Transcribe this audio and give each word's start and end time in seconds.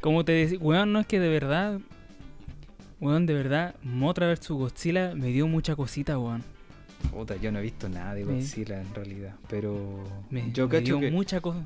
Como 0.00 0.24
te 0.24 0.32
decía, 0.32 0.58
weón, 0.60 0.92
no 0.92 1.00
es 1.00 1.06
que 1.06 1.18
de 1.20 1.28
verdad. 1.28 1.80
Weón, 3.00 3.26
de 3.26 3.34
verdad, 3.34 3.74
Motra 3.82 4.28
vs 4.28 4.48
Godzilla 4.50 5.14
me 5.14 5.26
dio 5.28 5.46
mucha 5.46 5.76
cosita, 5.76 6.18
weón. 6.18 6.42
Puta, 7.10 7.36
yo 7.36 7.52
no 7.52 7.58
he 7.58 7.62
visto 7.62 7.88
nada 7.88 8.14
de 8.14 8.24
Me- 8.24 8.34
Godzilla 8.34 8.80
en 8.80 8.94
realidad. 8.94 9.34
Pero 9.48 10.02
Me, 10.30 10.50
yo 10.52 10.68
me 10.68 10.80
dio 10.80 10.98
que, 11.00 11.10
mucha 11.10 11.40
cosa. 11.40 11.60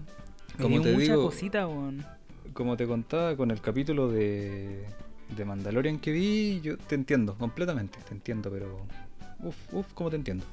Me 0.58 0.62
como 0.62 0.74
dio 0.76 0.82
te 0.82 0.92
mucha 0.92 1.12
digo- 1.12 1.24
cosita, 1.26 1.66
weón. 1.68 2.04
como 2.52 2.76
te 2.76 2.86
contaba 2.86 3.36
con 3.36 3.50
el 3.50 3.60
capítulo 3.60 4.08
de, 4.10 4.84
de 5.36 5.44
Mandalorian 5.44 5.98
que 5.98 6.10
vi, 6.12 6.60
yo 6.62 6.76
te 6.78 6.94
entiendo 6.96 7.34
completamente. 7.36 7.98
Te 8.08 8.14
entiendo, 8.14 8.50
pero. 8.50 8.84
Uf, 9.38 9.56
uf, 9.72 9.86
¿cómo 9.94 10.10
te 10.10 10.16
entiendo? 10.16 10.44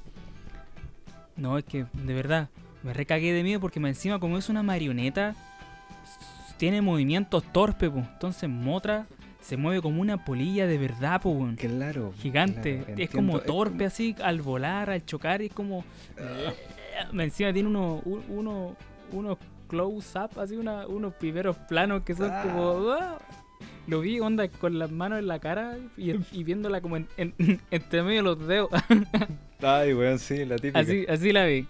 No, 1.35 1.57
es 1.57 1.65
que 1.65 1.85
de 1.93 2.13
verdad 2.13 2.49
me 2.83 2.93
recagué 2.93 3.33
de 3.33 3.43
miedo 3.43 3.59
porque 3.59 3.79
encima 3.79 4.19
como 4.19 4.37
es 4.37 4.47
una 4.49 4.63
marioneta, 4.63 5.35
tiene 6.57 6.81
movimientos 6.81 7.43
torpes, 7.51 7.89
po. 7.89 7.99
Entonces 7.99 8.49
Motra 8.49 9.05
se 9.41 9.55
mueve 9.57 9.81
como 9.81 10.01
una 10.01 10.25
polilla 10.25 10.67
de 10.67 10.77
verdad, 10.77 11.21
po, 11.21 11.29
weón. 11.29 11.55
Claro. 11.55 12.13
Gigante. 12.19 12.83
claro, 12.85 13.01
es 13.01 13.09
como 13.09 13.39
torpe 13.39 13.85
así 13.85 14.15
al 14.23 14.41
volar, 14.41 14.89
al 14.89 15.05
chocar, 15.05 15.41
es 15.41 15.53
como... 15.53 15.83
Más 17.13 17.25
encima 17.25 17.53
tiene 17.53 17.69
uno, 17.69 18.01
un- 18.05 18.23
uno, 18.29 18.75
unos 19.11 19.37
close-up, 19.67 20.39
así 20.39 20.55
una, 20.55 20.87
unos 20.87 21.13
primeros 21.13 21.55
planos 21.69 22.01
que 22.03 22.15
son 22.15 22.29
Ah. 22.31 22.41
como... 22.43 22.89
¡ah! 22.91 23.17
Lo 23.87 24.01
vi, 24.01 24.19
onda, 24.19 24.47
con 24.49 24.77
las 24.79 24.91
manos 24.91 25.19
en 25.19 25.27
la 25.27 25.39
cara 25.39 25.77
y, 25.95 26.11
y 26.33 26.43
viéndola 26.43 26.81
como 26.81 26.97
en- 26.97 27.07
en- 27.17 27.33
entre 27.71 28.03
medio 28.03 28.17
de 28.17 28.23
los 28.23 28.47
dedos. 28.47 28.69
Ay, 29.61 29.93
weón, 29.93 30.19
sí, 30.19 30.43
la 30.43 30.57
típica. 30.57 30.79
así, 30.79 31.05
así 31.07 31.31
la 31.31 31.45
vi. 31.45 31.65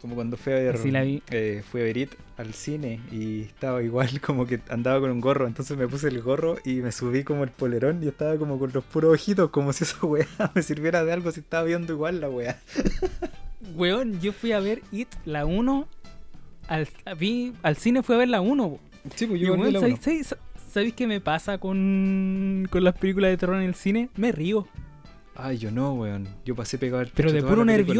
Como 0.00 0.14
cuando 0.14 0.36
fui 0.36 0.52
a 0.52 0.56
ver, 0.56 0.86
la 0.92 1.02
vi. 1.02 1.22
eh, 1.30 1.62
fui 1.70 1.80
a 1.80 1.84
ver 1.84 1.96
It 1.96 2.12
al 2.36 2.52
cine 2.54 3.00
y 3.10 3.42
estaba 3.42 3.82
igual 3.82 4.20
como 4.20 4.46
que 4.46 4.60
andaba 4.68 5.00
con 5.00 5.10
un 5.10 5.20
gorro, 5.20 5.46
entonces 5.46 5.76
me 5.76 5.88
puse 5.88 6.08
el 6.08 6.20
gorro 6.22 6.56
y 6.64 6.74
me 6.76 6.92
subí 6.92 7.24
como 7.24 7.44
el 7.44 7.50
polerón 7.50 8.02
y 8.04 8.08
estaba 8.08 8.36
como 8.36 8.58
con 8.58 8.70
los 8.72 8.84
puros 8.84 9.14
ojitos, 9.14 9.50
como 9.50 9.72
si 9.72 9.84
esa 9.84 10.04
weá 10.06 10.26
me 10.54 10.62
sirviera 10.62 11.04
de 11.04 11.12
algo 11.12 11.32
si 11.32 11.40
estaba 11.40 11.64
viendo 11.64 11.92
igual 11.92 12.20
la 12.20 12.28
weá. 12.28 12.60
Weón, 13.74 14.20
yo 14.20 14.32
fui 14.32 14.52
a 14.52 14.60
ver 14.60 14.82
It, 14.92 15.08
la 15.24 15.44
1. 15.46 15.88
Al, 16.68 16.88
vi, 17.18 17.52
al 17.62 17.76
cine 17.76 18.02
fui 18.02 18.14
a 18.14 18.18
ver 18.18 18.28
la 18.28 18.40
1. 18.40 18.68
po. 18.68 18.80
Sí, 19.14 19.26
pues 19.26 19.40
Y, 19.40 19.50
weón, 19.50 19.72
¿sabéis, 19.72 20.00
sabéis- 20.00 20.36
sabéis 20.72 20.94
qué 20.94 21.06
me 21.06 21.20
pasa 21.20 21.58
con, 21.58 22.66
con 22.70 22.84
las 22.84 22.94
películas 22.98 23.30
de 23.30 23.36
terror 23.38 23.56
en 23.56 23.62
el 23.62 23.74
cine? 23.74 24.08
Me 24.16 24.30
río. 24.32 24.68
Ay, 25.34 25.58
yo 25.58 25.70
no, 25.70 25.94
weón. 25.94 26.28
Yo 26.44 26.54
pasé 26.54 26.78
pegado 26.78 27.00
al 27.02 27.08
Pero 27.14 27.30
de 27.32 27.42
puro 27.42 27.64
la 27.64 27.72
película. 27.72 27.94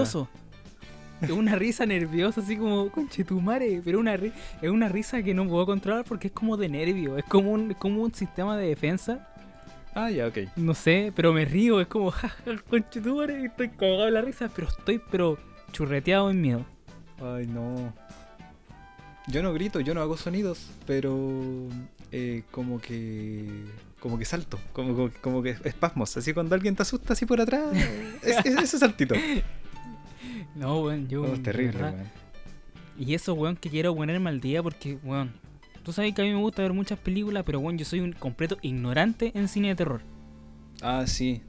Es 1.22 1.30
una 1.30 1.56
risa 1.56 1.86
nerviosa, 1.86 2.40
así 2.40 2.56
como, 2.56 2.90
conchetumare. 2.90 3.80
Pero 3.84 3.98
una 4.00 4.16
ri- 4.16 4.32
es 4.60 4.70
una 4.70 4.88
risa 4.88 5.22
que 5.22 5.32
no 5.34 5.46
puedo 5.48 5.64
controlar 5.66 6.04
porque 6.04 6.28
es 6.28 6.32
como 6.32 6.56
de 6.56 6.68
nervio. 6.68 7.16
Es 7.16 7.24
como 7.24 7.52
un, 7.52 7.70
es 7.70 7.76
como 7.76 8.02
un 8.02 8.14
sistema 8.14 8.56
de 8.56 8.68
defensa. 8.68 9.28
Ah, 9.94 10.10
ya, 10.10 10.26
ok. 10.26 10.38
No 10.56 10.74
sé, 10.74 11.12
pero 11.16 11.32
me 11.32 11.44
río. 11.46 11.80
Es 11.80 11.86
como, 11.86 12.10
jaja, 12.12 12.36
conchetumare. 12.68 13.44
Estoy 13.46 13.70
cagado 13.70 14.04
de 14.04 14.10
la 14.10 14.20
risa, 14.20 14.50
pero 14.54 14.68
estoy, 14.68 15.00
pero 15.10 15.38
churreteado 15.72 16.30
en 16.30 16.40
miedo. 16.42 16.66
Ay, 17.20 17.46
no. 17.46 17.92
Yo 19.28 19.42
no 19.42 19.52
grito, 19.52 19.80
yo 19.80 19.92
no 19.94 20.00
hago 20.02 20.16
sonidos, 20.16 20.70
pero 20.86 21.18
eh, 22.12 22.42
como 22.52 22.78
que 22.80 23.48
como 23.98 24.18
que 24.18 24.24
salto, 24.24 24.60
como, 24.72 24.94
como, 24.94 25.10
como 25.20 25.42
que 25.42 25.56
espasmos, 25.64 26.16
así 26.16 26.32
cuando 26.32 26.54
alguien 26.54 26.76
te 26.76 26.82
asusta 26.82 27.14
así 27.14 27.26
por 27.26 27.40
atrás, 27.40 27.74
es, 28.22 28.36
es- 28.46 28.56
ese 28.56 28.78
saltito. 28.78 29.16
No, 30.56 30.80
weón, 30.80 31.08
yo. 31.08 31.22
Oh, 31.22 31.34
es 31.34 31.42
terrible, 31.42 31.82
weón. 31.82 31.96
Y 32.98 33.14
eso, 33.14 33.34
weón, 33.34 33.56
que 33.56 33.68
quiero 33.68 33.94
ponerme 33.94 34.30
al 34.30 34.40
día 34.40 34.62
porque, 34.62 34.98
weón, 35.04 35.32
tú 35.82 35.92
sabes 35.92 36.14
que 36.14 36.22
a 36.22 36.24
mí 36.24 36.30
me 36.30 36.40
gusta 36.40 36.62
ver 36.62 36.72
muchas 36.72 36.98
películas, 36.98 37.44
pero, 37.44 37.60
weón, 37.60 37.78
yo 37.78 37.84
soy 37.84 38.00
un 38.00 38.12
completo 38.12 38.56
ignorante 38.62 39.32
en 39.34 39.48
cine 39.48 39.68
de 39.68 39.76
terror. 39.76 40.00
Ah, 40.80 41.04
sí. 41.06 41.42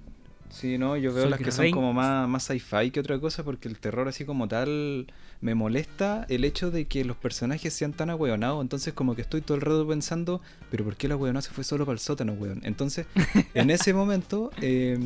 Sí, 0.49 0.77
no, 0.77 0.95
yo 0.95 1.13
veo 1.13 1.23
Soy 1.23 1.31
las 1.31 1.39
que 1.41 1.51
son 1.51 1.71
como 1.71 1.93
más, 1.93 2.27
más 2.27 2.43
sci-fi 2.43 2.91
que 2.91 2.99
otra 2.99 3.19
cosa, 3.19 3.43
porque 3.43 3.67
el 3.67 3.77
terror 3.79 4.07
así 4.07 4.23
como 4.23 4.47
tal 4.47 5.07
me 5.41 5.55
molesta 5.55 6.25
el 6.29 6.45
hecho 6.45 6.71
de 6.71 6.85
que 6.85 7.03
los 7.03 7.17
personajes 7.17 7.73
sean 7.73 7.93
tan 7.93 8.09
ahueonados, 8.09 8.61
entonces 8.61 8.93
como 8.93 9.15
que 9.15 9.21
estoy 9.21 9.41
todo 9.41 9.55
el 9.55 9.61
rato 9.61 9.85
pensando, 9.87 10.41
pero 10.71 10.85
¿por 10.85 10.95
qué 10.95 11.07
la 11.07 11.15
ahueonada 11.15 11.41
se 11.41 11.51
fue 11.51 11.63
solo 11.63 11.85
para 11.85 11.93
el 11.93 11.99
sótano, 11.99 12.33
weón? 12.33 12.61
Entonces, 12.63 13.07
en 13.53 13.69
ese 13.69 13.93
momento, 13.93 14.51
eh, 14.61 14.97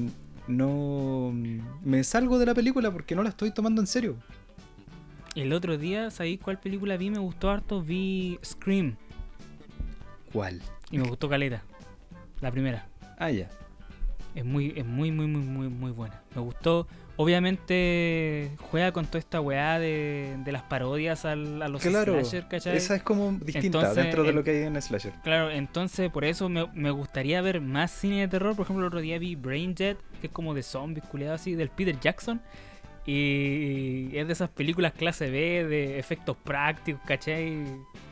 no 0.52 1.34
me 1.84 2.04
salgo 2.04 2.38
de 2.40 2.46
la 2.46 2.54
película 2.54 2.92
porque 2.92 3.16
no 3.16 3.24
la 3.24 3.30
estoy 3.30 3.52
tomando 3.52 3.82
en 3.82 3.88
serio. 3.88 4.18
El 5.36 5.54
otro 5.54 5.78
día, 5.78 6.12
¿sabéis 6.12 6.40
cuál 6.40 6.60
película 6.60 6.98
vi? 6.98 7.10
Me 7.10 7.20
gustó 7.20 7.50
harto, 7.50 7.82
vi 7.82 8.38
Scream 8.44 8.98
¿Cuál? 10.34 10.62
y 10.92 10.98
me 10.98 11.08
gustó 11.08 11.30
Caleta. 11.30 11.64
La 12.42 12.52
primera. 12.52 12.88
Ah, 13.18 13.32
ya. 13.32 13.50
Es 14.36 14.46
muy, 14.46 14.74
es 14.76 14.86
muy, 14.86 15.12
muy, 15.12 15.28
muy, 15.28 15.42
muy, 15.42 15.70
muy 15.70 15.92
buena. 15.92 16.22
Me 16.36 16.42
gustó. 16.42 16.88
Obviamente 17.22 18.52
juega 18.72 18.92
con 18.92 19.06
toda 19.06 19.20
esta 19.20 19.40
weá 19.42 19.78
de, 19.80 20.36
de 20.44 20.52
las 20.52 20.64
parodias 20.64 21.24
al- 21.26 21.62
a 21.62 21.68
los 21.68 21.82
Claro, 21.82 22.14
slasher, 22.20 22.48
¿cachai? 22.48 22.78
esa 22.78 22.96
es 22.96 23.04
como 23.04 23.32
distinta 23.34 23.59
Entonces, 23.80 23.96
dentro 23.96 24.24
de 24.24 24.30
en- 24.30 24.36
lo 24.36 24.44
que 24.44 24.52
hay 24.52 24.64
en 24.64 24.82
Slasher. 24.82 25.14
Claro, 25.24 25.52
entonces 25.52 26.09
por 26.09 26.26
eso 26.26 26.50
me, 26.50 26.68
me 26.74 26.92
gustaría 26.92 27.42
ver 27.42 27.62
más 27.62 27.92
cine 27.92 28.22
de 28.22 28.28
terror. 28.28 28.56
Por 28.56 28.64
ejemplo, 28.66 28.84
el 28.86 28.88
otro 28.88 29.02
día 29.02 29.20
vi 29.20 29.36
Brain 29.36 29.76
Dead, 29.76 29.96
que 30.20 30.28
es 30.28 30.34
como 30.34 30.54
de 30.54 30.64
zombies, 30.64 31.06
culiado 31.06 31.36
así, 31.36 31.56
del 31.56 31.70
Peter 31.70 32.00
Jackson. 32.00 32.42
Y 33.06 34.16
es 34.16 34.28
de 34.28 34.34
esas 34.34 34.50
películas 34.50 34.94
clase 34.94 35.30
B, 35.30 35.66
de 35.66 35.98
efectos 36.00 36.38
prácticos, 36.38 37.02
¿cachai? 37.06 37.64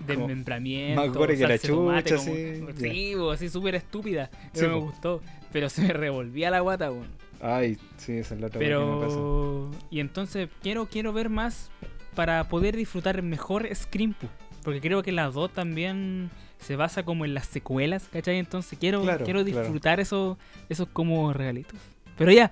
De 0.06 0.16
Como 0.16 0.28
membramiento. 0.28 1.02
más 1.02 1.14
gore 1.16 1.38
que 1.38 1.48
la 1.48 1.58
chucha, 1.60 2.16
así, 2.16 2.62
Sí, 2.78 3.14
así 3.32 3.50
súper 3.50 3.76
estúpida. 3.76 4.30
Sí, 4.34 4.50
Pero 4.62 4.70
me 4.70 4.80
gustó. 4.80 5.22
Pero 5.52 5.70
se 5.70 5.82
me 5.84 5.94
revolvía 5.94 6.50
la 6.52 6.60
guata, 6.62 6.92
weón. 6.92 7.08
Ay, 7.42 7.78
sí, 7.98 8.14
esa 8.18 8.36
es 8.36 8.42
la 8.42 8.48
otra 8.48 8.60
que. 8.60 8.66
Pero. 8.66 9.72
Y 9.90 10.00
entonces 10.00 10.50
quiero, 10.62 10.88
quiero 10.88 11.14
ver 11.14 11.30
más 11.30 11.72
para 12.16 12.48
poder 12.50 12.76
disfrutar 12.76 13.22
mejor 13.22 13.68
Scream. 13.74 14.16
Porque 14.64 14.82
creo 14.82 15.02
que 15.04 15.12
las 15.14 15.34
dos 15.34 15.52
también 15.54 16.30
se 16.60 16.76
basa 16.76 17.04
como 17.04 17.24
en 17.24 17.34
las 17.34 17.46
secuelas, 17.48 18.10
¿cachai? 18.12 18.38
Entonces 18.40 18.78
quiero, 18.78 19.02
Claro, 19.02 19.24
quiero 19.24 19.44
claro. 19.46 19.62
disfrutar 19.62 20.00
esos, 20.02 20.38
esos 20.68 20.88
como 20.90 21.32
regalitos. 21.32 21.80
Pero 22.18 22.32
ya, 22.34 22.52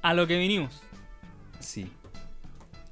a 0.00 0.14
lo 0.14 0.26
que 0.26 0.38
vinimos. 0.38 0.82
Sí. 1.60 1.90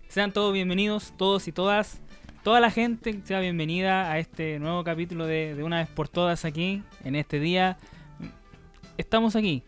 Sean 0.08 0.32
todos 0.32 0.52
bienvenidos, 0.52 1.14
todos 1.16 1.48
y 1.48 1.52
todas. 1.52 2.00
Toda 2.42 2.60
la 2.60 2.70
gente 2.70 3.18
sea 3.24 3.40
bienvenida 3.40 4.12
a 4.12 4.18
este 4.18 4.58
nuevo 4.58 4.84
capítulo 4.84 5.24
de, 5.26 5.54
de 5.54 5.62
Una 5.62 5.78
vez 5.78 5.88
por 5.88 6.08
todas 6.08 6.44
aquí, 6.44 6.82
en 7.02 7.16
este 7.16 7.40
día. 7.40 7.78
Estamos 8.98 9.34
aquí, 9.34 9.62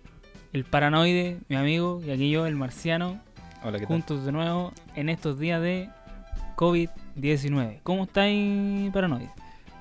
el 0.53 0.65
paranoide, 0.65 1.39
mi 1.49 1.57
amigo, 1.57 2.01
y 2.07 2.11
aquí 2.11 2.31
yo, 2.31 2.47
el 2.47 2.57
marciano, 2.57 3.21
Hola, 3.63 3.79
¿qué 3.79 3.87
tal? 3.87 3.97
juntos 3.97 4.25
de 4.25 4.33
nuevo 4.33 4.73
en 4.95 5.09
estos 5.09 5.39
días 5.39 5.61
de 5.63 5.89
COVID-19. 6.57 7.81
¿Cómo 7.83 8.05
estáis, 8.05 8.91
paranoide? 8.93 9.31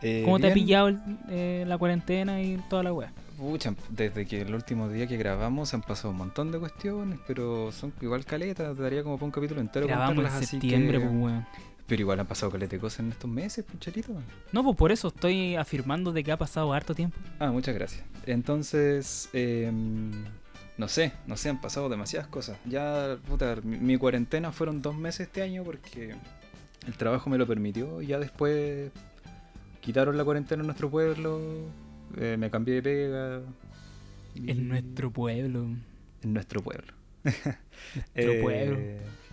Eh, 0.02 0.22
¿Cómo 0.24 0.40
te 0.40 0.52
ha 0.52 0.54
pillado 0.54 0.90
el- 0.90 1.00
eh, 1.30 1.64
la 1.68 1.78
cuarentena 1.78 2.42
y 2.42 2.58
toda 2.70 2.84
la 2.84 2.94
weá? 2.94 3.12
Pucha, 3.38 3.74
desde 3.90 4.26
que 4.26 4.42
el 4.42 4.54
último 4.54 4.88
día 4.90 5.08
que 5.08 5.18
grabamos 5.18 5.74
han 5.74 5.82
pasado 5.82 6.12
un 6.12 6.18
montón 6.18 6.52
de 6.52 6.60
cuestiones, 6.60 7.20
pero 7.28 7.72
son 7.72 7.92
igual 8.02 8.24
caletas, 8.24 8.76
te 8.76 8.82
daría 8.82 9.04
como 9.04 9.16
para 9.18 9.26
un 9.26 9.32
capítulo 9.32 9.60
entero 9.62 9.88
Grabamos 9.88 10.26
en 10.42 10.46
septiembre, 10.46 11.00
que- 11.00 11.06
pues 11.06 11.16
weón. 11.18 11.46
Pero 11.88 12.02
igual 12.02 12.20
han 12.20 12.26
pasado 12.26 12.52
caletas 12.52 12.72
de 12.72 12.80
cosas 12.80 13.02
en 13.02 13.12
estos 13.12 13.30
meses, 13.30 13.64
pucharito. 13.64 14.12
No, 14.52 14.64
pues 14.64 14.76
por 14.76 14.92
eso 14.92 15.10
estoy 15.10 15.56
afirmando 15.56 16.12
de 16.12 16.24
que 16.24 16.32
ha 16.32 16.38
pasado 16.38 16.74
harto 16.74 16.96
tiempo. 16.96 17.16
Ah, 17.40 17.52
muchas 17.52 17.76
gracias. 17.76 18.04
Entonces, 18.26 19.30
eh, 19.34 19.72
no 20.78 20.88
sé, 20.88 21.14
no 21.28 21.38
sé, 21.38 21.50
han 21.50 21.62
pasado 21.62 21.90
demasiadas 21.90 22.28
cosas. 22.28 22.58
Ya, 22.66 23.18
puta, 23.28 23.56
mi, 23.64 23.78
mi 23.78 23.98
cuarentena 23.98 24.52
fueron 24.52 24.82
dos 24.82 24.96
meses 24.96 25.28
este 25.28 25.42
año 25.42 25.64
porque 25.64 26.16
el 26.88 26.94
trabajo 26.98 27.30
me 27.30 27.38
lo 27.38 27.48
permitió 27.48 28.02
y 28.02 28.08
ya 28.08 28.20
después 28.20 28.92
quitaron 29.82 30.18
la 30.18 30.24
cuarentena 30.26 30.62
en 30.62 30.68
nuestro 30.68 30.90
pueblo, 30.90 31.40
eh, 32.18 32.36
me 32.38 32.50
cambié 32.52 32.76
de 32.76 32.82
pega. 32.82 33.42
y- 34.36 34.52
En 34.52 34.68
nuestro 34.68 35.12
pueblo. 35.12 35.66
En 36.24 36.34
nuestro 36.34 36.62
pueblo. 36.62 36.94
Nuestro 37.24 38.42
pueblo. 38.42 38.78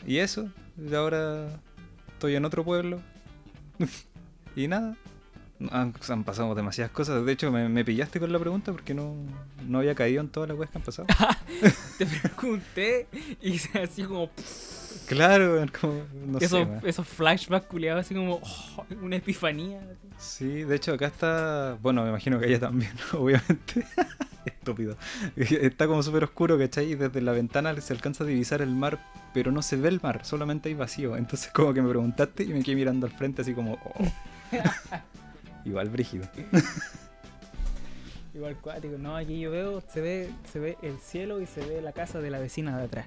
Y 0.06 0.19
eso, 0.19 0.50
y 0.79 0.95
ahora 0.95 1.61
estoy 2.12 2.35
en 2.37 2.45
otro 2.45 2.65
pueblo. 2.65 3.00
y 4.56 4.69
nada. 4.69 4.97
Han, 5.70 5.94
han 6.09 6.25
pasado 6.25 6.55
demasiadas 6.55 6.93
cosas. 6.93 7.25
De 7.25 7.32
hecho, 7.32 7.53
me, 7.53 7.69
me 7.69 7.85
pillaste 7.85 8.20
con 8.20 8.32
la 8.32 8.38
pregunta 8.38 8.73
porque 8.73 8.94
no, 8.94 9.14
no 9.69 9.79
había 9.79 9.94
caído 9.94 10.20
en 10.20 10.29
todas 10.29 10.49
las 10.49 10.59
weas 10.59 10.70
que 10.70 10.79
han 10.79 10.85
pasado. 10.85 11.09
Te 11.99 12.06
pregunté 12.06 13.06
y 13.41 13.59
se 13.59 13.79
así 13.82 14.05
como 14.05 14.31
claro, 15.06 15.64
como, 15.81 16.03
no 16.26 16.38
esos, 16.38 16.67
sé. 16.81 16.88
esos 16.88 17.06
flashbacks 17.06 17.67
culiados 17.67 18.05
así 18.05 18.14
como 18.14 18.41
oh, 18.43 18.87
una 19.03 19.17
epifanía. 19.17 19.81
Sí, 20.19 20.64
de 20.64 20.76
hecho 20.76 20.93
acá 20.93 21.06
está, 21.06 21.76
bueno, 21.82 22.03
me 22.03 22.11
imagino 22.11 22.38
que 22.38 22.47
ella 22.47 22.61
también, 22.61 22.93
obviamente. 23.12 23.87
Estúpido. 24.44 24.97
Está 25.37 25.87
como 25.87 26.03
súper 26.03 26.25
oscuro, 26.25 26.59
¿cachai? 26.59 26.93
Y 26.93 26.94
desde 26.97 27.20
la 27.20 27.32
ventana 27.32 27.81
se 27.81 27.93
alcanza 27.93 28.25
a 28.25 28.26
divisar 28.26 28.61
el 28.61 28.75
mar, 28.75 28.99
pero 29.32 29.53
no 29.53 29.62
se 29.62 29.76
ve 29.76 29.88
el 29.88 30.00
mar, 30.00 30.25
solamente 30.25 30.69
hay 30.69 30.75
vacío. 30.75 31.17
Entonces 31.17 31.50
como 31.53 31.73
que 31.73 31.82
me 31.82 31.88
preguntaste 31.88 32.44
y 32.44 32.49
me 32.49 32.62
quedé 32.62 32.76
mirando 32.76 33.06
al 33.06 33.12
frente 33.12 33.43
así 33.43 33.55
como... 33.55 33.75
oh. 33.75 34.05
Igual 35.64 35.91
brígido. 35.91 36.26
Igual 38.35 38.56
cuático. 38.56 38.97
No, 38.99 39.17
aquí 39.17 39.41
yo 39.41 39.50
veo, 39.50 39.82
se 39.93 40.00
ve, 40.00 40.31
se 40.50 40.59
ve 40.59 40.76
el 40.82 40.99
cielo 40.99 41.41
y 41.41 41.47
se 41.47 41.64
ve 41.64 41.82
la 41.82 41.93
casa 41.93 42.20
de 42.20 42.31
la 42.31 42.38
vecina 42.38 42.76
de 42.79 42.85
atrás. 42.85 43.06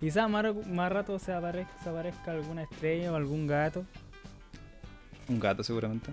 Quizás 0.00 0.28
más, 0.28 0.44
más 0.66 0.92
rato 0.92 1.18
se 1.18 1.32
aparezca, 1.32 1.72
se 1.82 1.90
aparezca 1.90 2.32
alguna 2.32 2.62
estrella 2.62 3.12
o 3.12 3.16
algún 3.16 3.46
gato. 3.46 3.84
Un 5.28 5.40
gato 5.40 5.62
seguramente. 5.62 6.12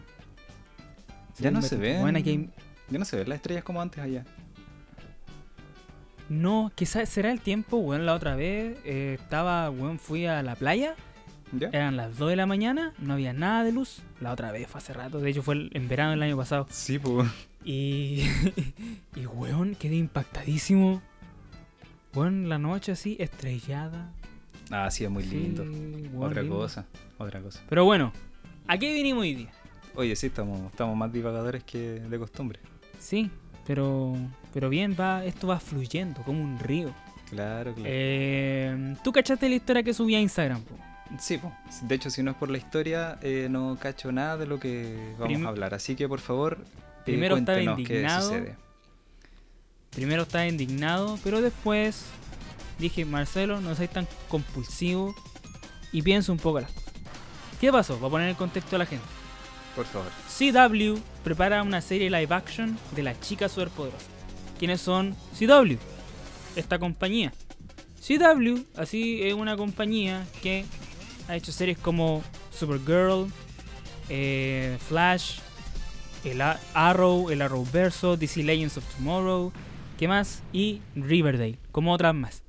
Sí, 1.33 1.43
Ya 1.43 1.51
no 1.51 1.61
se 1.61 1.77
ven. 1.77 2.01
Bueno, 2.01 2.19
aquí 2.19 2.49
Ya 2.89 2.99
no 2.99 3.05
se 3.05 3.17
ven 3.17 3.29
las 3.29 3.37
estrellas 3.37 3.63
como 3.63 3.81
antes 3.81 4.03
allá. 4.03 4.23
No, 6.29 6.71
quizás 6.73 7.07
será 7.09 7.31
el 7.31 7.39
tiempo, 7.39 7.77
weón, 7.77 8.05
la 8.05 8.15
otra 8.15 8.35
vez 8.35 8.77
eh, 8.83 9.17
estaba, 9.19 9.69
weón, 9.69 9.99
fui 9.99 10.25
a 10.25 10.41
la 10.41 10.55
playa, 10.55 10.95
¿Ya? 11.51 11.69
eran 11.71 11.95
las 11.95 12.17
2 12.17 12.29
de 12.31 12.35
la 12.35 12.45
mañana, 12.45 12.93
no 12.99 13.13
había 13.13 13.31
nada 13.33 13.63
de 13.63 13.71
luz, 13.71 14.01
la 14.19 14.31
otra 14.33 14.51
vez 14.51 14.67
fue 14.67 14.79
hace 14.79 14.93
rato, 14.93 15.19
de 15.19 15.29
hecho 15.29 15.43
fue 15.43 15.55
el- 15.55 15.71
en 15.73 15.87
verano 15.87 16.11
del 16.11 16.23
año 16.23 16.35
pasado, 16.37 16.67
Sí, 16.69 16.99
pues. 16.99 17.27
y, 17.63 18.23
y 19.15 19.25
weón, 19.25 19.75
quedé 19.75 19.95
impactadísimo, 19.95 21.01
weón, 22.13 22.49
la 22.49 22.57
noche 22.57 22.91
así, 22.93 23.15
estrellada. 23.19 24.11
Ah, 24.71 24.89
sí, 24.89 25.03
es 25.05 25.09
muy 25.11 25.23
Sí, 25.23 25.35
lindo. 25.35 25.63
weón, 25.63 26.23
otra 26.31 26.41
lindo. 26.41 26.57
cosa, 26.57 26.85
otra 27.17 27.41
cosa. 27.41 27.61
Pero 27.69 27.85
bueno, 27.85 28.11
¿a 28.67 28.77
qué 28.77 28.93
vinimos 28.93 29.21
hoy 29.21 29.35
día? 29.35 29.51
Oye, 29.95 30.15
sí, 30.15 30.27
estamos, 30.27 30.59
estamos 30.71 30.97
más 30.97 31.13
divagadores 31.13 31.63
que 31.63 31.77
de 32.01 32.19
costumbre. 32.19 32.59
Sí, 32.99 33.29
pero, 33.65 34.13
pero 34.53 34.69
bien, 34.69 34.95
va, 34.99 35.23
esto 35.23 35.47
va 35.47 35.59
fluyendo 35.59 36.21
como 36.23 36.41
un 36.43 36.59
río. 36.59 36.93
Claro, 37.29 37.73
claro. 37.73 37.89
Eh, 37.89 38.95
¿Tú 39.03 39.11
cachaste 39.11 39.47
la 39.47 39.55
historia 39.55 39.83
que 39.83 39.93
subí 39.93 40.15
a 40.15 40.19
Instagram? 40.19 40.61
po? 40.63 40.75
Sí, 41.19 41.37
po. 41.37 41.53
de 41.83 41.95
hecho, 41.95 42.09
si 42.09 42.23
no 42.23 42.31
es 42.31 42.37
por 42.37 42.49
la 42.49 42.57
historia, 42.57 43.17
eh, 43.21 43.47
no 43.49 43.77
cacho 43.79 44.11
nada 44.11 44.37
de 44.37 44.47
lo 44.47 44.59
que 44.59 45.13
vamos 45.19 45.27
Prim- 45.33 45.45
a 45.45 45.49
hablar. 45.49 45.73
Así 45.73 45.95
que, 45.95 46.07
por 46.07 46.19
favor, 46.19 46.57
eh, 46.61 47.01
Primero 47.05 47.37
estaba 47.37 47.57
qué 47.59 47.63
indignado. 47.63 48.29
sucede. 48.29 48.55
Primero 49.91 50.23
estaba 50.23 50.45
indignado, 50.47 51.17
pero 51.23 51.41
después 51.41 52.05
dije, 52.79 53.05
Marcelo, 53.05 53.61
no 53.61 53.75
seas 53.75 53.91
tan 53.91 54.07
compulsivo 54.27 55.15
y 55.91 56.01
piensa 56.01 56.31
un 56.31 56.37
poco 56.37 56.59
las. 56.59 56.71
¿Qué 57.61 57.71
pasó? 57.71 57.95
Para 57.97 58.09
poner 58.09 58.29
en 58.29 58.35
contexto 58.35 58.75
a 58.75 58.79
la 58.79 58.85
gente. 58.85 59.05
Por 59.75 59.85
favor. 59.85 60.09
CW 60.37 60.99
prepara 61.23 61.63
una 61.63 61.81
serie 61.81 62.09
live 62.09 62.33
action 62.33 62.77
de 62.95 63.03
la 63.03 63.17
chica 63.19 63.47
superpoderosa. 63.47 64.05
¿Quiénes 64.59 64.81
son 64.81 65.15
CW? 65.37 65.77
Esta 66.57 66.77
compañía. 66.79 67.31
CW, 68.05 68.63
así 68.77 69.23
es 69.23 69.33
una 69.33 69.55
compañía 69.57 70.25
que 70.41 70.65
ha 71.27 71.35
hecho 71.35 71.51
series 71.51 71.77
como 71.77 72.23
Supergirl, 72.51 73.27
eh, 74.09 74.77
Flash, 74.87 75.39
el 76.23 76.41
Arrow, 76.73 77.29
el 77.29 77.41
Arrowverso, 77.41 78.17
DC 78.17 78.43
Legends 78.43 78.77
of 78.77 78.95
Tomorrow, 78.95 79.51
¿qué 79.97 80.07
más? 80.07 80.43
Y 80.51 80.81
Riverdale, 80.95 81.57
como 81.71 81.93
otras 81.93 82.15
más. 82.15 82.43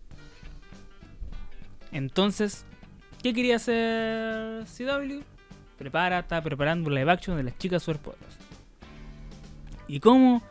Entonces, 1.93 2.64
¿qué 3.23 3.32
quería 3.32 3.56
hacer 3.56 4.64
CW? 4.64 5.23
Prepara, 5.78 6.20
está 6.20 6.43
preparando 6.43 6.88
un 6.88 6.94
live 6.94 7.11
action 7.11 7.37
de 7.37 7.43
las 7.43 7.58
chicas 7.58 7.82
superpoderosas. 7.82 8.38
¿Y 9.88 10.00
cómo? 10.00 10.43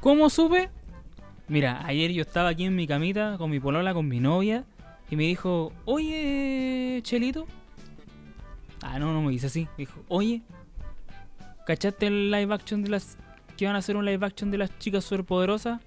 ¿Cómo 0.00 0.30
supe? 0.30 0.70
Mira, 1.48 1.84
ayer 1.84 2.12
yo 2.12 2.22
estaba 2.22 2.50
aquí 2.50 2.64
en 2.64 2.76
mi 2.76 2.86
camita 2.86 3.36
con 3.38 3.50
mi 3.50 3.58
polola, 3.58 3.92
con 3.92 4.06
mi 4.06 4.20
novia, 4.20 4.64
y 5.10 5.16
me 5.16 5.24
dijo, 5.24 5.72
oye, 5.84 7.00
Chelito. 7.02 7.46
Ah, 8.82 8.98
no, 8.98 9.12
no 9.12 9.22
me 9.22 9.32
dice 9.32 9.46
así. 9.46 9.68
Dijo, 9.76 10.04
oye, 10.08 10.42
¿cachaste 11.66 12.06
el 12.06 12.30
live 12.30 12.54
action 12.54 12.82
de 12.82 12.90
las... 12.90 13.16
que 13.56 13.66
van 13.66 13.76
a 13.76 13.78
hacer 13.78 13.96
un 13.96 14.04
live 14.04 14.24
action 14.24 14.50
de 14.50 14.58
las 14.58 14.76
chicas 14.78 15.04
superpoderosas? 15.04 15.80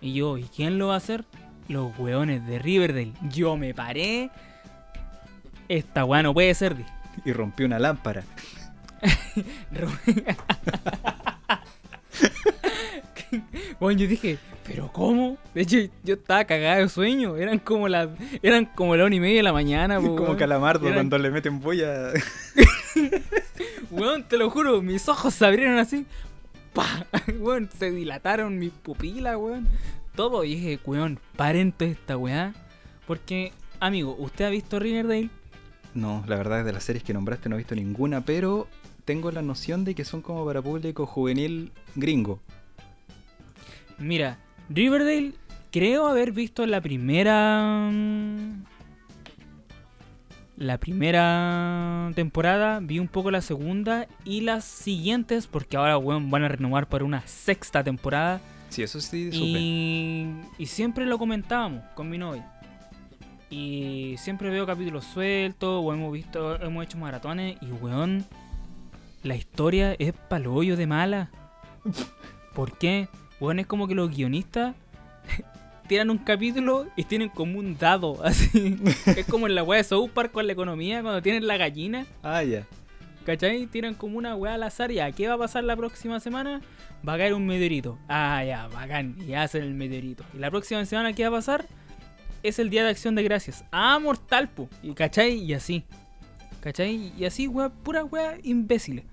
Y 0.00 0.14
yo, 0.14 0.38
¿y 0.38 0.44
quién 0.44 0.78
lo 0.78 0.88
va 0.88 0.94
a 0.94 0.98
hacer? 0.98 1.24
Los 1.68 1.96
weones 1.98 2.46
de 2.46 2.58
Riverdale. 2.58 3.12
Yo 3.30 3.56
me 3.56 3.74
paré. 3.74 4.30
Esta 5.68 6.04
weá 6.04 6.22
no 6.22 6.34
puede 6.34 6.54
ser. 6.54 6.76
Y 7.24 7.32
rompió 7.32 7.66
una 7.66 7.78
lámpara. 7.78 8.24
Bueno, 13.80 14.00
yo 14.00 14.06
dije, 14.06 14.38
¿pero 14.66 14.90
cómo? 14.92 15.38
De 15.54 15.62
hecho, 15.62 15.78
yo 16.02 16.14
estaba 16.14 16.44
cagado 16.44 16.82
de 16.82 16.88
sueño. 16.88 17.36
Eran 17.36 17.58
como 17.58 17.88
las. 17.88 18.08
Eran 18.42 18.66
como 18.66 18.96
la 18.96 19.04
una 19.06 19.14
y 19.14 19.20
media 19.20 19.36
de 19.38 19.42
la 19.42 19.52
mañana, 19.52 20.00
po, 20.00 20.16
como 20.16 20.36
calamardo 20.36 20.86
Eran- 20.86 20.96
cuando 20.96 21.18
le 21.18 21.30
meten 21.30 21.60
boya. 21.60 22.12
Weón, 23.90 24.24
te 24.24 24.36
lo 24.36 24.50
juro, 24.50 24.82
mis 24.82 25.08
ojos 25.08 25.34
se 25.34 25.44
abrieron 25.46 25.78
así. 25.78 26.06
¡Pah! 26.72 27.06
Weón, 27.38 27.68
se 27.76 27.90
dilataron 27.90 28.58
mis 28.58 28.70
pupilas, 28.70 29.36
weón. 29.36 29.68
Todo. 30.14 30.44
Y 30.44 30.54
dije, 30.56 30.78
weón, 30.84 31.18
paren 31.36 31.72
toda 31.72 31.90
esta 31.90 32.16
weá. 32.16 32.54
Porque, 33.06 33.52
amigo, 33.80 34.14
¿usted 34.18 34.44
ha 34.44 34.50
visto 34.50 34.78
Riverdale? 34.78 35.30
No, 35.94 36.22
la 36.28 36.36
verdad 36.36 36.60
es 36.60 36.66
de 36.66 36.72
las 36.72 36.84
series 36.84 37.02
que 37.02 37.12
nombraste 37.12 37.48
no 37.48 37.56
he 37.56 37.58
visto 37.58 37.74
ninguna, 37.74 38.24
pero 38.24 38.68
tengo 39.04 39.32
la 39.32 39.42
noción 39.42 39.84
de 39.84 39.96
que 39.96 40.04
son 40.04 40.22
como 40.22 40.44
para 40.46 40.62
público 40.62 41.06
juvenil 41.06 41.72
gringo. 41.96 42.40
Mira, 44.00 44.38
Riverdale 44.68 45.32
creo 45.70 46.06
haber 46.08 46.32
visto 46.32 46.66
la 46.66 46.80
primera 46.80 47.88
mm, 47.92 48.64
la 50.56 50.78
primera 50.78 52.10
temporada, 52.14 52.80
vi 52.80 52.98
un 52.98 53.08
poco 53.08 53.30
la 53.30 53.40
segunda 53.40 54.08
y 54.24 54.42
las 54.42 54.64
siguientes 54.64 55.46
porque 55.46 55.76
ahora 55.76 55.96
weón, 55.96 56.30
van 56.30 56.44
a 56.44 56.48
renovar 56.48 56.88
para 56.88 57.04
una 57.04 57.26
sexta 57.26 57.82
temporada 57.84 58.40
Sí, 58.68 58.82
eso 58.82 59.00
sí 59.00 59.32
supe. 59.32 59.38
y, 59.38 60.34
y 60.58 60.66
siempre 60.66 61.04
lo 61.06 61.18
comentábamos 61.18 61.82
con 61.94 62.08
mi 62.08 62.18
novia. 62.18 62.52
Y 63.50 64.14
siempre 64.18 64.48
veo 64.48 64.64
capítulos 64.64 65.04
sueltos 65.04 65.82
o 65.84 65.92
hemos 65.92 66.12
visto 66.12 66.54
hemos 66.62 66.84
hecho 66.84 66.98
maratones 66.98 67.56
y 67.60 67.66
weón 67.66 68.24
la 69.24 69.34
historia 69.34 69.94
es 69.98 70.12
palo 70.12 70.54
hoyo 70.54 70.76
de 70.76 70.86
mala. 70.86 71.30
¿Por 72.54 72.78
qué? 72.78 73.08
Weón, 73.40 73.58
es 73.58 73.66
como 73.66 73.88
que 73.88 73.94
los 73.94 74.10
guionistas 74.14 74.74
tiran 75.88 76.10
un 76.10 76.18
capítulo 76.18 76.86
y 76.96 77.04
tienen 77.04 77.28
como 77.30 77.58
un 77.58 77.76
dado, 77.78 78.20
así. 78.24 78.78
es 79.06 79.26
como 79.26 79.46
en 79.46 79.54
la 79.54 79.62
weá 79.62 79.78
de 79.78 79.84
South 79.84 80.10
Park 80.12 80.32
con 80.32 80.46
la 80.46 80.52
economía, 80.52 81.02
cuando 81.02 81.22
tienen 81.22 81.46
la 81.46 81.56
gallina, 81.56 82.06
Ah, 82.22 82.42
ya. 82.42 82.66
¿cachai? 83.24 83.66
Tiran 83.66 83.94
como 83.94 84.18
una 84.18 84.34
weá 84.36 84.54
al 84.54 84.62
azar, 84.62 84.90
ya, 84.92 85.10
¿qué 85.12 85.26
va 85.28 85.34
a 85.34 85.38
pasar 85.38 85.64
la 85.64 85.76
próxima 85.76 86.20
semana? 86.20 86.60
Va 87.06 87.14
a 87.14 87.18
caer 87.18 87.32
un 87.34 87.46
meteorito. 87.46 87.98
Ah, 88.08 88.44
ya, 88.44 88.68
bacán, 88.68 89.16
y 89.26 89.32
hacen 89.34 89.62
el 89.64 89.74
meteorito. 89.74 90.24
Y 90.34 90.38
la 90.38 90.50
próxima 90.50 90.84
semana, 90.84 91.12
¿qué 91.14 91.22
va 91.22 91.28
a 91.36 91.38
pasar? 91.40 91.66
Es 92.42 92.58
el 92.58 92.70
día 92.70 92.84
de 92.84 92.90
acción 92.90 93.14
de 93.14 93.22
gracias. 93.22 93.64
Ah, 93.72 93.98
mortal, 93.98 94.48
pu. 94.48 94.68
Y 94.82 94.92
cachai, 94.94 95.34
y 95.38 95.54
así. 95.54 95.84
¿Cachai? 96.60 97.12
Y 97.18 97.24
así, 97.24 97.48
weá, 97.48 97.70
pura 97.70 98.04
weá 98.04 98.36
imbéciles. 98.42 99.04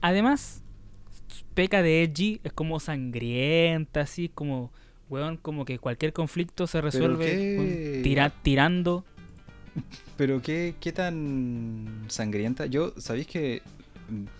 Además, 0.00 0.61
peca 1.54 1.82
de 1.82 2.02
edgy, 2.02 2.40
es 2.44 2.52
como 2.52 2.80
sangrienta, 2.80 4.00
así 4.02 4.28
como, 4.28 4.72
weón, 5.08 5.36
como 5.36 5.64
que 5.64 5.78
cualquier 5.78 6.12
conflicto 6.12 6.66
se 6.66 6.80
resuelve 6.80 7.26
qué? 7.26 7.56
weón, 7.58 8.02
tira- 8.02 8.32
tirando. 8.42 9.04
Pero 10.16 10.42
qué, 10.42 10.74
qué 10.80 10.92
tan 10.92 12.04
sangrienta. 12.08 12.66
Yo, 12.66 12.92
¿sabéis 12.98 13.26
que... 13.26 13.62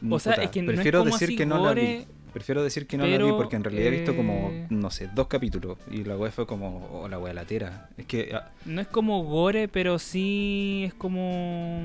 mm, 0.00 0.12
O 0.12 0.19
sea, 0.19 0.35
puta, 0.35 0.45
es 0.45 0.50
que 0.50 0.62
no 0.62 0.71
es 0.71 0.75
prefiero 0.76 0.99
como 1.00 1.16
decir 1.19 1.37
que 1.37 1.47
no 1.47 1.64
la 1.64 1.73
vi. 1.75 2.04
Prefiero 2.33 2.62
decir 2.62 2.87
que 2.87 2.97
no 2.97 3.04
la 3.04 3.11
vi 3.11 3.25
pero, 3.25 3.37
porque 3.37 3.57
en 3.57 3.64
realidad 3.64 3.87
he 3.88 3.90
visto 3.90 4.16
como, 4.16 4.49
eh, 4.50 4.66
no 4.71 4.90
sé, 4.90 5.09
dos 5.14 5.26
capítulos. 5.26 5.76
Y 5.90 6.04
la 6.04 6.16
wea 6.16 6.31
fue 6.33 6.47
como, 6.47 6.88
oh, 6.90 7.07
la 7.09 7.19
wea 7.19 7.35
latera. 7.35 7.90
Es 7.99 8.07
que, 8.07 8.31
ah, 8.35 8.50
No 8.64 8.81
es 8.81 8.87
como 8.88 9.23
gore, 9.25 9.69
pero 9.69 9.99
sí 9.99 10.85
es 10.87 10.95
como 10.95 11.83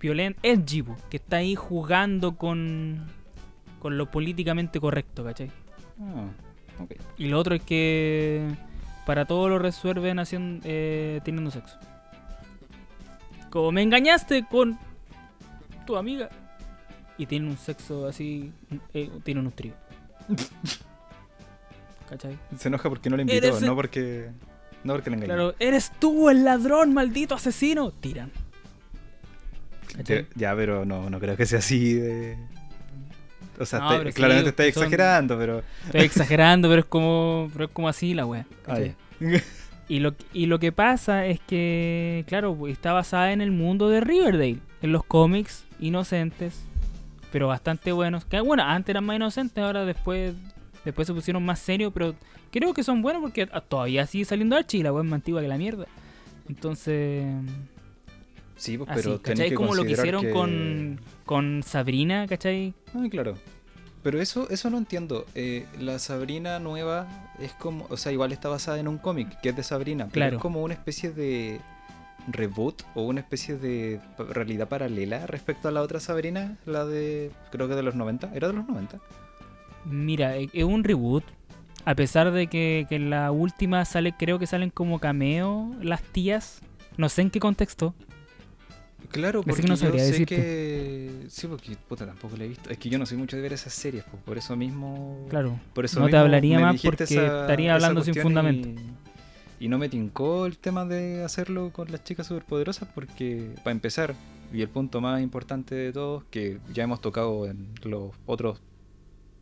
violento. 0.00 0.38
Edgy, 0.44 0.82
po, 0.82 0.96
que 1.10 1.16
está 1.16 1.38
ahí 1.38 1.56
jugando 1.56 2.36
con, 2.36 3.04
con 3.78 3.96
lo 3.98 4.10
políticamente 4.10 4.80
correcto, 4.80 5.24
¿cachai? 5.24 5.50
ah, 6.00 6.28
ok. 6.82 6.92
Y 7.16 7.26
lo 7.28 7.38
otro 7.38 7.54
es 7.54 7.62
que 7.62 8.46
para 9.06 9.24
todo 9.24 9.48
lo 9.48 9.58
resuelven 9.58 10.18
haciendo, 10.18 10.60
eh, 10.64 11.20
teniendo 11.24 11.50
sexo. 11.50 11.76
Como 13.50 13.72
me 13.72 13.82
engañaste 13.82 14.44
con 14.46 14.78
tu 15.86 15.96
amiga. 15.96 16.28
Y 17.16 17.26
tienen 17.26 17.48
un 17.48 17.56
sexo 17.58 18.06
así, 18.06 18.52
eh, 18.94 19.10
tienen 19.24 19.46
un 19.46 19.52
trío. 19.52 19.72
¿Cachai? 22.08 22.38
Se 22.56 22.68
enoja 22.68 22.88
porque 22.88 23.10
no 23.10 23.16
le 23.16 23.22
invitó, 23.22 23.46
Eres- 23.48 23.60
no 23.62 23.74
porque, 23.74 24.30
no 24.84 24.92
porque 24.94 25.10
le 25.10 25.16
engañó. 25.16 25.34
Claro, 25.34 25.54
eres 25.58 25.90
tú 25.98 26.30
el 26.30 26.44
ladrón, 26.44 26.94
maldito 26.94 27.34
asesino. 27.34 27.90
Tiran. 27.92 28.30
¿Cachai? 29.96 30.26
Ya, 30.34 30.50
ya, 30.50 30.56
pero 30.56 30.84
no, 30.84 31.10
no 31.10 31.18
creo 31.20 31.36
que 31.36 31.44
sea 31.46 31.58
así 31.58 31.94
de... 31.94 32.38
O 33.58 33.66
sea, 33.66 33.80
No, 33.80 34.02
sí, 34.04 34.12
claramente 34.12 34.50
está 34.50 34.64
que 34.64 34.72
son- 34.72 34.84
exagerando, 34.84 35.36
pero... 35.38 35.62
Estoy 35.86 36.00
exagerando, 36.02 36.68
pero 36.68 36.80
es 36.80 36.86
como, 36.86 37.50
pero 37.52 37.64
es 37.66 37.70
como 37.72 37.88
así 37.88 38.14
la 38.14 38.24
wea. 38.26 38.46
Ah. 38.66 38.78
Y 39.88 40.00
lo, 40.00 40.14
y 40.32 40.46
lo 40.46 40.58
que 40.58 40.70
pasa 40.70 41.26
es 41.26 41.40
que, 41.40 42.24
claro, 42.28 42.54
pues, 42.54 42.72
está 42.74 42.92
basada 42.92 43.32
en 43.32 43.40
el 43.40 43.50
mundo 43.50 43.88
de 43.88 44.00
Riverdale, 44.00 44.58
en 44.82 44.92
los 44.92 45.02
cómics 45.04 45.64
inocentes, 45.80 46.60
pero 47.32 47.48
bastante 47.48 47.92
buenos. 47.92 48.24
Que 48.26 48.40
bueno, 48.40 48.62
antes 48.64 48.90
eran 48.90 49.04
más 49.04 49.16
inocentes, 49.16 49.62
ahora 49.64 49.84
después 49.84 50.34
después 50.84 51.06
se 51.06 51.12
pusieron 51.14 51.44
más 51.44 51.58
serios, 51.58 51.92
pero 51.92 52.14
creo 52.50 52.72
que 52.72 52.82
son 52.82 53.02
buenos 53.02 53.20
porque 53.22 53.46
todavía 53.68 54.06
sigue 54.06 54.24
saliendo 54.24 54.56
Archie 54.56 54.80
y 54.80 54.82
la 54.82 54.92
web 54.92 55.04
es 55.04 55.10
más 55.10 55.16
antigua 55.18 55.40
que 55.42 55.48
la 55.48 55.58
mierda. 55.58 55.86
Entonces, 56.48 57.26
Sí, 58.58 58.76
pues, 58.76 58.90
así, 58.90 59.00
pero 59.02 59.18
tenés 59.20 59.38
¿cachai? 59.38 59.48
que 59.50 59.54
Como 59.54 59.74
lo 59.74 59.84
que 59.84 59.92
hicieron 59.92 60.22
que- 60.22 60.30
con, 60.30 61.00
con 61.24 61.62
Sabrina, 61.62 62.26
¿cachai? 62.26 62.74
Ah, 62.94 63.06
claro. 63.10 63.34
Pero 64.02 64.20
eso, 64.20 64.48
eso 64.50 64.68
no 64.70 64.78
entiendo. 64.78 65.26
Eh, 65.34 65.66
la 65.80 65.98
Sabrina 65.98 66.58
nueva 66.58 67.06
es 67.40 67.52
como, 67.54 67.86
o 67.90 67.96
sea, 67.96 68.12
igual 68.12 68.32
está 68.32 68.48
basada 68.48 68.78
en 68.78 68.88
un 68.88 68.98
cómic 68.98 69.40
que 69.40 69.48
es 69.50 69.56
de 69.56 69.62
Sabrina, 69.62 70.04
pero 70.04 70.12
Claro. 70.14 70.36
es 70.36 70.42
como 70.42 70.62
una 70.62 70.74
especie 70.74 71.10
de 71.10 71.60
reboot 72.30 72.82
o 72.94 73.02
una 73.02 73.20
especie 73.20 73.56
de 73.56 74.00
realidad 74.18 74.68
paralela 74.68 75.26
respecto 75.26 75.68
a 75.68 75.72
la 75.72 75.80
otra 75.82 75.98
Sabrina, 76.00 76.58
la 76.66 76.84
de, 76.84 77.30
creo 77.50 77.68
que 77.68 77.74
de 77.74 77.82
los 77.82 77.94
90, 77.94 78.30
era 78.34 78.48
de 78.48 78.54
los 78.54 78.68
90. 78.68 78.98
Mira, 79.84 80.36
e- 80.36 80.50
es 80.52 80.64
un 80.64 80.84
reboot. 80.84 81.24
A 81.84 81.94
pesar 81.94 82.30
de 82.32 82.48
que, 82.48 82.86
que 82.88 82.96
en 82.96 83.08
la 83.10 83.30
última 83.32 83.84
sale, 83.84 84.12
creo 84.18 84.38
que 84.38 84.46
salen 84.46 84.70
como 84.70 84.98
cameo 84.98 85.74
las 85.80 86.02
tías. 86.02 86.60
No 86.96 87.08
sé 87.08 87.22
en 87.22 87.30
qué 87.30 87.40
contexto. 87.40 87.94
Claro, 89.10 89.42
porque 89.42 89.62
que 89.62 89.68
no 89.68 89.74
yo 89.74 89.78
sé 89.78 89.90
decirte. 89.90 90.36
que... 90.36 91.26
Sí, 91.28 91.46
porque 91.46 91.76
puta, 91.88 92.06
tampoco 92.06 92.36
la 92.36 92.44
he 92.44 92.48
visto. 92.48 92.70
Es 92.70 92.78
que 92.78 92.88
yo 92.88 92.98
no 92.98 93.06
soy 93.06 93.16
mucho 93.16 93.36
de 93.36 93.42
ver 93.42 93.52
esas 93.52 93.72
series, 93.72 94.04
pues, 94.04 94.22
por 94.22 94.38
eso 94.38 94.56
mismo... 94.56 95.26
Claro. 95.30 95.58
Por 95.72 95.84
eso 95.84 96.00
No 96.00 96.08
te 96.08 96.16
hablaría 96.16 96.60
más 96.60 96.80
porque 96.82 97.04
estaría 97.04 97.68
esa 97.68 97.74
hablando 97.74 98.02
sin 98.04 98.14
fundamento. 98.14 98.68
Y, 99.60 99.64
y 99.64 99.68
no 99.68 99.78
me 99.78 99.88
tincó 99.88 100.46
el 100.46 100.58
tema 100.58 100.84
de 100.84 101.24
hacerlo 101.24 101.72
con 101.72 101.90
las 101.90 102.04
chicas 102.04 102.26
superpoderosas 102.26 102.88
porque, 102.94 103.50
para 103.64 103.72
empezar, 103.72 104.14
y 104.52 104.62
el 104.62 104.68
punto 104.68 105.00
más 105.00 105.20
importante 105.22 105.74
de 105.74 105.92
todos, 105.92 106.24
que 106.30 106.58
ya 106.72 106.84
hemos 106.84 107.00
tocado 107.00 107.46
en 107.46 107.68
los 107.84 108.12
otros 108.26 108.60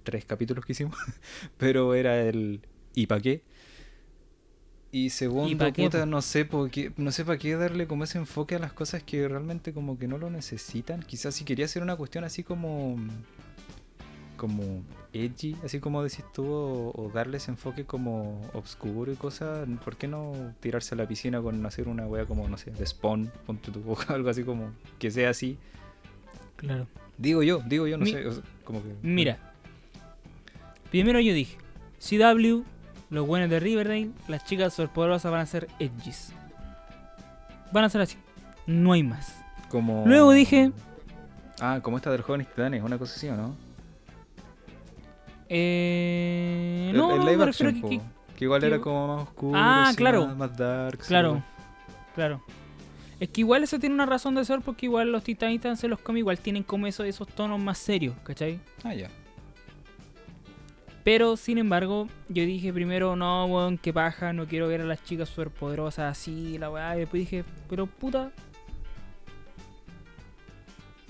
tres 0.05 0.25
capítulos 0.25 0.65
que 0.65 0.73
hicimos, 0.73 0.97
pero 1.59 1.95
era 1.95 2.23
el 2.23 2.61
¿y 2.95 3.07
para 3.07 3.21
qué? 3.21 3.43
Y 4.97 5.11
segundo, 5.11 5.71
puta, 5.75 6.07
no 6.07 6.23
sé 6.23 6.47
por 6.47 6.71
qué, 6.71 6.91
no 6.97 7.12
sé 7.12 7.26
para 7.26 7.37
qué 7.37 7.55
darle 7.55 7.87
como 7.87 8.05
ese 8.05 8.17
enfoque 8.17 8.55
a 8.55 8.59
las 8.59 8.73
cosas 8.73 9.03
que 9.03 9.29
realmente 9.29 9.75
como 9.75 9.99
que 9.99 10.09
no 10.09 10.17
lo 10.17 10.31
necesitan. 10.31 11.03
Quizás 11.03 11.35
si 11.35 11.45
quería 11.45 11.67
hacer 11.67 11.83
una 11.83 11.97
cuestión 11.97 12.25
así 12.25 12.43
como 12.43 12.97
como 14.38 14.83
edgy, 15.12 15.55
así 15.62 15.81
como 15.81 16.03
decís 16.03 16.25
tú, 16.33 16.47
o, 16.47 16.93
o 16.95 17.11
darle 17.12 17.37
ese 17.37 17.50
enfoque 17.50 17.85
como 17.85 18.41
obscuro 18.55 19.12
y 19.12 19.17
cosas, 19.17 19.69
¿por 19.85 19.97
qué 19.97 20.09
no 20.09 20.33
tirarse 20.61 20.95
a 20.95 20.99
la 20.99 21.07
piscina 21.07 21.43
con 21.43 21.65
hacer 21.67 21.88
una 21.88 22.07
wea 22.07 22.25
como, 22.25 22.49
no 22.49 22.57
sé, 22.57 22.71
de 22.71 22.87
Spawn, 22.87 23.31
ponte 23.45 23.71
tu 23.71 23.83
o 23.87 23.99
algo 24.09 24.31
así 24.31 24.45
como 24.45 24.71
que 24.99 25.11
sea 25.11 25.29
así? 25.29 25.59
Claro. 26.57 26.87
Digo 27.19 27.43
yo, 27.43 27.62
digo 27.67 27.87
yo, 27.87 27.99
no 27.99 28.05
Mi- 28.05 28.12
sé, 28.12 28.26
o 28.26 28.33
sea, 28.33 28.43
como 28.65 28.83
que... 28.83 28.95
Mira. 29.03 29.53
Primero 30.91 31.21
yo 31.21 31.35
dije, 31.35 31.59
CW, 31.99 32.62
los 33.11 33.27
buenos 33.27 33.49
de 33.51 33.61
Riverdale, 33.61 34.11
las 34.29 34.45
chicas 34.45 34.75
superpoderosas 34.75 35.31
van 35.31 35.41
a 35.41 35.47
ser 35.47 35.69
edgys. 35.79 36.33
Van 37.73 37.85
a 37.85 37.89
ser 37.89 38.01
así. 38.01 38.17
No 38.67 38.93
hay 38.93 39.03
más. 39.03 39.35
Como... 39.69 40.05
Luego 40.07 40.33
dije- 40.33 40.73
Ah, 41.61 41.81
como 41.83 41.97
esta 41.97 42.11
del 42.11 42.23
Jóvenes 42.23 42.49
Titanes, 42.49 42.83
una 42.83 42.99
cosa 42.99 43.15
así, 43.17 43.29
¿o 43.29 43.37
no? 43.37 43.55
Eh, 45.49 46.89
El- 46.91 46.97
no, 46.97 47.13
el 47.13 47.19
no, 47.21 47.31
live 47.31 47.45
action, 47.45 47.69
a 47.69 47.89
que- 47.89 48.45
igual 48.45 48.61
que- 48.61 48.67
era 48.67 48.81
como 48.81 49.17
más 49.17 49.29
oscuro, 49.29 49.59
Ah, 49.59 49.89
así, 49.89 49.97
claro. 49.97 50.27
más, 50.27 50.37
más 50.37 50.57
dark. 50.57 51.03
sí, 51.03 51.09
Claro, 51.09 51.31
weón. 51.33 51.45
claro. 52.15 52.43
Es 53.19 53.31
que 53.31 53.41
igual 53.41 53.63
eso 53.63 53.79
tiene 53.79 53.95
una 53.95 54.05
razón 54.07 54.35
de 54.35 54.45
ser 54.45 54.61
porque 54.61 54.87
igual 54.87 55.11
los 55.11 55.23
titanitas 55.25 55.83
en 55.85 55.91
los 55.91 56.01
cómics 56.01 56.21
igual 56.21 56.39
tienen 56.39 56.63
como 56.63 56.87
eso, 56.87 57.03
esos 57.05 57.27
tonos 57.29 57.59
más 57.59 57.79
serios, 57.79 58.15
¿cachai? 58.25 58.61
Ah, 58.85 58.93
ya. 58.93 59.09
Pero 61.07 61.37
sin 61.37 61.59
embargo, 61.59 62.09
yo 62.29 62.45
dije 62.45 62.73
primero, 62.73 63.15
no, 63.15 63.47
weón, 63.47 63.79
qué 63.79 63.93
paja, 63.93 64.33
no 64.33 64.49
quiero 64.49 64.67
ver 64.67 64.81
a 64.81 64.85
las 64.85 65.05
chicas 65.05 65.29
superpoderosas 65.29 66.11
así, 66.11 66.59
la 66.59 66.69
weá. 66.69 66.97
Y 66.97 66.99
después 66.99 67.21
dije, 67.21 67.45
pero 67.71 67.87
puta. 67.87 68.33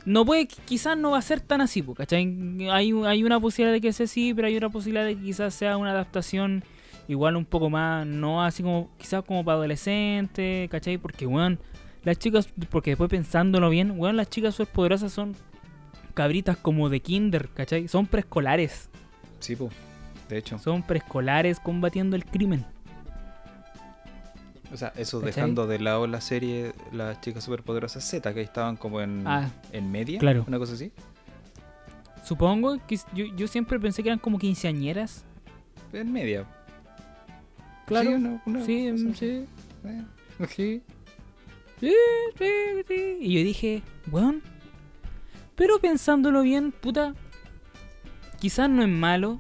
No 0.05 0.27
puede, 0.27 0.49
quizás 0.49 0.99
no 0.99 1.13
va 1.13 1.19
a 1.19 1.23
ser 1.23 1.41
tan 1.41 1.63
así, 1.63 1.81
¿cachai? 1.97 2.69
Hay, 2.71 2.93
hay 3.07 3.25
una 3.25 3.41
posibilidad 3.41 3.73
de 3.73 3.81
que 3.81 3.91
sea 3.95 4.05
así, 4.05 4.35
pero 4.35 4.49
hay 4.49 4.57
otra 4.59 4.69
posibilidad 4.69 5.07
de 5.07 5.17
que 5.17 5.23
quizás 5.23 5.55
sea 5.55 5.79
una 5.79 5.93
adaptación 5.93 6.63
igual 7.09 7.35
un 7.35 7.47
poco 7.47 7.71
más, 7.71 8.07
no 8.07 8.45
así 8.45 8.63
como, 8.63 8.91
quizás 8.99 9.25
como 9.25 9.47
para 9.47 9.57
adolescentes, 9.57 10.69
¿cachai? 10.69 10.99
Porque, 10.99 11.27
weón, 11.27 11.59
las 12.05 12.19
chicas, 12.19 12.51
porque 12.69 12.91
después 12.91 13.09
pensándolo 13.09 13.71
bien, 13.71 13.95
weón, 13.99 14.19
las 14.19 14.29
chicas 14.29 14.57
superpoderosas 14.57 15.11
son 15.11 15.35
cabritas 16.13 16.59
como 16.59 16.91
de 16.91 17.01
kinder, 17.01 17.49
¿cachai? 17.49 17.89
Son 17.89 18.07
preescolares. 18.07 18.91
Sí, 19.41 19.57
po. 19.57 19.71
De 20.29 20.39
hecho. 20.39 20.59
Son 20.59 20.83
preescolares 20.83 21.61
combatiendo 21.61 22.17
el 22.17 22.25
crimen. 22.25 22.65
O 24.73 24.77
sea, 24.77 24.93
eso 24.97 25.21
¿Cachai? 25.21 25.33
dejando 25.35 25.67
de 25.69 25.79
lado 25.79 26.07
la 26.09 26.21
serie 26.21 26.73
Las 26.93 27.21
chicas 27.21 27.45
superpoderosas 27.45 28.03
Z, 28.05 28.35
que 28.35 28.41
estaban 28.41 28.77
como 28.77 29.01
en, 29.01 29.23
Ah, 29.27 29.49
en 29.73 29.91
media, 29.93 30.19
claro. 30.19 30.45
una 30.49 30.59
cosa 30.59 30.75
así. 30.75 30.91
Supongo 32.25 32.77
que 32.89 32.97
yo, 33.15 33.27
yo 33.37 33.47
siempre 33.47 33.79
pensé 33.79 34.03
que 34.03 34.09
eran 34.09 34.19
como 34.19 34.39
quinceañeras. 34.39 35.25
En 35.93 36.13
media. 36.13 36.45
Claro. 37.87 38.09
Sí, 38.09 38.15
una- 38.15 38.43
una 38.45 38.65
Sí, 38.65 38.91
cosa 38.91 39.05
mm, 39.05 39.11
así. 39.11 39.19
sí, 39.19 39.47
Eh, 39.85 40.03
sí. 40.49 40.83
Sí, 41.79 41.93
sí, 42.39 42.49
sí. 42.89 43.17
Y 43.21 43.35
yo 43.35 43.41
dije, 43.45 43.83
weón. 44.11 44.43
Pero 45.55 45.79
pensándolo 45.79 46.43
bien, 46.43 46.73
puta. 46.73 47.15
Quizás 48.41 48.69
no 48.69 48.83
es 48.83 48.89
malo. 48.89 49.39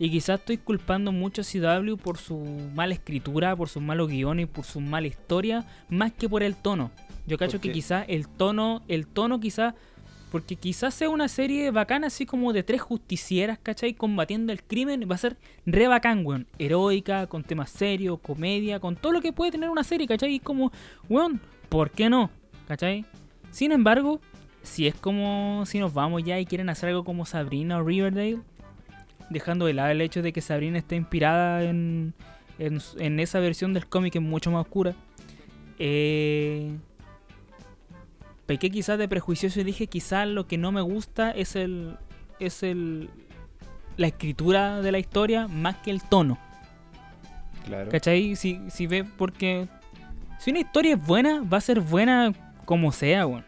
Y 0.00 0.10
quizás 0.10 0.40
estoy 0.40 0.56
culpando 0.56 1.12
mucho 1.12 1.42
a 1.42 1.44
CW 1.44 1.96
por 1.96 2.16
su 2.16 2.38
mala 2.74 2.94
escritura, 2.94 3.54
por 3.54 3.68
sus 3.68 3.82
malos 3.82 4.08
guiones, 4.08 4.48
por 4.48 4.64
su 4.64 4.80
mala 4.80 5.06
historia, 5.06 5.66
más 5.90 6.10
que 6.10 6.26
por 6.26 6.42
el 6.42 6.56
tono. 6.56 6.90
Yo 7.26 7.36
cacho 7.36 7.58
¿Por 7.58 7.60
que 7.60 7.72
quizás 7.72 8.06
el 8.08 8.26
tono, 8.26 8.80
el 8.88 9.06
tono 9.06 9.40
quizás, 9.40 9.74
porque 10.32 10.56
quizás 10.56 10.94
sea 10.94 11.10
una 11.10 11.28
serie 11.28 11.70
bacana 11.70 12.06
así 12.06 12.24
como 12.24 12.54
de 12.54 12.62
tres 12.62 12.80
justicieras, 12.80 13.58
¿cachai? 13.58 13.92
Combatiendo 13.92 14.54
el 14.54 14.62
crimen, 14.62 15.06
va 15.08 15.16
a 15.16 15.18
ser 15.18 15.36
re 15.66 15.86
bacán, 15.86 16.24
weón. 16.24 16.46
Heroica, 16.58 17.26
con 17.26 17.44
temas 17.44 17.68
serios, 17.68 18.20
comedia, 18.20 18.80
con 18.80 18.96
todo 18.96 19.12
lo 19.12 19.20
que 19.20 19.34
puede 19.34 19.52
tener 19.52 19.68
una 19.68 19.84
serie, 19.84 20.06
¿cachai? 20.06 20.36
Y 20.36 20.40
como, 20.40 20.72
weón, 21.10 21.42
¿por 21.68 21.90
qué 21.90 22.08
no? 22.08 22.30
¿Cachai? 22.66 23.04
Sin 23.50 23.70
embargo, 23.70 24.18
si 24.62 24.86
es 24.86 24.94
como 24.94 25.64
si 25.66 25.78
nos 25.78 25.92
vamos 25.92 26.24
ya 26.24 26.40
y 26.40 26.46
quieren 26.46 26.70
hacer 26.70 26.88
algo 26.88 27.04
como 27.04 27.26
Sabrina 27.26 27.76
o 27.76 27.84
Riverdale, 27.84 28.38
dejando 29.30 29.66
de 29.66 29.74
lado 29.74 29.90
el 29.90 30.00
hecho 30.00 30.22
de 30.22 30.32
que 30.32 30.40
Sabrina 30.40 30.78
esté 30.78 30.96
inspirada 30.96 31.62
en, 31.64 32.14
en, 32.58 32.80
en 32.98 33.20
esa 33.20 33.40
versión 33.40 33.72
del 33.72 33.86
cómic 33.86 34.12
que 34.12 34.18
es 34.18 34.24
mucho 34.24 34.50
más 34.50 34.62
oscura. 34.62 34.94
Eh, 35.78 36.76
pequé 38.46 38.70
quizás 38.70 38.98
de 38.98 39.08
prejuicioso 39.08 39.60
y 39.60 39.64
dije 39.64 39.86
quizás 39.86 40.28
lo 40.28 40.46
que 40.46 40.58
no 40.58 40.72
me 40.72 40.82
gusta 40.82 41.30
es 41.30 41.56
el 41.56 41.96
es 42.38 42.62
el 42.62 43.08
la 43.96 44.08
escritura 44.08 44.80
de 44.80 44.92
la 44.92 44.98
historia 44.98 45.46
más 45.46 45.76
que 45.76 45.90
el 45.90 46.02
tono. 46.02 46.38
Claro. 47.66 47.90
¿Cachai? 47.90 48.34
Si, 48.34 48.58
si 48.70 48.86
ve, 48.86 49.04
porque 49.04 49.68
si 50.38 50.50
una 50.50 50.60
historia 50.60 50.94
es 50.94 51.06
buena, 51.06 51.42
va 51.42 51.58
a 51.58 51.60
ser 51.60 51.80
buena 51.80 52.32
como 52.64 52.92
sea, 52.92 53.26
weón. 53.26 53.44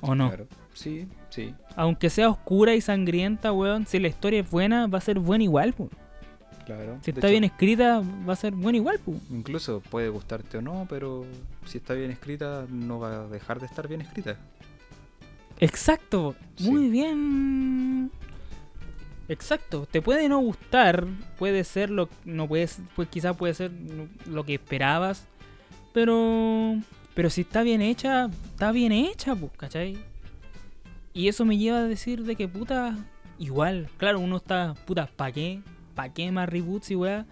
¿O 0.00 0.14
no? 0.14 0.28
Claro. 0.28 0.46
Sí. 0.72 1.06
Aunque 1.80 2.10
sea 2.10 2.28
oscura 2.28 2.74
y 2.74 2.80
sangrienta, 2.80 3.52
weón, 3.52 3.86
si 3.86 4.00
la 4.00 4.08
historia 4.08 4.40
es 4.40 4.50
buena, 4.50 4.88
va 4.88 4.98
a 4.98 5.00
ser 5.00 5.20
buena 5.20 5.44
igual, 5.44 5.72
weón. 5.78 5.92
Claro. 6.66 6.98
Si 7.02 7.12
De 7.12 7.18
está 7.20 7.28
hecho, 7.28 7.32
bien 7.32 7.44
escrita, 7.44 8.02
va 8.28 8.32
a 8.32 8.36
ser 8.36 8.52
buena 8.52 8.78
igual, 8.78 8.98
weón. 9.06 9.20
Incluso 9.30 9.80
puede 9.88 10.08
gustarte 10.08 10.58
o 10.58 10.60
no, 10.60 10.86
pero 10.90 11.24
si 11.66 11.78
está 11.78 11.94
bien 11.94 12.10
escrita, 12.10 12.66
no 12.68 12.98
va 12.98 13.22
a 13.24 13.28
dejar 13.28 13.60
de 13.60 13.66
estar 13.66 13.86
bien 13.86 14.00
escrita. 14.00 14.36
Exacto, 15.60 16.34
Sí. 16.56 16.68
muy 16.68 16.88
bien. 16.88 18.10
Exacto, 19.28 19.86
te 19.88 20.02
puede 20.02 20.28
no 20.28 20.40
gustar, 20.40 21.06
puede 21.38 21.62
ser 21.62 21.90
lo 21.90 22.08
no 22.24 22.48
puedes, 22.48 22.80
pues 22.96 23.08
quizás 23.08 23.36
puede 23.36 23.54
ser 23.54 23.70
lo 24.26 24.44
que 24.44 24.54
esperabas, 24.54 25.26
pero 25.92 26.76
pero 27.14 27.28
si 27.30 27.42
está 27.42 27.62
bien 27.62 27.82
hecha, 27.82 28.30
está 28.50 28.72
bien 28.72 28.90
hecha, 28.90 29.36
pues, 29.36 29.52
¿cachai? 29.56 29.98
Y 31.18 31.26
eso 31.26 31.44
me 31.44 31.58
lleva 31.58 31.78
a 31.78 31.82
decir 31.82 32.22
de 32.22 32.36
que 32.36 32.46
puta 32.46 32.94
igual, 33.40 33.90
claro, 33.96 34.20
uno 34.20 34.36
está 34.36 34.74
puta, 34.86 35.10
¿pa 35.16 35.32
qué? 35.32 35.62
¿Pa 35.96 36.10
qué 36.10 36.30
más 36.30 36.48
reboots 36.48 36.92
y 36.92 36.94
weá? 36.94 37.26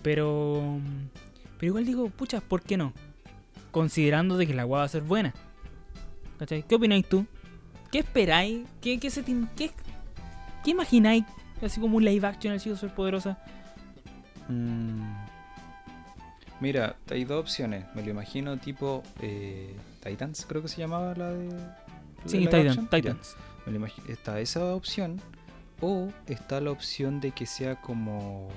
Pero 0.00 0.78
pero 1.58 1.68
igual 1.68 1.84
digo, 1.84 2.08
pucha, 2.08 2.40
¿por 2.40 2.62
qué 2.62 2.78
no? 2.78 2.94
Considerando 3.72 4.38
de 4.38 4.46
que 4.46 4.54
la 4.54 4.64
weá 4.64 4.78
va 4.78 4.84
a 4.84 4.88
ser 4.88 5.02
buena. 5.02 5.34
¿Cachai? 6.38 6.62
¿Qué 6.62 6.76
opináis 6.76 7.06
tú? 7.06 7.26
¿Qué 7.92 7.98
esperáis? 7.98 8.66
¿Qué, 8.80 8.98
qué, 8.98 9.10
se 9.10 9.22
qué, 9.22 9.70
qué 10.64 10.70
imagináis? 10.70 11.26
Así 11.60 11.78
como 11.78 11.98
un 11.98 12.06
live 12.06 12.26
action 12.26 12.54
al 12.54 12.60
chico 12.60 12.74
superpoderosa. 12.74 13.38
Mm. 14.48 15.12
Mira, 16.60 16.96
hay 17.10 17.26
dos 17.26 17.38
opciones. 17.38 17.84
Me 17.94 18.02
lo 18.02 18.12
imagino 18.12 18.56
tipo 18.56 19.02
eh, 19.20 19.76
Titans, 20.02 20.46
creo 20.48 20.62
que 20.62 20.68
se 20.68 20.78
llamaba 20.78 21.14
la 21.14 21.32
de 21.32 21.50
Sí, 22.26 22.38
Titan, 22.38 22.66
action? 22.68 22.84
Ya. 22.84 22.90
Titans. 22.90 23.36
Me 23.66 23.78
lo 23.78 23.86
Está 24.08 24.40
esa 24.40 24.74
opción. 24.74 25.20
O 25.80 26.08
está 26.26 26.60
la 26.60 26.70
opción 26.70 27.20
de 27.20 27.32
que 27.32 27.44
sea 27.46 27.80
como 27.80 28.48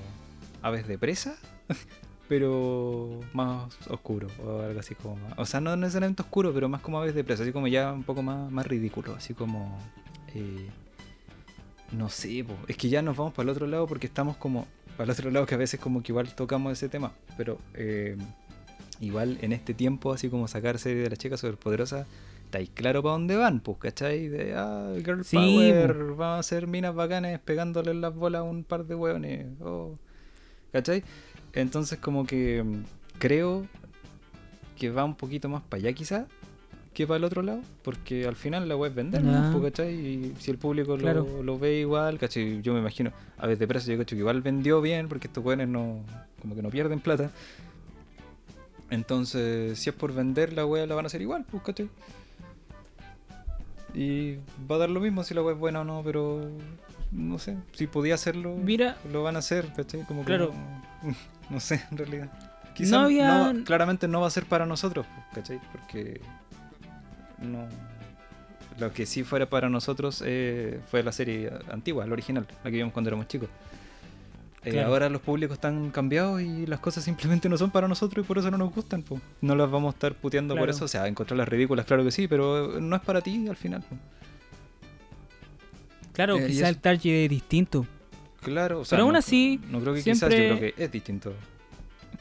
aves 0.62 0.88
de 0.88 0.98
presa, 0.98 1.36
pero 2.30 3.20
más 3.34 3.74
oscuro. 3.90 4.28
O 4.44 4.62
algo 4.62 4.80
así 4.80 4.96
como 4.96 5.16
más- 5.18 5.34
O 5.38 5.46
sea, 5.46 5.60
no 5.62 5.76
necesariamente 5.76 6.22
oscuro, 6.22 6.54
pero 6.54 6.70
más 6.70 6.82
como 6.82 7.00
aves 7.00 7.16
de 7.16 7.24
presa. 7.24 7.44
Así 7.44 7.52
como 7.52 7.68
ya 7.68 7.92
un 7.92 8.04
poco 8.04 8.22
más, 8.24 8.52
más 8.52 8.66
ridículo. 8.68 9.16
Así 9.16 9.34
como. 9.34 9.78
eh, 10.34 10.70
no 11.92 12.08
sé, 12.10 12.44
po. 12.44 12.54
es 12.68 12.78
que 12.78 12.88
ya 12.88 13.02
nos 13.02 13.18
vamos 13.18 13.34
para 13.34 13.46
el 13.46 13.50
otro 13.50 13.66
lado 13.68 13.88
porque 13.88 14.08
estamos 14.08 14.38
como. 14.38 14.68
Para 14.96 15.06
el 15.06 15.12
otro 15.12 15.32
lado 15.32 15.46
que 15.46 15.56
a 15.56 15.58
veces 15.58 15.80
como 15.80 16.04
que 16.04 16.12
igual 16.12 16.34
tocamos 16.36 16.72
ese 16.74 16.88
tema. 16.88 17.12
Pero 17.36 17.58
eh, 17.74 18.16
igual 19.00 19.40
en 19.42 19.54
este 19.54 19.74
tiempo, 19.74 20.14
así 20.14 20.30
como 20.30 20.48
sacar 20.48 20.78
serie 20.78 21.04
de 21.04 21.10
las 21.10 21.18
chicas 21.20 21.40
superpoderosas, 21.40 22.06
estáis 22.50 22.72
claro 22.72 23.03
para 23.03 23.13
dónde 23.13 23.36
van, 23.36 23.60
pues, 23.60 23.77
¿cachai? 23.77 24.27
De, 24.27 24.53
ah, 24.56 24.94
Girl 25.06 25.24
Sí, 25.24 25.36
Power, 25.38 25.96
vamos 26.15 26.22
a 26.22 26.39
hacer 26.39 26.65
minas 26.65 26.96
bacanes 26.96 27.39
pegándole 27.39 27.91
en 27.91 28.01
las 28.01 28.15
bolas 28.15 28.39
a 28.39 28.44
un 28.44 28.63
par 28.63 28.86
de 28.86 28.96
hueones, 28.96 29.46
oh, 29.62 30.00
¿cachai? 30.74 31.03
Entonces 31.53 32.00
como 32.00 32.25
que 32.25 32.63
mm, 32.63 32.84
creo 33.20 33.68
que 34.79 34.89
va 34.89 35.03
un 35.06 35.13
poquito 35.15 35.48
más 35.48 35.62
para 35.62 35.82
allá 35.82 35.94
quizás 35.94 36.25
que 36.94 37.06
para 37.06 37.18
el 37.18 37.24
otro 37.24 37.44
lado, 37.44 37.62
porque 37.84 38.25
al 38.25 38.36
final 38.36 38.68
la 38.68 38.75
web 38.75 38.94
vender, 38.96 39.24
¿no? 39.24 39.51
Pues, 39.51 39.65
¿cachai? 39.72 39.94
Y 39.94 40.36
si 40.39 40.50
el 40.50 40.58
público 40.58 40.94
lo- 40.98 41.03
Claro. 41.03 41.44
lo, 41.44 41.60
ve 41.60 41.79
igual, 41.82 42.18
¿cachai? 42.18 42.62
Yo 42.63 42.74
me 42.74 42.79
imagino, 42.79 43.12
a 43.38 43.46
veces 43.46 43.60
de 43.60 43.68
precio 43.68 43.94
yo 43.94 44.00
cacho 44.00 44.15
que 44.15 44.22
igual 44.22 44.41
vendió 44.41 44.82
bien, 44.82 45.08
porque 45.08 45.27
estos 45.27 45.46
hueones 45.46 45.68
no, 45.68 46.03
como 46.41 46.56
que 46.56 46.63
no 46.63 46.70
pierden 46.72 47.00
plata. 47.00 47.29
Entonces, 48.89 49.77
si 49.77 49.89
es 49.91 49.96
por 49.96 50.13
vender, 50.13 50.51
la 50.53 50.65
web 50.65 50.88
la 50.88 50.96
van 50.96 51.06
a 51.06 51.08
hacer 51.08 51.22
igual, 51.22 51.46
pues, 51.50 51.62
¿cachai? 51.62 51.89
Y 53.93 54.36
va 54.69 54.75
a 54.75 54.79
dar 54.79 54.89
lo 54.89 55.00
mismo 55.00 55.24
si 55.24 55.34
la 55.34 55.41
web 55.41 55.55
es 55.55 55.60
buena 55.60 55.81
o 55.81 55.84
no, 55.84 56.01
pero 56.03 56.50
no 57.12 57.39
sé, 57.39 57.58
si 57.74 57.88
podía 57.88 58.15
hacerlo, 58.15 58.55
Mira. 58.55 58.98
lo 59.12 59.24
van 59.24 59.36
a 59.36 59.39
hacer, 59.39 59.72
¿cachai? 59.75 60.01
Como 60.05 60.22
que 60.22 60.27
Claro. 60.27 60.53
no, 61.03 61.15
no 61.50 61.60
sé, 61.60 61.84
en 61.91 61.98
realidad. 61.98 62.29
Quizá 62.75 62.98
No 62.98 63.05
había- 63.05 63.51
no- 63.53 63.63
claramente 63.65 64.08
no 64.08 64.22
va 64.22 64.27
a 64.27 64.31
ser 64.31 64.46
para 64.46 64.65
nosotros, 64.65 65.05
¿cachai? 65.34 65.60
Porque 65.72 66.22
no... 67.39 67.67
Lo 68.77 68.93
que 68.93 69.05
sí 69.05 69.24
fuera 69.24 69.50
para 69.50 69.67
nosotros 69.67 70.24
eh, 70.25 70.79
fue 70.89 71.03
la 71.03 71.12
serie 71.12 71.51
antigua, 71.69 72.05
la 72.05 72.13
original, 72.13 72.48
la 72.63 72.72
que 72.72 72.77
vimos 72.77 72.93
cuando 72.93 73.10
éramos 73.10 73.27
chicos. 73.27 73.50
Eh. 74.66 74.82
Ahora 74.82 75.08
los 75.10 75.22
públicos 75.22 75.56
están 75.56 75.89
cambiados 75.89 76.42
y 76.42 76.66
las 76.66 76.80
cosas 76.82 77.04
simplemente 77.06 77.48
no 77.48 77.58
son 77.58 77.72
para 77.72 77.88
nosotros 77.88 78.25
y 78.25 78.28
por 78.28 78.38
eso 78.38 78.51
no 78.51 78.58
nos 78.58 78.74
gustan. 78.74 79.04
po. 79.04 79.20
No 79.42 79.56
las 79.56 79.72
vamos 79.72 79.94
a 79.94 79.96
estar 79.96 80.13
puteando 80.16 80.56
por 80.56 80.70
eso. 80.70 80.86
O 80.86 80.88
sea, 80.88 81.08
encontrarlas 81.08 81.48
ridículas, 81.48 81.86
claro 81.86 82.04
que 82.04 82.12
sí, 82.12 82.28
pero 82.28 82.80
no 82.80 82.96
es 82.96 83.01
para 83.01 83.22
ti 83.22 83.48
al 83.48 83.56
final. 83.56 83.82
po. 83.84 83.96
Claro, 86.13 86.38
Eh, 86.38 86.48
quizás 86.48 86.70
el 86.70 86.78
target 86.78 87.25
es 87.25 87.30
distinto. 87.30 87.86
Claro, 88.42 88.82
o 88.82 88.86
sea, 88.86 88.98
Pero 88.98 89.04
aún 89.04 89.13
no- 89.13 89.20
así, 89.20 89.60
No 89.70 89.80
creo 89.80 89.94
que 89.94 90.01
siempre- 90.01 90.28
quizás, 90.30 90.39
yo 90.50 90.58
creo 90.58 90.75
que 90.75 90.84
es 90.84 90.92
distinto. 90.92 91.34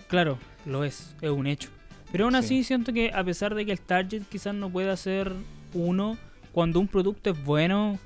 Claro, 0.08 0.38
lo 0.64 0.84
es, 0.84 1.14
es 1.20 1.30
un 1.30 1.46
hecho. 1.46 1.70
Pero 2.12 2.24
aún 2.24 2.32
Sí. 2.34 2.38
así 2.38 2.64
siento 2.64 2.92
que 2.92 3.12
a 3.12 3.22
pesar 3.24 3.54
de 3.54 3.66
que 3.66 3.72
el 3.72 3.80
target 3.80 4.22
quizás 4.28 4.54
no 4.54 4.70
pueda 4.70 4.96
ser 4.96 5.32
uno, 5.74 6.16
cuando 6.52 6.80
un 6.80 6.88
producto 6.88 7.30
es 7.30 7.44
bueno, 7.44 7.98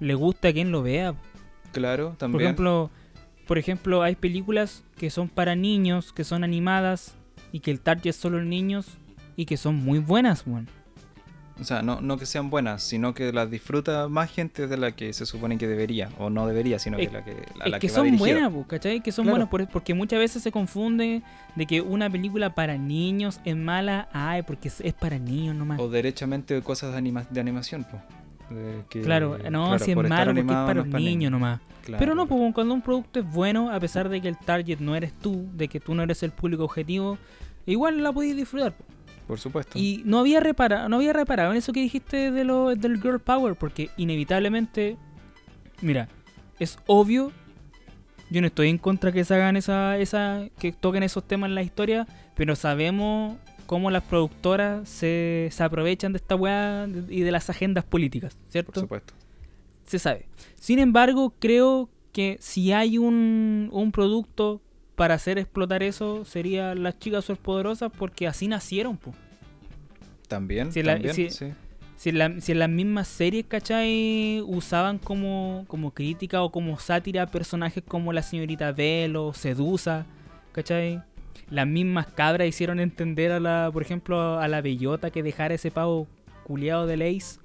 le 0.00 0.14
gusta 0.14 0.48
a 0.48 0.52
quien 0.52 0.70
lo 0.70 0.82
vea. 0.82 1.14
Claro, 1.72 2.14
también. 2.18 2.32
Por 2.32 2.42
ejemplo, 2.42 2.90
por 3.48 3.58
ejemplo, 3.58 4.02
hay 4.04 4.14
películas 4.14 4.84
que 4.96 5.10
son 5.10 5.28
para 5.28 5.56
niños, 5.56 6.12
que 6.12 6.22
son 6.22 6.44
animadas 6.44 7.16
y 7.50 7.58
que 7.60 7.72
el 7.72 7.80
target 7.80 8.10
es 8.10 8.16
solo 8.16 8.40
niños 8.44 8.86
y 9.36 9.46
que 9.46 9.56
son 9.56 9.74
muy 9.74 9.98
buenas, 9.98 10.44
weón. 10.46 10.68
O 11.60 11.64
sea, 11.64 11.82
no, 11.82 12.00
no 12.00 12.18
que 12.18 12.24
sean 12.26 12.50
buenas, 12.50 12.84
sino 12.84 13.14
que 13.14 13.32
las 13.32 13.50
disfruta 13.50 14.06
más 14.06 14.30
gente 14.30 14.68
de 14.68 14.76
la 14.76 14.92
que 14.92 15.12
se 15.12 15.26
supone 15.26 15.58
que 15.58 15.66
debería. 15.66 16.08
O 16.16 16.30
no 16.30 16.46
debería, 16.46 16.78
sino 16.78 16.98
Es- 16.98 17.08
que 17.08 17.14
la 17.14 17.24
que, 17.24 17.30
a 17.32 17.34
Es 17.64 17.70
la 17.72 17.78
que, 17.80 17.88
va 17.88 17.94
son 17.94 18.04
dirigida. 18.04 18.32
buenas, 18.34 18.52
po, 18.52 18.66
¿cachai? 18.68 19.00
Que 19.00 19.10
son 19.10 19.24
Claro. 19.24 19.32
buenas 19.32 19.48
por- 19.48 19.68
porque 19.68 19.92
muchas 19.92 20.20
veces 20.20 20.40
se 20.40 20.52
confunde 20.52 21.22
de 21.56 21.66
que 21.66 21.80
una 21.80 22.08
película 22.10 22.54
para 22.54 22.78
niños 22.78 23.40
es 23.44 23.56
mala, 23.56 24.08
ay, 24.12 24.42
porque 24.42 24.68
es, 24.68 24.80
es 24.82 24.94
para 24.94 25.18
niños 25.18 25.56
nomás. 25.56 25.80
O 25.80 25.88
derechamente 25.90 26.62
cosas 26.62 26.92
de, 26.92 26.98
anima- 26.98 27.26
de 27.28 27.40
animación, 27.40 27.84
que- 28.88 29.02
claro, 29.02 29.36
no, 29.50 29.66
claro, 29.66 29.78
si 29.84 29.90
es 29.90 29.96
malo 29.96 30.26
porque 30.32 30.40
es 30.40 30.46
para 30.46 30.74
no 30.74 30.84
los 30.84 31.00
niños 31.00 31.32
nomás. 31.32 31.60
Claro. 31.84 31.98
Pero 31.98 32.14
no, 32.14 32.26
pues 32.26 32.54
cuando 32.54 32.74
un 32.74 32.82
producto 32.82 33.20
es 33.20 33.30
bueno, 33.30 33.70
a 33.70 33.80
pesar 33.80 34.08
de 34.08 34.20
que 34.20 34.28
el 34.28 34.38
target 34.38 34.78
no 34.78 34.94
eres 34.94 35.12
tú, 35.12 35.48
de 35.54 35.68
que 35.68 35.80
tú 35.80 35.94
no 35.94 36.02
eres 36.02 36.22
el 36.22 36.32
público 36.32 36.64
objetivo, 36.64 37.18
igual 37.66 38.02
la 38.02 38.12
podéis 38.12 38.36
disfrutar. 38.36 38.72
po. 38.72 38.84
Por 39.28 39.38
supuesto. 39.38 39.78
Y 39.78 40.02
no 40.06 40.20
había 40.20 40.40
reparado, 40.40 40.88
no 40.88 40.96
había 40.96 41.12
reparado 41.12 41.50
en 41.50 41.58
eso 41.58 41.72
que 41.74 41.80
dijiste 41.80 42.30
de 42.30 42.44
lo, 42.44 42.74
del 42.74 43.00
girl 43.00 43.20
power, 43.20 43.56
porque 43.56 43.90
inevitablemente, 43.98 44.96
mira, 45.82 46.08
es 46.58 46.78
obvio, 46.86 47.30
yo 48.30 48.40
no 48.40 48.46
estoy 48.46 48.70
en 48.70 48.78
contra 48.78 49.12
que 49.12 49.24
se 49.24 49.34
hagan 49.34 49.56
esa, 49.56 49.98
esa, 49.98 50.48
que 50.58 50.72
toquen 50.72 51.02
esos 51.02 51.28
temas 51.28 51.48
en 51.48 51.54
la 51.54 51.62
historia, 51.62 52.06
pero 52.34 52.56
sabemos 52.56 53.36
cómo 53.66 53.90
las 53.90 54.02
productoras 54.02 54.88
se, 54.88 55.50
se 55.52 55.62
aprovechan 55.62 56.12
de 56.14 56.16
esta 56.16 56.34
weá 56.34 56.88
y 57.10 57.20
de 57.20 57.30
las 57.30 57.50
agendas 57.50 57.84
políticas, 57.84 58.34
¿cierto? 58.48 58.72
Por 58.72 58.80
supuesto. 58.80 59.12
Se 59.88 59.98
sabe. 59.98 60.28
Sin 60.54 60.78
embargo, 60.78 61.34
creo 61.38 61.88
que 62.12 62.36
si 62.40 62.72
hay 62.72 62.98
un, 62.98 63.68
un 63.72 63.92
producto 63.92 64.60
para 64.94 65.14
hacer 65.14 65.38
explotar 65.38 65.82
eso, 65.82 66.24
sería 66.24 66.74
las 66.74 66.98
chicas 66.98 67.24
superpoderosas 67.24 67.90
porque 67.96 68.26
así 68.26 68.48
nacieron, 68.48 68.96
po. 68.96 69.12
También, 70.28 70.72
Si 70.72 70.82
la- 70.82 70.98
si- 71.12 71.30
sí. 71.30 71.52
Si 71.96 72.12
la- 72.12 72.40
si 72.40 72.52
en 72.52 72.60
las 72.60 72.68
mismas 72.68 73.08
series, 73.08 73.46
¿cachai? 73.46 74.40
Usaban 74.46 74.98
como, 74.98 75.64
como 75.66 75.90
crítica 75.92 76.42
o 76.42 76.52
como 76.52 76.78
sátira 76.78 77.26
personajes 77.26 77.82
como 77.86 78.12
la 78.12 78.22
señorita 78.22 78.70
Bell 78.70 79.16
o 79.16 79.32
Sedusa, 79.32 80.06
¿cachai? 80.52 81.02
Las 81.50 81.66
mismas 81.66 82.06
cabras 82.06 82.46
hicieron 82.46 82.78
entender 82.78 83.32
a 83.32 83.40
la, 83.40 83.70
por 83.72 83.82
ejemplo, 83.82 84.38
a 84.38 84.46
la 84.46 84.60
bellota 84.60 85.10
que 85.10 85.22
dejara 85.24 85.54
ese 85.54 85.70
pavo 85.72 86.06
culiado 86.44 86.86
del 86.86 87.02
Ace. 87.02 87.40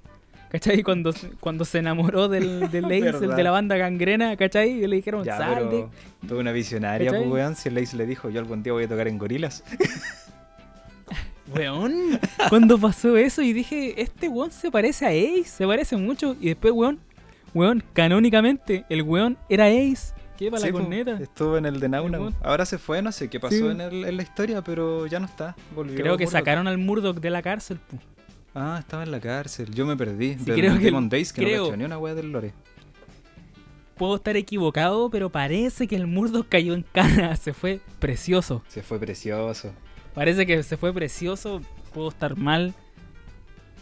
¿Cachai? 0.54 0.84
Cuando, 0.84 1.12
cuando 1.40 1.64
se 1.64 1.78
enamoró 1.78 2.28
del, 2.28 2.70
del 2.70 2.84
Ace, 2.84 3.24
el 3.24 3.34
de 3.34 3.42
la 3.42 3.50
banda 3.50 3.76
gangrena, 3.76 4.36
¿cachai? 4.36 4.70
Y 4.70 4.86
le 4.86 4.96
dijeron, 4.96 5.24
Ya, 5.24 5.36
sal 5.36 5.68
de-". 5.68 5.68
pero 5.70 5.90
tuve 6.28 6.38
una 6.38 6.52
visionaria, 6.52 7.10
pues, 7.10 7.26
weón. 7.26 7.56
Si 7.56 7.68
el 7.70 7.78
Ace 7.78 7.96
le 7.96 8.06
dijo, 8.06 8.30
yo 8.30 8.38
algún 8.38 8.62
día 8.62 8.72
voy 8.72 8.84
a 8.84 8.88
tocar 8.88 9.08
en 9.08 9.18
gorilas. 9.18 9.64
Weón, 11.54 12.18
cuando 12.48 12.78
pasó 12.78 13.16
eso 13.18 13.42
y 13.42 13.52
dije, 13.52 14.00
este 14.00 14.28
weón 14.28 14.50
se 14.50 14.70
parece 14.70 15.04
a 15.04 15.08
Ace, 15.10 15.44
se 15.44 15.66
parece 15.66 15.94
mucho. 15.96 16.36
Y 16.40 16.48
después, 16.48 16.72
weón, 16.72 17.00
weón, 17.52 17.84
canónicamente, 17.92 18.84
el 18.88 19.02
weón 19.02 19.36
era 19.50 19.66
Ace. 19.66 20.14
¿Qué 20.38 20.50
para 20.50 20.62
Sí, 20.62 20.68
la 20.68 20.72
corneta? 20.72 21.18
Estuvo 21.20 21.58
en 21.58 21.66
el 21.66 21.80
de 21.80 21.88
Nauna. 21.90 22.18
Ahora 22.42 22.64
se 22.64 22.78
fue, 22.78 23.02
no 23.02 23.12
sé 23.12 23.28
qué 23.28 23.38
pasó 23.38 23.54
Sí. 23.56 23.66
en, 23.66 23.80
el- 23.82 24.04
en 24.04 24.16
la 24.16 24.22
historia, 24.22 24.62
pero 24.62 25.06
ya 25.06 25.20
no 25.20 25.26
está. 25.26 25.54
Volvió 25.74 25.96
Creo 25.96 26.16
que 26.16 26.26
sacaron 26.26 26.66
al 26.66 26.78
Murdoch 26.78 27.18
de 27.20 27.30
la 27.30 27.42
cárcel. 27.42 27.78
pu. 27.78 27.98
Ah, 28.54 28.76
estaba 28.78 29.02
en 29.02 29.10
la 29.10 29.20
cárcel. 29.20 29.74
Yo 29.74 29.84
me 29.86 29.96
perdí. 29.96 30.34
Sí, 30.38 30.44
Del 30.44 30.56
creo 30.60 30.74
que- 30.78 30.84
Demon 30.84 31.08
Days, 31.08 31.32
que 31.32 31.42
creo. 31.42 31.62
no 31.62 31.68
cacho 31.70 31.76
ni 31.76 31.84
una 31.84 31.98
wea 31.98 32.14
del 32.14 32.30
lore. 32.30 32.52
Puedo 33.96 34.16
estar 34.16 34.36
equivocado, 34.36 35.08
pero 35.10 35.30
parece 35.30 35.86
que 35.86 35.96
el 35.96 36.06
Murdoch 36.06 36.48
cayó 36.48 36.74
en 36.74 36.82
cana. 36.92 37.36
Se 37.36 37.52
fue 37.52 37.80
precioso. 37.98 38.62
Se 38.68 38.82
fue 38.82 38.98
precioso. 38.98 39.72
Parece 40.14 40.46
que 40.46 40.62
se 40.62 40.76
fue 40.76 40.92
precioso. 40.92 41.60
Puedo 41.92 42.08
estar 42.08 42.36
mal. 42.36 42.74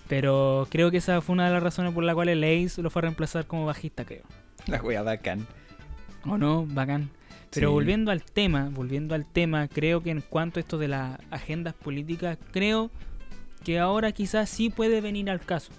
Pero 0.09 0.67
creo 0.71 0.91
que 0.91 0.99
esa 0.99 1.21
fue 1.21 1.33
una 1.35 1.47
de 1.47 1.53
las 1.55 1.63
razones 1.63 1.93
por 1.95 2.05
la 2.05 2.15
cual 2.15 2.29
el 2.29 2.45
Ace 2.45 2.83
lo 2.83 2.91
fue 2.91 3.01
a 3.01 3.05
reemplazar 3.05 3.47
como 3.47 3.65
bajista, 3.67 4.05
creo. 4.05 4.23
La 4.67 4.83
wea 4.83 5.03
bacán. 5.03 5.47
¿O 6.27 6.37
no? 6.37 6.67
Bacán. 6.67 7.11
Pero 7.51 7.69
Sí. 7.69 7.73
volviendo 7.73 8.11
al 8.11 8.23
tema, 8.23 8.69
volviendo 8.73 9.15
al 9.15 9.27
tema, 9.27 9.69
creo 9.69 10.03
que 10.03 10.11
en 10.11 10.21
cuanto 10.21 10.59
a 10.59 10.63
esto 10.63 10.79
de 10.79 10.89
las 10.89 11.19
agendas 11.31 11.75
políticas, 11.75 12.39
creo 12.51 12.91
que 13.63 13.79
ahora 13.79 14.13
quizás 14.13 14.49
sí 14.49 14.71
puede 14.71 15.01
venir 15.01 15.31
al 15.31 15.41
caso. 15.41 15.73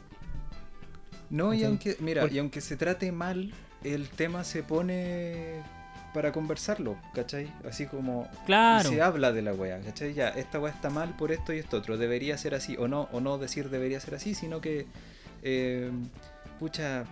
No, 1.30 1.54
y 1.54 1.64
aunque, 1.64 1.98
mira, 2.00 2.28
y 2.32 2.38
aunque 2.40 2.62
se 2.62 2.78
trate 2.78 3.12
mal, 3.12 3.54
el 3.84 4.08
tema 4.10 4.44
se 4.44 4.62
pone 4.64 5.62
para 6.14 6.32
conversarlo, 6.32 6.96
¿cachai? 7.16 7.52
Así 7.68 7.88
como 7.88 8.30
Claro. 8.46 8.88
se 8.88 9.02
habla 9.02 9.32
de 9.32 9.42
la 9.42 9.54
wea, 9.54 9.80
¿cachai? 9.82 10.14
Ya, 10.14 10.30
esta 10.30 10.60
wea 10.60 10.72
está 10.72 10.92
mal 10.92 11.16
por 11.18 11.32
esto 11.32 11.52
y 11.54 11.58
esto 11.58 11.78
otro, 11.78 11.98
debería 11.98 12.38
ser 12.38 12.54
así, 12.54 12.78
o 12.78 12.88
no, 12.88 13.10
o 13.12 13.20
no 13.20 13.40
decir 13.40 13.70
debería 13.72 14.00
ser 14.00 14.14
así, 14.16 14.36
sino 14.36 14.62
que, 14.62 14.86
eh, 15.42 15.90
pucha, 16.60 17.06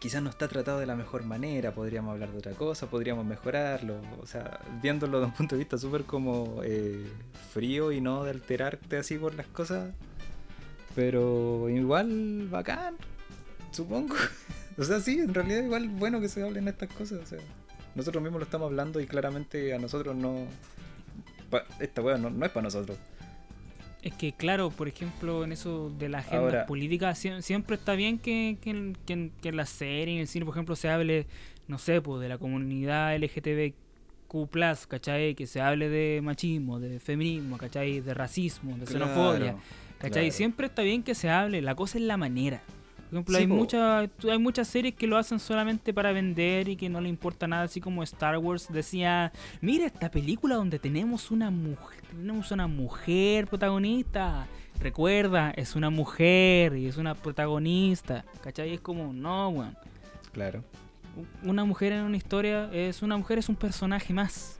quizás 0.00 0.22
no 0.22 0.30
está 0.30 0.48
tratado 0.48 0.80
de 0.80 0.86
la 0.86 0.96
mejor 0.96 1.24
manera, 1.24 1.72
podríamos 1.72 2.12
hablar 2.12 2.32
de 2.32 2.38
otra 2.38 2.52
cosa, 2.52 2.88
podríamos 2.88 3.26
mejorarlo, 3.26 4.00
o 4.20 4.26
sea, 4.26 4.58
viéndolo 4.82 5.20
de 5.20 5.26
un 5.26 5.32
punto 5.32 5.54
de 5.54 5.58
vista 5.60 5.76
súper 5.76 6.04
como 6.04 6.62
eh, 6.64 7.06
frío 7.52 7.92
y 7.92 8.00
no 8.00 8.24
de 8.24 8.30
alterarte 8.30 8.96
así 8.96 9.18
por 9.18 9.34
las 9.34 9.46
cosas, 9.46 9.92
pero 10.94 11.68
igual 11.68 12.48
bacán, 12.50 12.96
supongo. 13.70 14.16
O 14.78 14.84
sea, 14.84 14.98
sí, 14.98 15.18
en 15.18 15.34
realidad 15.34 15.62
igual 15.62 15.88
bueno 15.90 16.22
que 16.22 16.28
se 16.30 16.42
hablen 16.42 16.66
estas 16.66 16.88
cosas, 16.88 17.20
o 17.22 17.26
sea, 17.26 17.38
nosotros 17.94 18.22
mismos 18.22 18.40
lo 18.40 18.44
estamos 18.44 18.66
hablando 18.66 18.98
y 18.98 19.06
claramente 19.06 19.74
a 19.74 19.78
nosotros 19.78 20.16
no... 20.16 20.46
esta 21.80 22.00
wea 22.00 22.16
no, 22.16 22.30
no 22.30 22.46
es 22.46 22.50
para 22.50 22.64
nosotros. 22.64 22.96
Es 24.02 24.14
que, 24.14 24.32
claro, 24.32 24.70
por 24.70 24.88
ejemplo, 24.88 25.44
en 25.44 25.52
eso 25.52 25.90
de 25.98 26.08
la 26.08 26.18
agenda 26.20 26.38
Ahora- 26.38 26.66
política, 26.66 27.10
sie- 27.14 27.42
siempre 27.42 27.76
está 27.76 27.94
bien 27.94 28.18
que, 28.18 28.56
que, 28.62 28.70
en- 28.70 28.96
que 29.06 29.12
en- 29.12 29.30
que 29.42 29.48
en 29.50 29.56
la 29.56 29.66
serie, 29.66 30.14
en 30.14 30.20
el 30.20 30.26
cine, 30.26 30.44
por 30.46 30.54
ejemplo, 30.54 30.74
se 30.74 30.88
hable, 30.88 31.26
no 31.68 31.78
sé, 31.78 32.00
pues, 32.00 32.20
de 32.22 32.28
la 32.28 32.38
comunidad 32.38 33.14
LGTBQ, 33.14 34.86
¿cachai? 34.88 35.34
Que 35.34 35.46
se 35.46 35.60
hable 35.60 35.88
de 35.88 36.20
machismo, 36.22 36.78
de 36.80 36.98
feminismo, 37.00 37.58
¿cachai? 37.58 38.00
De 38.00 38.14
racismo, 38.14 38.76
de 38.78 38.86
xenofobia, 38.86 39.38
Claro, 39.52 39.58
¿cachai? 39.98 40.10
claro. 40.24 40.32
Siempre 40.32 40.66
está 40.68 40.82
bien 40.82 41.02
que 41.02 41.14
se 41.14 41.28
hable, 41.28 41.60
la 41.60 41.74
cosa 41.74 41.98
es 41.98 42.04
la 42.04 42.16
manera. 42.16 42.62
Por 43.10 43.16
ejemplo, 43.16 43.34
Sí, 43.34 43.42
hay, 43.42 43.46
po. 43.48 43.54
muchas 43.54 44.10
hay 44.30 44.38
muchas 44.38 44.68
series 44.68 44.94
que 44.94 45.06
lo 45.06 45.16
hacen 45.18 45.38
solamente 45.40 45.92
para 45.92 46.12
vender 46.12 46.68
y 46.68 46.76
que 46.76 46.88
no 46.88 47.00
le 47.00 47.08
importa 47.08 47.46
nada, 47.48 47.64
así 47.64 47.80
como 47.80 48.02
Star 48.04 48.38
Wars 48.38 48.68
decía, 48.70 49.32
mira 49.60 49.86
esta 49.86 50.10
película 50.10 50.54
donde 50.54 50.78
tenemos 50.78 51.30
una 51.30 51.50
mujer, 51.50 52.02
tenemos 52.10 52.50
una 52.52 52.66
mujer 52.68 53.46
protagonista. 53.48 54.46
Recuerda, 54.78 55.50
es 55.50 55.76
una 55.76 55.90
mujer 55.90 56.76
y 56.76 56.86
es 56.86 56.96
una 56.96 57.14
protagonista. 57.14 58.24
¿Cachai? 58.42 58.72
Es 58.74 58.80
como, 58.80 59.12
no, 59.12 59.48
weón. 59.50 59.76
Claro. 60.32 60.64
Una 61.42 61.64
mujer 61.64 61.92
en 61.92 62.04
una 62.04 62.16
historia 62.16 62.70
es 62.72 63.02
una 63.02 63.16
mujer 63.18 63.38
es 63.38 63.48
un 63.48 63.56
personaje 63.56 64.14
más. 64.14 64.58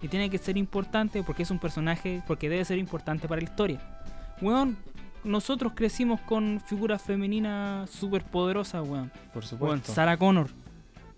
Y 0.00 0.08
tiene 0.08 0.30
que 0.30 0.38
ser 0.38 0.56
importante 0.56 1.22
porque 1.22 1.42
es 1.42 1.50
un 1.50 1.58
personaje, 1.58 2.22
porque 2.26 2.48
debe 2.48 2.64
ser 2.64 2.78
importante 2.78 3.26
para 3.28 3.40
la 3.42 3.48
historia. 3.48 3.80
Weón, 4.40 4.76
nosotros 5.24 5.72
crecimos 5.74 6.20
con 6.20 6.60
figuras 6.66 7.02
femeninas 7.02 7.88
súper 7.90 8.24
poderosas, 8.24 8.86
weón. 8.88 9.10
Por 9.32 9.42
Weón, 9.42 9.48
supuesto. 9.48 9.92
Sarah 9.92 10.16
Connor, 10.16 10.48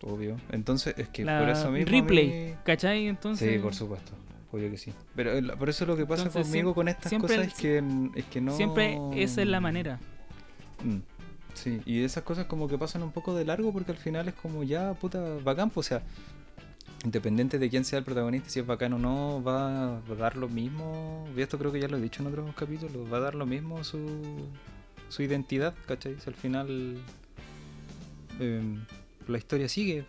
Obvio. 0.03 0.37
Entonces, 0.51 0.95
es 0.97 1.09
que 1.09 1.25
la 1.27 1.41
por 1.41 1.51
eso 1.51 1.71
mismo. 1.71 1.91
Ripley, 1.91 2.27
mí- 2.53 2.55
¿cachai? 2.65 3.07
Entonces, 3.07 3.53
Sí, 3.53 3.59
por 3.59 3.75
supuesto. 3.75 4.13
Obvio 4.51 4.71
que 4.71 4.79
sí. 4.79 4.93
Pero 5.15 5.33
eh, 5.33 5.43
por 5.59 5.69
eso 5.69 5.85
lo 5.85 5.95
que 5.97 6.07
pasa 6.07 6.23
Entonces, 6.25 6.47
conmigo 6.51 6.75
con 6.75 6.89
estas 6.89 7.11
siempre- 7.11 7.37
cosas 7.37 7.53
es 7.53 7.55
que, 7.55 7.85
es 8.17 8.25
que 8.25 8.41
no. 8.41 8.57
siempre 8.57 8.99
esa 9.15 9.43
es 9.43 9.49
la 9.49 9.61
manera. 9.61 9.99
Mm, 10.83 10.99
Sí, 11.53 11.81
y 11.85 12.03
esas 12.05 12.23
cosas 12.23 12.47
como 12.47 12.67
que 12.69 12.79
pasan 12.79 13.03
un 13.03 13.11
poco 13.13 13.35
de 13.35 13.45
largo 13.45 13.73
porque 13.73 13.91
al 13.91 13.99
final 13.99 14.29
es 14.29 14.35
como 14.35 14.63
ya, 14.63 14.95
puta, 14.95 15.21
bacán, 15.45 15.69
pues, 15.69 15.87
o 15.87 15.89
sea, 15.89 16.03
independiente 17.05 17.59
de 17.59 17.71
quién 17.71 17.85
sea 17.85 17.99
el 17.99 18.05
protagonista, 18.05 18.49
si 18.51 18.61
es 18.61 18.67
bacán 18.67 18.93
o 18.93 18.99
no, 18.99 19.43
va 19.43 19.97
a 19.97 20.01
dar 20.19 20.37
lo 20.37 20.49
mismo, 20.49 21.27
y 21.37 21.41
esto 21.41 21.59
creo 21.59 21.73
que 21.73 21.81
ya 21.81 21.89
lo 21.89 21.97
he 21.97 22.01
dicho 22.01 22.23
en 22.23 22.29
otros 22.29 22.55
capítulos, 22.55 23.11
va 23.13 23.17
a 23.19 23.21
dar 23.21 23.35
lo 23.35 23.47
mismo 23.47 23.83
su, 23.85 24.47
su 25.09 25.23
identidad, 25.23 25.75
¿cachai? 25.87 26.17
Si 26.21 26.29
al 26.29 26.35
final 26.35 26.99
em, 28.39 28.85
la 29.29 29.39
historia 29.39 29.69
sigue, 29.69 30.05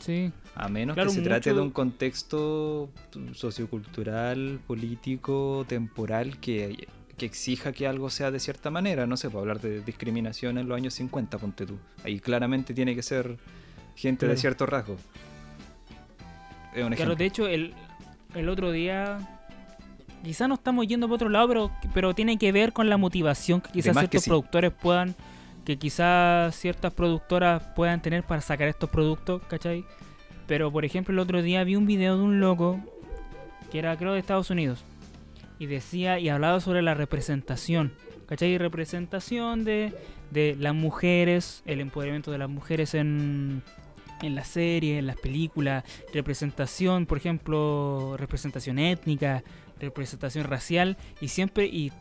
Sí. 0.00 0.32
a 0.56 0.68
menos 0.68 0.94
Claro, 0.94 1.10
que 1.10 1.16
se 1.16 1.22
trate 1.22 1.54
de 1.54 1.60
un 1.60 1.70
contexto 1.70 2.90
sociocultural, 3.32 4.60
político, 4.66 5.64
temporal 5.68 6.38
que, 6.40 6.88
que 7.16 7.26
exija 7.26 7.72
que 7.72 7.86
algo 7.86 8.10
sea 8.10 8.30
de 8.30 8.40
cierta 8.40 8.70
manera. 8.70 9.06
No 9.06 9.16
sé, 9.16 9.28
para 9.28 9.40
hablar 9.40 9.60
de 9.60 9.80
discriminación 9.80 10.58
en 10.58 10.68
los 10.68 10.76
años 10.76 10.94
50, 10.94 11.38
ponte 11.38 11.64
tú. 11.64 11.78
Ahí 12.02 12.18
claramente 12.18 12.74
tiene 12.74 12.94
que 12.96 13.02
ser 13.02 13.38
gente 13.94 14.26
de 14.26 14.36
cierto 14.36 14.66
rasgo. 14.66 14.96
Es 16.74 16.84
un 16.84 16.92
Claro, 16.92 17.14
de 17.14 17.24
hecho, 17.24 17.46
el, 17.46 17.74
el 18.34 18.48
otro 18.48 18.72
día. 18.72 19.18
Quizá 20.22 20.48
no 20.48 20.54
estamos 20.54 20.86
yendo 20.86 21.06
por 21.06 21.16
otro 21.16 21.28
lado, 21.28 21.48
pero, 21.48 21.70
pero 21.92 22.14
tiene 22.14 22.38
que 22.38 22.50
ver 22.50 22.72
con 22.72 22.88
la 22.88 22.96
motivación 22.96 23.60
que 23.60 23.70
quizás 23.72 23.92
que 23.94 24.00
ciertos 24.00 24.22
sí. 24.22 24.30
productores 24.30 24.72
puedan. 24.72 25.14
Que 25.64 25.78
quizás 25.78 26.54
ciertas 26.56 26.92
productoras 26.92 27.62
puedan 27.74 28.02
tener 28.02 28.22
para 28.22 28.40
sacar 28.40 28.68
estos 28.68 28.90
productos, 28.90 29.42
¿cachai? 29.48 29.84
Pero 30.46 30.70
por 30.70 30.84
ejemplo, 30.84 31.12
el 31.12 31.18
otro 31.18 31.42
día 31.42 31.64
vi 31.64 31.76
un 31.76 31.86
video 31.86 32.16
de 32.16 32.22
un 32.22 32.40
loco 32.40 32.80
que 33.70 33.78
era, 33.78 33.96
creo, 33.96 34.12
de 34.12 34.18
Estados 34.18 34.50
Unidos. 34.50 34.84
Y 35.58 35.66
decía 35.66 36.18
y 36.18 36.28
hablaba 36.28 36.60
sobre 36.60 36.82
la 36.82 36.94
representación, 36.94 37.92
¿cachai? 38.26 38.58
Representación 38.58 39.64
de, 39.64 39.94
de 40.30 40.56
las 40.58 40.74
mujeres, 40.74 41.62
el 41.64 41.80
empoderamiento 41.80 42.30
de 42.30 42.38
las 42.38 42.50
mujeres 42.50 42.94
en, 42.94 43.62
en 44.22 44.34
la 44.34 44.44
serie, 44.44 44.98
en 44.98 45.06
las 45.06 45.16
películas, 45.16 45.84
representación, 46.12 47.06
por 47.06 47.18
ejemplo, 47.18 48.16
representación 48.16 48.78
étnica, 48.78 49.42
representación 49.80 50.44
racial 50.44 50.96
y 51.20 51.28
siempre 51.28 51.66
y 51.66 51.92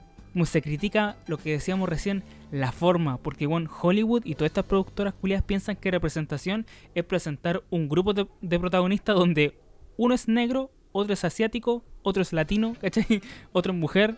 se 0.45 0.62
critica 0.62 1.15
lo 1.28 1.38
que 1.38 1.52
decíamos 1.52 1.88
recién, 1.88 2.23
la 2.52 2.71
forma, 2.71 3.17
porque 3.17 3.45
bueno, 3.45 3.69
Hollywood 3.82 4.23
y 4.26 4.36
todas 4.36 4.49
estas 4.49 4.65
productoras 4.65 5.13
culiadas 5.13 5.45
piensan 5.45 5.76
que 5.76 5.91
representación 5.91 6.65
es 6.95 7.04
presentar 7.04 7.63
un 7.69 7.88
grupo 7.88 8.13
de, 8.13 8.28
de 8.41 8.60
protagonistas 8.60 9.15
donde 9.15 9.58
uno 9.97 10.15
es 10.15 10.28
negro, 10.28 10.71
otro 10.91 11.13
es 11.13 11.23
asiático, 11.23 11.84
otro 12.02 12.21
es 12.21 12.34
latino, 12.34 12.76
¿cachai? 12.82 13.21
Otro 13.52 13.73
es 13.73 13.80
mujer, 13.80 14.15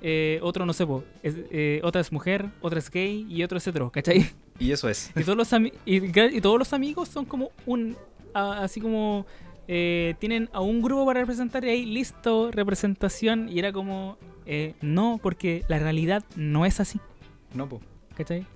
eh, 0.00 0.38
otro 0.42 0.64
no 0.64 0.72
sé, 0.72 0.86
eh, 1.22 1.80
otra 1.82 2.00
es 2.00 2.12
mujer, 2.12 2.46
otra 2.60 2.78
es 2.78 2.90
gay 2.90 3.26
y 3.28 3.42
otro 3.42 3.58
es 3.58 3.66
hetero, 3.66 3.90
¿cachai? 3.90 4.30
Y 4.58 4.72
eso 4.72 4.88
es. 4.88 5.10
Y 5.16 5.22
todos 5.24 5.36
los, 5.36 5.50
y, 5.84 6.40
todos 6.40 6.58
los 6.58 6.72
amigos 6.72 7.08
son 7.08 7.24
como 7.24 7.50
un. 7.66 7.96
a- 8.34 8.62
así 8.64 8.80
como. 8.80 9.26
eh, 9.68 10.14
tienen 10.18 10.48
a 10.52 10.60
un 10.60 10.80
grupo 10.82 11.04
para 11.06 11.20
representar 11.20 11.64
y 11.64 11.68
ahí 11.68 11.84
listo, 11.86 12.50
representación. 12.50 13.48
Y 13.48 13.58
era 13.58 13.72
como. 13.72 14.16
eh, 14.46 14.74
no, 14.80 15.20
porque 15.22 15.64
la 15.68 15.78
realidad 15.78 16.24
no 16.36 16.64
es 16.66 16.80
así. 16.80 16.98
No, 17.54 17.68
po. 17.68 17.80
¿Cachai? 18.16 18.46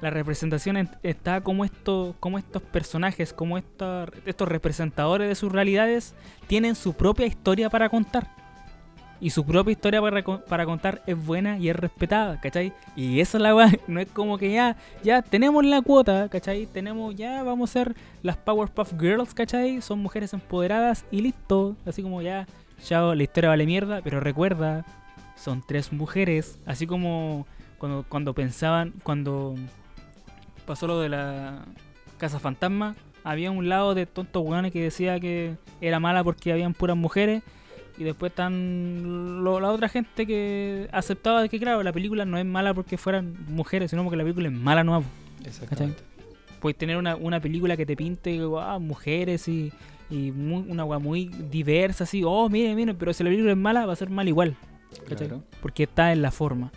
La 0.00 0.08
representación 0.10 0.76
en- 0.78 0.88
está 1.02 1.42
como, 1.42 1.64
esto, 1.64 2.14
como 2.20 2.38
estos 2.38 2.62
personajes, 2.62 3.32
como 3.32 3.58
esta- 3.58 4.06
estos 4.24 4.48
representadores 4.48 5.28
de 5.28 5.34
sus 5.34 5.50
realidades 5.52 6.14
tienen 6.46 6.74
su 6.74 6.92
propia 6.94 7.26
historia 7.26 7.68
para 7.70 7.88
contar. 7.90 8.34
Y 9.20 9.30
su 9.30 9.44
propia 9.44 9.72
historia 9.72 10.00
para, 10.00 10.22
para 10.22 10.64
contar 10.64 11.02
es 11.06 11.16
buena 11.26 11.58
y 11.58 11.68
es 11.68 11.76
respetada, 11.76 12.40
¿cachai? 12.40 12.72
Y 12.96 13.20
eso 13.20 13.36
es 13.36 13.42
la 13.42 13.54
weá, 13.54 13.70
no 13.86 14.00
es 14.00 14.10
como 14.10 14.38
que 14.38 14.52
ya, 14.52 14.76
ya 15.02 15.20
tenemos 15.22 15.64
la 15.64 15.82
cuota, 15.82 16.28
¿cachai? 16.28 16.66
Tenemos, 16.66 17.14
ya 17.14 17.42
vamos 17.42 17.70
a 17.70 17.72
ser 17.72 17.96
las 18.22 18.36
Powerpuff 18.38 18.94
Girls, 18.98 19.34
¿cachai? 19.34 19.82
Son 19.82 19.98
mujeres 19.98 20.32
empoderadas 20.32 21.04
y 21.10 21.20
listo. 21.20 21.76
Así 21.84 22.02
como 22.02 22.22
ya, 22.22 22.46
chao, 22.82 23.14
la 23.14 23.22
historia 23.22 23.50
vale 23.50 23.66
mierda, 23.66 24.00
pero 24.02 24.20
recuerda, 24.20 24.86
son 25.36 25.62
tres 25.66 25.92
mujeres. 25.92 26.58
Así 26.64 26.86
como 26.86 27.46
cuando, 27.78 28.04
cuando 28.08 28.34
pensaban, 28.34 28.94
cuando 29.02 29.54
pasó 30.66 30.86
lo 30.86 31.00
de 31.00 31.10
la 31.10 31.64
Casa 32.16 32.38
Fantasma, 32.38 32.94
había 33.24 33.50
un 33.50 33.68
lado 33.68 33.94
de 33.94 34.06
tontos 34.06 34.42
weones 34.44 34.72
que 34.72 34.82
decía 34.82 35.18
que 35.20 35.56
era 35.80 36.00
mala 36.00 36.24
porque 36.24 36.52
habían 36.52 36.74
puras 36.74 36.96
mujeres. 36.96 37.42
Y 38.00 38.04
después 38.04 38.30
están 38.32 39.44
lo- 39.44 39.60
la 39.60 39.70
otra 39.70 39.88
gente 39.90 40.26
que 40.26 40.88
aceptaba 40.90 41.46
que, 41.48 41.58
claro, 41.60 41.82
la 41.82 41.92
película 41.92 42.24
no 42.24 42.38
es 42.38 42.46
mala 42.46 42.72
porque 42.72 42.96
fueran 42.96 43.36
mujeres, 43.48 43.90
sino 43.90 44.02
porque 44.02 44.16
la 44.16 44.22
película 44.24 44.48
es 44.48 44.54
mala 44.54 44.82
nueva. 44.82 45.04
Exactamente. 45.44 46.02
Puedes 46.60 46.78
tener 46.78 46.96
una, 46.96 47.14
una 47.16 47.40
película 47.40 47.76
que 47.76 47.84
te 47.84 47.96
pinte 47.96 48.40
mujeres 48.80 49.46
y, 49.48 49.70
y 50.08 50.30
una 50.30 50.84
weá 50.84 50.98
muy 50.98 51.26
diversa, 51.26 52.04
así, 52.04 52.22
oh, 52.24 52.48
miren, 52.48 52.74
miren, 52.74 52.96
pero 52.96 53.12
si 53.12 53.22
la 53.22 53.28
película 53.28 53.52
es 53.52 53.58
mala, 53.58 53.84
va 53.84 53.92
a 53.92 53.96
ser 53.96 54.08
mal 54.08 54.26
igual. 54.28 54.56
Claro. 55.06 55.42
Porque 55.60 55.82
está 55.82 56.10
en 56.12 56.22
la 56.22 56.30
forma. 56.30 56.72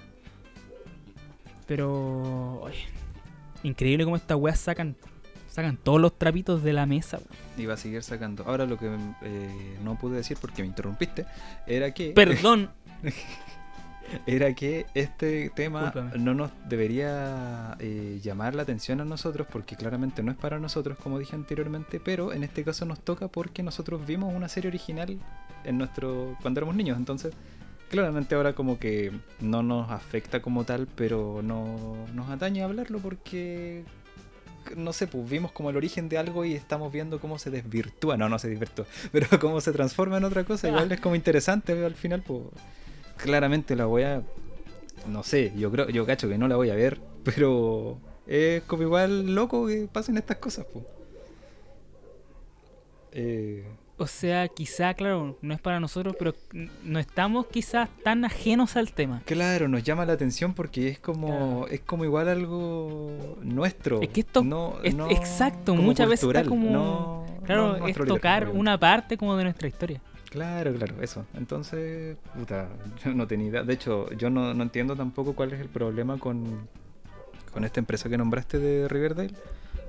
Pero. 1.65 2.59
oye, 2.61 2.85
increíble 3.63 4.03
cómo 4.03 4.15
estas 4.17 4.37
weas 4.37 4.59
sacan. 4.59 4.95
Sacan 5.53 5.77
todos 5.77 6.01
los 6.01 6.17
trapitos 6.17 6.63
de 6.63 6.73
la 6.73 6.87
mesa. 6.87 7.19
Y 7.59 7.67
va 7.67 7.75
a 7.75 7.77
seguir 7.77 8.01
sacando. 8.01 8.43
Ahora 8.47 8.65
lo 8.65 8.75
que 8.75 8.87
eh, 9.21 9.77
no 9.83 9.99
pude 9.99 10.15
decir 10.15 10.35
porque 10.41 10.63
me 10.63 10.67
interrumpiste 10.67 11.27
era 11.67 11.93
que. 11.93 12.09
Perdón. 12.15 12.71
era 14.25 14.55
que 14.55 14.87
este 14.95 15.51
tema 15.51 15.91
Discúlpame. 15.91 16.17
no 16.17 16.33
nos 16.33 16.49
debería 16.67 17.77
eh, 17.79 18.19
llamar 18.23 18.55
la 18.55 18.63
atención 18.63 18.99
a 18.99 19.05
nosotros 19.05 19.45
porque 19.47 19.75
claramente 19.75 20.23
no 20.23 20.31
es 20.31 20.37
para 20.37 20.57
nosotros 20.57 20.97
como 20.97 21.19
dije 21.19 21.35
anteriormente 21.35 21.99
pero 21.99 22.33
en 22.33 22.43
este 22.43 22.63
caso 22.63 22.85
nos 22.85 22.99
toca 22.99 23.27
porque 23.27 23.63
nosotros 23.63 24.05
vimos 24.05 24.33
una 24.33 24.49
serie 24.49 24.69
original 24.69 25.17
en 25.63 25.77
nuestro 25.77 26.37
cuando 26.41 26.59
éramos 26.59 26.75
niños 26.75 26.97
entonces 26.97 27.33
claramente 27.89 28.35
ahora 28.35 28.53
como 28.53 28.77
que 28.77 29.11
no 29.39 29.63
nos 29.63 29.89
afecta 29.89 30.41
como 30.41 30.63
tal 30.63 30.87
pero 30.95 31.41
no 31.43 31.95
nos 32.13 32.29
atañe 32.29 32.61
a 32.61 32.65
hablarlo 32.65 32.99
porque 32.99 33.83
no 34.75 34.93
sé, 34.93 35.07
pues 35.07 35.29
vimos 35.29 35.51
como 35.51 35.69
el 35.69 35.77
origen 35.77 36.09
de 36.09 36.17
algo 36.17 36.45
y 36.45 36.53
estamos 36.53 36.91
viendo 36.91 37.19
cómo 37.19 37.39
se 37.39 37.49
desvirtúa, 37.49 38.17
no, 38.17 38.29
no 38.29 38.39
se 38.39 38.49
desvirtúa, 38.49 38.85
pero 39.11 39.27
cómo 39.39 39.61
se 39.61 39.71
transforma 39.71 40.17
en 40.17 40.23
otra 40.23 40.43
cosa, 40.43 40.67
igual 40.67 40.91
es 40.91 40.99
como 40.99 41.15
interesante 41.15 41.73
al 41.85 41.95
final, 41.95 42.21
pues 42.21 42.41
claramente 43.17 43.75
la 43.75 43.85
voy 43.85 44.03
a, 44.03 44.23
no 45.07 45.23
sé, 45.23 45.53
yo 45.55 45.71
creo, 45.71 45.89
yo 45.89 46.05
cacho 46.05 46.29
que 46.29 46.37
no 46.37 46.47
la 46.47 46.55
voy 46.55 46.69
a 46.69 46.75
ver, 46.75 46.99
pero 47.23 47.99
es 48.27 48.63
como 48.63 48.83
igual 48.83 49.35
loco 49.35 49.67
que 49.67 49.87
pasen 49.91 50.17
estas 50.17 50.37
cosas, 50.37 50.65
pues. 50.71 50.85
Eh, 53.11 53.63
O 53.97 54.07
sea, 54.07 54.47
quizá, 54.47 54.93
claro, 54.95 55.37
no 55.41 55.53
es 55.53 55.61
para 55.61 55.79
nosotros, 55.79 56.15
pero 56.17 56.33
no 56.83 56.97
estamos 56.99 57.45
quizás 57.47 57.89
tan 58.03 58.25
ajenos 58.25 58.75
al 58.75 58.91
tema. 58.91 59.21
claro, 59.25 59.67
nos 59.67 59.83
llama 59.83 60.03
la 60.05 60.13
atención 60.13 60.53
porque 60.55 60.87
es 60.87 60.99
como, 60.99 61.27
Claro. 61.27 61.67
es 61.67 61.81
como 61.81 62.03
igual 62.03 62.27
algo 62.27 63.37
nuestro. 63.43 64.01
Es 64.01 64.09
que 64.09 64.21
esto- 64.21 64.43
no, 64.43 64.77
es- 64.83 64.95
no 64.95 65.09
exacto, 65.11 65.75
muchas 65.75 66.09
veces 66.09 66.27
está 66.27 66.43
como- 66.43 66.69
no- 66.71 67.25
no 67.27 67.45
Claro, 67.45 67.87
es 67.87 67.95
tocar 67.97 68.49
una 68.49 68.79
parte 68.79 69.15
como 69.17 69.35
de 69.37 69.43
nuestra 69.43 69.67
historia. 69.67 70.01
Claro, 70.31 70.73
claro, 70.73 70.95
eso. 71.01 71.25
Entonces, 71.35 72.17
puta, 72.35 72.67
yo 73.05 73.13
no 73.13 73.27
tenía 73.27 73.47
idea. 73.49 73.63
De 73.63 73.73
hecho, 73.75 74.09
yo 74.13 74.31
no, 74.31 74.55
no 74.55 74.63
entiendo 74.63 74.95
tampoco 74.95 75.33
cuál 75.35 75.53
es 75.53 75.59
el 75.61 75.69
problema 75.69 76.17
con, 76.17 76.67
con 77.53 77.63
esta 77.63 77.79
empresa 77.79 78.09
que 78.09 78.17
nombraste 78.17 78.57
de 78.57 78.87
Riverdale. 78.87 79.35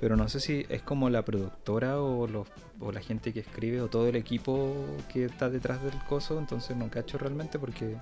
Pero 0.01 0.17
no 0.17 0.29
sé 0.29 0.41
si 0.41 0.67
es 0.69 0.83
como 0.83 1.09
la 1.09 1.23
productora 1.25 2.01
o, 2.01 2.27
los, 2.27 2.47
o 2.81 2.93
la 2.93 3.01
gente 3.01 3.33
que 3.33 3.41
escribe 3.41 3.81
o 3.81 3.89
todo 3.89 4.09
el 4.09 4.17
equipo 4.17 4.75
que 5.13 5.25
está 5.27 5.49
detrás 5.49 5.83
del 5.83 5.99
coso. 6.09 6.39
Entonces 6.39 6.77
no 6.77 6.89
cacho 6.91 7.17
realmente 7.19 7.59
porque, 7.59 7.97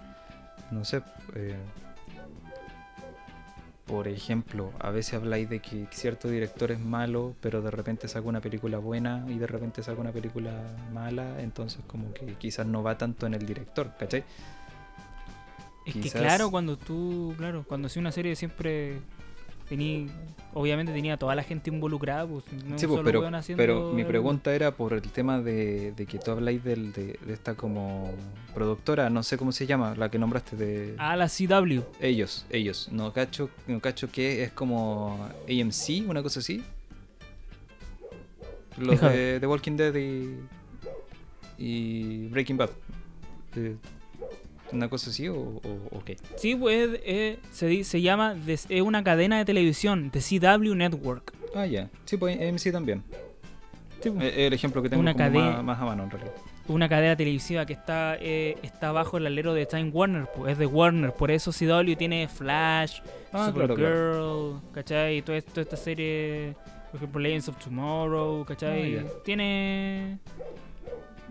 no 0.70 0.84
sé, 0.84 1.02
eh, 1.34 1.54
por 3.86 4.08
ejemplo, 4.08 4.72
a 4.78 4.90
veces 4.90 5.14
habláis 5.14 5.50
de 5.50 5.60
que 5.60 5.86
cierto 5.90 6.28
director 6.28 6.70
es 6.70 6.78
malo, 6.80 7.34
pero 7.40 7.60
de 7.60 7.70
repente 7.70 8.08
saca 8.08 8.26
una 8.26 8.40
película 8.40 8.78
buena 8.78 9.24
y 9.28 9.38
de 9.38 9.46
repente 9.46 9.82
saca 9.82 10.00
una 10.00 10.12
película 10.12 10.52
mala, 10.92 11.40
entonces 11.42 11.80
como 11.86 12.12
que 12.14 12.34
quizás 12.34 12.64
no 12.66 12.82
va 12.82 12.96
tanto 12.96 13.26
en 13.26 13.34
el 13.34 13.44
director, 13.44 13.90
¿cachai? 13.98 14.24
Es 15.84 15.94
que 15.94 16.00
Quizás- 16.00 16.22
claro, 16.22 16.50
cuando 16.50 16.78
tú, 16.78 17.34
claro, 17.36 17.64
cuando 17.68 17.86
hacía 17.86 18.00
una 18.00 18.12
serie 18.12 18.36
siempre 18.36 19.00
obviamente 20.54 20.92
tenía 20.92 21.16
toda 21.16 21.34
la 21.34 21.42
gente 21.42 21.70
involucrada, 21.70 22.26
pues 22.26 22.44
no 22.52 22.78
Sí, 22.78 22.86
pues, 22.86 22.98
solo 22.98 23.02
pero, 23.04 23.26
haciendo 23.36 23.62
pero 23.62 23.92
mi 23.92 24.04
pregunta 24.04 24.54
era 24.54 24.72
por 24.72 24.92
el 24.92 25.02
tema 25.02 25.40
de, 25.40 25.92
de 25.92 26.06
que 26.06 26.18
tú 26.18 26.30
habláis 26.30 26.62
del, 26.62 26.92
de, 26.92 27.18
de 27.24 27.32
esta 27.32 27.54
como 27.54 28.12
productora, 28.54 29.10
no 29.10 29.22
sé 29.22 29.38
cómo 29.38 29.52
se 29.52 29.66
llama, 29.66 29.94
la 29.96 30.10
que 30.10 30.18
nombraste 30.18 30.56
de... 30.56 30.94
Ah, 30.98 31.16
la 31.16 31.28
CW. 31.28 31.80
Ellos, 32.00 32.46
ellos. 32.50 32.88
No 32.92 33.12
cacho, 33.12 33.50
no 33.66 33.80
cacho 33.80 34.10
que 34.10 34.42
es 34.42 34.52
como 34.52 35.28
AMC, 35.48 36.08
una 36.08 36.22
cosa 36.22 36.40
así. 36.40 36.62
Los 38.78 38.90
Deja 38.90 39.10
de 39.10 39.40
The 39.40 39.46
Walking 39.46 39.76
Dead 39.76 39.94
y, 39.94 40.36
y 41.58 42.26
Breaking 42.28 42.56
Bad. 42.56 42.70
Eh, 43.56 43.76
¿Una 44.72 44.88
cosa 44.88 45.10
así 45.10 45.28
o, 45.28 45.34
o- 45.36 45.88
o 45.90 46.04
qué? 46.04 46.16
Sí, 46.36 46.54
pues 46.56 46.88
eh, 47.04 47.38
se, 47.50 47.84
se 47.84 48.00
llama, 48.00 48.36
es 48.46 48.66
una 48.82 49.04
cadena 49.04 49.38
de 49.38 49.44
televisión, 49.44 50.10
The 50.10 50.20
CW 50.20 50.74
Network. 50.74 51.32
Ah, 51.54 51.66
ya. 51.66 51.90
Sí, 52.06 52.16
pues 52.16 52.38
AMC 52.40 52.72
también. 52.72 53.02
Sí, 54.02 54.10
pues. 54.10 54.24
Eh, 54.34 54.46
el 54.46 54.52
ejemplo 54.52 54.82
que 54.82 54.88
tengo 54.88 55.00
Una 55.00 55.12
como 55.12 55.24
cadena- 55.24 55.50
más, 55.56 55.64
más 55.64 55.80
a 55.80 55.84
mano 55.84 56.04
en 56.04 56.10
realidad. 56.10 56.32
una 56.68 56.88
cadena 56.88 57.14
televisiva 57.16 57.66
que 57.66 57.74
está 57.74 58.16
eh, 58.18 58.56
está 58.62 58.90
bajo 58.92 59.18
el 59.18 59.26
alero 59.26 59.52
de 59.52 59.66
Time 59.66 59.90
Warner, 59.90 60.26
pues 60.34 60.52
es 60.52 60.58
de 60.58 60.66
Warner, 60.66 61.12
por 61.12 61.30
eso 61.30 61.52
CW 61.52 61.94
tiene 61.96 62.26
Flash, 62.28 63.00
Ah, 63.32 63.46
Supergirl, 63.46 63.76
claro, 63.78 64.62
¿cachai? 64.72 65.18
Y 65.18 65.22
toda, 65.22 65.40
toda 65.42 65.62
esta 65.62 65.76
serie, 65.76 66.54
por 66.90 66.96
ejemplo, 66.96 67.20
Legends 67.20 67.48
of 67.48 67.56
Tomorrow, 67.62 68.44
¿cachai? 68.46 68.98
Ah. 68.98 69.04
Tiene... 69.24 70.18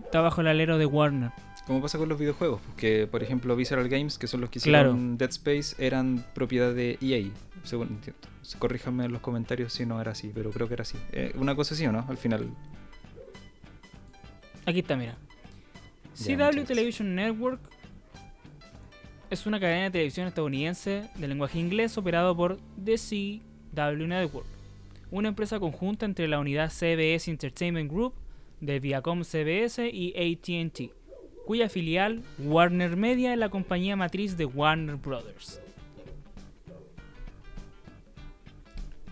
Está 0.04 0.20
bajo 0.20 0.40
el 0.42 0.46
alero 0.48 0.78
de 0.78 0.86
Warner. 0.86 1.30
Como 1.66 1.80
pasa 1.80 1.96
con 1.96 2.08
los 2.08 2.18
videojuegos, 2.18 2.60
porque 2.66 3.06
por 3.06 3.22
ejemplo 3.22 3.54
Visceral 3.54 3.88
Games, 3.88 4.18
que 4.18 4.26
son 4.26 4.40
los 4.40 4.50
que 4.50 4.58
Claro. 4.58 4.90
hicieron 4.90 5.16
Dead 5.16 5.30
Space, 5.30 5.76
eran 5.84 6.24
propiedad 6.34 6.74
de 6.74 6.98
EA, 7.00 7.30
según 7.62 7.88
entiendo. 7.88 8.20
Corríjanme 8.58 9.04
en 9.04 9.12
los 9.12 9.20
comentarios 9.20 9.72
si 9.72 9.86
no 9.86 10.00
era 10.00 10.10
así, 10.12 10.32
pero 10.34 10.50
creo 10.50 10.66
que 10.66 10.74
era 10.74 10.82
así. 10.82 10.98
Eh, 11.12 11.32
una 11.36 11.54
cosa 11.54 11.74
así 11.74 11.86
o 11.86 11.92
no, 11.92 12.04
al 12.08 12.16
final. 12.16 12.50
Aquí 14.66 14.80
está, 14.80 14.96
mira. 14.96 15.16
CW. 16.14 16.64
Television 16.64 17.14
Network 17.14 17.60
es 19.30 19.46
una 19.46 19.58
cadena 19.58 19.84
de 19.84 19.90
televisión 19.92 20.26
estadounidense 20.28 21.08
de 21.14 21.28
lenguaje 21.28 21.58
inglés 21.58 21.96
operado 21.96 22.36
por 22.36 22.58
The 22.84 22.96
CW 22.98 24.06
Network, 24.06 24.46
una 25.10 25.28
empresa 25.28 25.58
conjunta 25.58 26.04
entre 26.06 26.28
la 26.28 26.38
unidad 26.38 26.70
CBS 26.70 27.30
Entertainment 27.30 27.90
Group 27.90 28.14
de 28.60 28.78
Viacom 28.78 29.22
CBS 29.24 29.88
y 29.88 30.12
AT&T, 30.16 30.92
cuya 31.46 31.68
filial 31.68 32.22
Warner 32.38 32.96
Media 32.96 33.32
es 33.32 33.38
la 33.38 33.48
compañía 33.48 33.96
matriz 33.96 34.36
de 34.36 34.44
Warner 34.44 34.96
Brothers. 34.96 35.60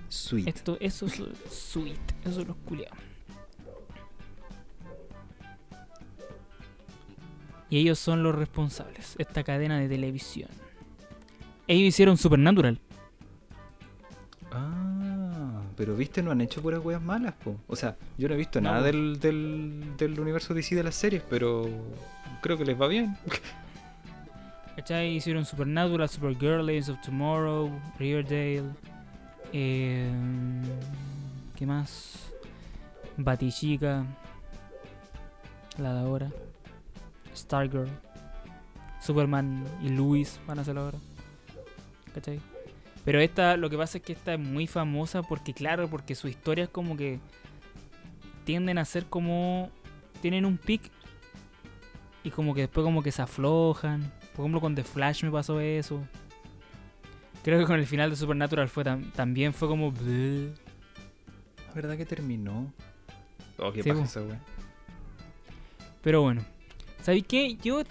Sweet. 0.08 0.48
Esto, 0.48 0.76
eso 0.80 1.06
es 1.06 1.22
sweet, 1.48 1.98
eso 2.24 2.40
es 2.40 2.46
los 2.46 2.56
culiados. 2.56 2.98
Y 7.68 7.78
ellos 7.78 8.00
son 8.00 8.24
los 8.24 8.34
responsables, 8.34 9.14
esta 9.18 9.44
cadena 9.44 9.78
de 9.78 9.88
televisión. 9.88 10.50
Ellos 11.68 11.86
hicieron 11.86 12.16
Supernatural. 12.16 12.80
Ah, 14.50 15.62
pero 15.76 15.94
viste, 15.94 16.20
no 16.20 16.32
han 16.32 16.40
hecho 16.40 16.60
puras 16.60 16.84
weas 16.84 17.00
malas, 17.00 17.34
po. 17.34 17.56
O 17.68 17.76
sea, 17.76 17.96
yo 18.18 18.28
no 18.28 18.34
he 18.34 18.36
visto 18.36 18.60
No, 18.60 18.70
nada 18.70 18.82
del, 18.82 19.20
del, 19.20 19.96
del 19.96 20.18
universo 20.18 20.52
DC 20.52 20.74
de 20.74 20.82
las 20.82 20.96
series, 20.96 21.22
pero 21.30 21.68
creo 22.40 22.56
que 22.58 22.64
les 22.64 22.80
va 22.80 22.86
bien. 22.86 23.16
¿Cachai? 24.76 25.16
Hicieron 25.16 25.44
Supernatural, 25.44 26.08
Supergirl, 26.08 26.64
Legends 26.64 26.88
of 26.90 27.00
Tomorrow, 27.02 27.70
Riverdale. 27.98 28.64
eh, 29.52 30.10
¿Qué 31.56 31.66
más? 31.66 32.32
Batichica. 33.16 34.04
La 35.78 35.94
de 35.94 36.00
ahora. 36.00 36.30
Stargirl. 37.36 37.88
Superman 39.00 39.64
y 39.82 39.88
Luis 39.90 40.40
van 40.46 40.58
a 40.58 40.62
hacerlo 40.62 40.82
ahora. 40.82 40.98
¿Cachai? 42.14 42.40
Pero 43.04 43.18
esta, 43.20 43.56
lo 43.56 43.70
que 43.70 43.78
pasa 43.78 43.98
es 43.98 44.04
que 44.04 44.12
esta 44.12 44.34
es 44.34 44.38
muy 44.38 44.66
famosa 44.66 45.22
porque, 45.22 45.54
claro, 45.54 45.88
porque 45.88 46.14
su 46.14 46.28
historia 46.28 46.64
es 46.64 46.70
como 46.70 46.96
que 46.96 47.18
tienden 48.44 48.78
a 48.78 48.84
ser 48.84 49.06
como. 49.06 49.70
Tienen 50.20 50.44
un 50.44 50.58
pic 50.58 50.90
y 52.24 52.30
como 52.30 52.54
que 52.54 52.62
después 52.62 52.84
como 52.84 53.02
que 53.02 53.12
se 53.12 53.22
aflojan. 53.22 54.12
Por 54.34 54.44
ejemplo, 54.44 54.60
con 54.60 54.74
The 54.74 54.84
Flash 54.84 55.24
me 55.24 55.30
pasó 55.30 55.60
eso. 55.60 56.02
Creo 57.42 57.58
que 57.58 57.64
con 57.66 57.78
el 57.80 57.86
final 57.86 58.10
de 58.10 58.16
Supernatural 58.16 58.68
fue 58.68 58.84
tam- 58.84 59.10
también 59.12 59.54
fue 59.54 59.68
como... 59.68 59.92
La 61.68 61.74
verdad 61.74 61.96
que 61.96 62.04
terminó. 62.04 62.72
Oh, 63.58 63.72
qué 63.72 63.82
Sí, 63.82 63.90
wea. 63.90 64.40
Pero 66.02 66.22
bueno. 66.22 66.44
¿Sabéis 67.02 67.24
qué? 67.26 67.56
Yo 67.56 67.82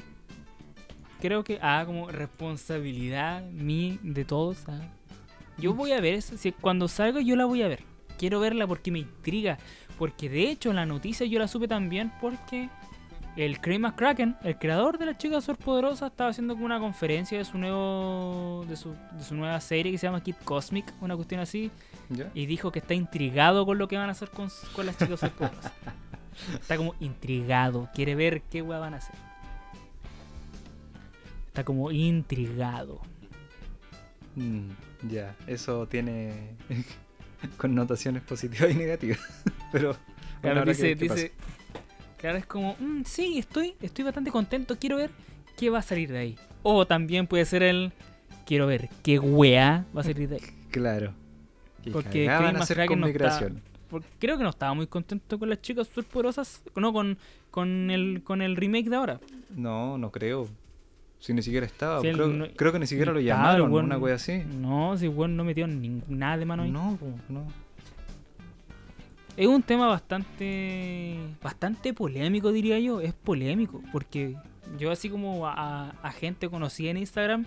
creo 1.20 1.44
que... 1.44 1.58
Ah, 1.62 1.84
como 1.86 2.10
responsabilidad 2.10 3.44
mi 3.50 4.00
de 4.04 4.26
todos. 4.26 4.63
ah. 4.68 4.80
Yo 5.58 5.74
voy 5.74 5.92
a 5.94 6.00
ver 6.02 6.13
eso. 6.13 6.38
Si 6.38 6.52
cuando 6.52 6.88
salga 6.88 7.22
yo 7.22 7.36
la 7.36 7.46
voy 7.46 7.63
a 7.63 7.68
ver. 7.68 7.84
Quiero 8.18 8.39
verla 8.39 8.68
porque 8.68 8.92
me 8.92 9.00
intriga. 9.00 9.58
Porque 9.98 10.30
de 10.30 10.50
hecho 10.52 10.72
la 10.74 10.86
noticia 10.86 11.26
yo 11.26 11.39
la 11.39 11.48
supe 11.48 11.68
también 11.68 12.12
porque... 12.22 12.70
El 13.39 13.62
Craig 13.62 13.80
McCracken, 13.80 14.36
el 14.43 14.58
creador 14.58 14.97
de 14.97 15.06
la 15.06 15.17
chica 15.17 15.39
superpoderosa, 15.39 16.08
estaba 16.08 16.30
haciendo 16.30 16.56
como 16.56 16.65
una 16.65 16.78
conferencia 16.78 17.38
de 17.38 17.45
su 17.45 17.58
nuevo 17.58 18.65
de 18.67 18.75
su, 18.75 18.93
de 19.13 19.23
su 19.23 19.34
nueva 19.34 19.62
serie 19.62 19.93
que 19.93 19.97
se 19.97 20.08
llama 20.08 20.21
Kid 20.21 20.36
Cosmic, 20.43 20.93
una 20.99 21.15
cuestión 21.15 21.39
así, 21.39 21.71
¿Ya? 22.10 22.30
y 22.34 22.47
dijo 22.47 22.69
que 22.73 22.80
está 22.80 22.95
intrigado 22.95 23.65
con 23.65 23.78
lo 23.78 23.88
que 23.88 23.95
van 23.95 24.10
a 24.10 24.12
hacer 24.12 24.30
con, 24.30 24.49
con 24.75 24.86
las 24.86 24.97
chicas 24.97 25.21
superpoderosas. 25.21 25.71
está 26.60 26.75
como 26.75 26.95
intrigado, 26.99 27.88
quiere 27.95 28.13
ver 28.15 28.41
qué 28.41 28.62
weá 28.62 28.78
van 28.78 28.95
a 28.95 28.97
hacer. 28.97 29.15
Está 31.47 31.63
como 31.63 31.91
intrigado. 31.91 32.99
Mm, 34.36 34.67
ya, 35.10 35.34
eso 35.47 35.88
tiene 35.88 36.58
connotaciones 37.58 38.21
positivas 38.21 38.69
y 38.71 38.75
negativas. 38.75 39.21
Pero 39.71 39.95
Claro, 40.41 40.63
que 40.63 40.95
dice, 40.95 41.32
claro, 42.19 42.38
es 42.38 42.45
como, 42.45 42.75
"Mm, 42.79 43.03
sí, 43.05 43.38
estoy, 43.39 43.73
estoy 43.82 44.03
bastante 44.05 44.32
contento, 44.32 44.77
quiero 44.77 44.97
ver 44.97 45.10
qué 45.58 45.69
va 45.69 45.79
a 45.79 45.84
salir 45.84 46.12
de 46.12 46.17
ahí. 46.19 46.36
O 46.63 46.86
también 46.86 47.25
puede 47.27 47.45
ser 47.45 47.63
el, 47.63 47.91
quiero 48.45 48.67
ver 48.67 48.89
qué 49.03 49.17
weá 49.19 49.86
va 49.95 50.01
a 50.01 50.03
salir 50.03 50.29
de 50.29 50.36
ahí. 50.36 50.41
Claro. 50.71 51.13
¿Qué 51.84 51.89
Porque 51.91 52.27
van 52.27 52.55
a 52.58 52.60
hacer 52.60 52.86
con 52.86 52.99
no 52.99 53.08
está-? 53.08 53.49
Porque 53.89 54.08
creo 54.19 54.38
que 54.38 54.43
no 54.43 54.49
estaba 54.51 54.73
muy 54.75 54.86
contento 54.86 55.39
con 55.39 55.49
las 55.49 55.62
chicas 55.63 55.88
superpoderosas, 55.88 56.62
no, 56.75 56.93
con, 56.93 57.17
con, 57.49 57.89
el, 57.89 58.21
con 58.23 58.43
el 58.43 58.55
remake 58.55 58.88
de 58.89 58.95
ahora. 58.97 59.19
No, 59.55 59.97
no 59.97 60.12
creo. 60.12 60.47
Si 61.19 61.34
ni 61.34 61.41
siquiera 61.41 61.65
estaba. 61.65 62.01
Creo, 62.01 62.27
no- 62.27 62.47
creo 62.55 62.71
que 62.71 62.79
ni 62.79 62.86
siquiera 62.86 63.12
lo 63.12 63.19
Claro, 63.19 63.63
llamaron, 63.65 63.86
una 63.86 63.97
wea 63.97 64.15
así. 64.15 64.43
No, 64.45 64.95
si 64.97 65.08
bueno 65.08 65.36
no 65.38 65.43
metió 65.43 65.65
nada 65.67 66.38
de 66.38 66.45
mano 66.45 66.63
ahí. 66.63 66.71
No, 66.71 66.97
no. 67.29 67.47
Es 69.39 69.47
un 69.47 69.63
tema 69.63 69.88
bastante 69.88 71.17
bastante 71.41 71.93
polémico, 71.93 72.52
diría 72.52 72.78
yo. 72.78 72.99
Es 72.99 73.13
polémico, 73.13 73.82
porque 73.93 74.36
yo 74.78 74.91
así 74.91 75.10
como 75.10 75.47
a, 75.47 75.91
a 75.91 76.12
gente 76.12 76.49
conocida 76.49 76.91
en 76.91 76.97
Instagram 76.97 77.45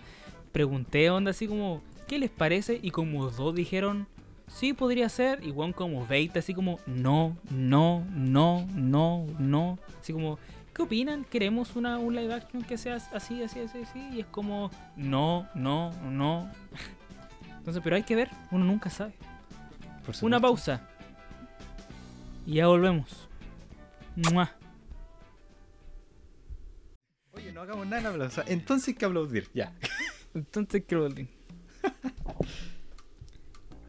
pregunté 0.53 1.11
onda 1.11 1.33
así 1.33 1.47
como, 1.47 1.83
¿qué 2.09 2.19
les 2.19 2.31
parece? 2.31 2.81
Y 2.83 2.93
como 2.93 3.29
dos 3.29 3.55
dijeron, 3.55 4.07
sí, 4.47 4.73
podría 4.73 5.07
ser. 5.11 5.45
Y 5.45 5.53
Juan 5.53 5.75
como 5.75 6.07
20 6.07 6.39
así 6.39 6.55
como, 6.55 6.81
no, 6.87 7.37
no, 7.51 8.07
no, 8.11 8.67
no, 8.75 9.27
no. 9.39 9.79
Así 10.01 10.15
como, 10.15 10.39
¿qué 10.75 10.81
opinan? 10.81 11.25
¿Queremos 11.25 11.77
una, 11.77 11.99
un 11.99 12.17
live 12.17 12.33
action 12.33 12.63
que 12.63 12.79
sea 12.79 12.97
así, 12.97 13.43
así, 13.43 13.61
así, 13.61 13.83
así? 13.83 14.09
Y 14.15 14.21
es 14.21 14.27
como, 14.29 14.71
no, 14.97 15.47
no, 15.55 15.91
no. 16.09 16.51
Entonces, 17.59 17.83
pero 17.85 17.97
hay 17.97 18.03
que 18.03 18.17
ver, 18.17 18.31
uno 18.51 18.65
nunca 18.65 18.89
sabe. 18.89 19.13
Una 20.23 20.41
pausa. 20.41 20.89
Y 22.47 22.55
ya 22.55 22.67
volvemos. 22.67 23.29
¡Mua! 24.17 24.51
no 27.55 27.61
hagamos 27.61 27.87
nada 27.87 28.01
en 28.01 28.07
aplauso. 28.07 28.43
Entonces 28.47 28.89
hay 28.89 28.95
que 28.95 29.05
aplaudir, 29.05 29.49
ya. 29.53 29.73
Entonces, 30.35 30.85
¿qué 30.87 30.97
volví? 30.97 31.29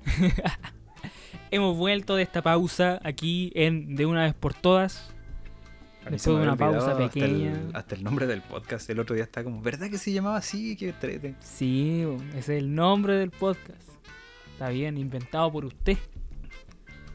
Hemos 1.51 1.77
vuelto 1.77 2.15
de 2.15 2.23
esta 2.23 2.41
pausa 2.41 2.99
aquí 3.03 3.51
en 3.55 3.95
De 3.95 4.05
una 4.05 4.23
vez 4.23 4.33
por 4.33 4.53
todas. 4.53 5.13
Después 6.09 6.35
de 6.37 6.43
una 6.43 6.57
pausa 6.57 6.91
hasta 6.91 7.09
pequeña. 7.09 7.53
el- 7.53 7.75
Hasta 7.75 7.95
el, 7.95 8.03
nombre 8.03 8.27
del 8.27 8.41
podcast. 8.41 8.89
El 8.89 8.99
otro 8.99 9.15
día 9.15 9.23
estaba 9.23 9.45
como, 9.45 9.61
¿verdad 9.61 9.89
que 9.89 9.97
se 9.97 10.11
llamaba 10.11 10.37
así? 10.37 10.75
Qué 10.75 10.91
trete. 10.93 11.35
Sí, 11.39 12.03
ese 12.31 12.37
es 12.39 12.49
el 12.63 12.75
nombre 12.75 13.13
del 13.15 13.31
podcast. 13.31 13.87
Está 14.51 14.69
bien, 14.69 14.97
inventado 14.97 15.49
por 15.51 15.63
usted. 15.65 15.97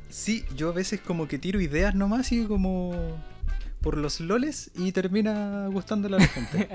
Sí, 0.08 0.44
yo 0.56 0.70
a 0.70 0.72
veces 0.72 1.00
como 1.00 1.28
que 1.28 1.38
tiro 1.38 1.60
ideas 1.60 1.94
nomás 1.94 2.32
y 2.32 2.46
como 2.46 2.92
por 3.80 3.96
los 3.96 4.20
loles 4.20 4.70
y 4.74 4.92
termina 4.92 5.68
gustándole 5.68 6.16
a 6.16 6.18
la 6.20 6.26
gente. 6.26 6.68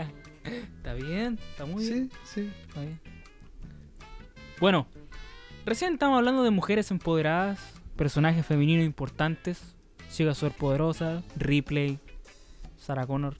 está 0.77 0.93
bien, 0.93 1.39
está 1.51 1.65
muy 1.65 1.87
bien. 1.87 2.11
sí, 2.23 2.41
sí. 2.41 2.51
está 2.67 2.81
bien. 2.81 2.99
Bueno, 4.59 4.87
recién 5.65 5.93
estamos 5.93 6.17
hablando 6.17 6.43
de 6.43 6.51
mujeres 6.51 6.91
empoderadas, 6.91 7.59
personajes 7.95 8.45
femeninos 8.45 8.85
importantes, 8.85 9.75
Chica 10.11 10.33
Superpoderosa, 10.33 11.23
Ripley, 11.35 11.99
Sarah 12.77 13.07
Connor. 13.07 13.37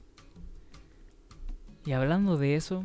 Y 1.86 1.92
hablando 1.92 2.36
de 2.36 2.56
eso, 2.56 2.84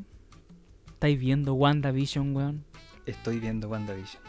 ¿estáis 0.88 1.20
viendo 1.20 1.54
WandaVision, 1.54 2.36
weón? 2.36 2.66
Estoy 3.06 3.40
viendo 3.40 3.68
WandaVision. 3.68 4.22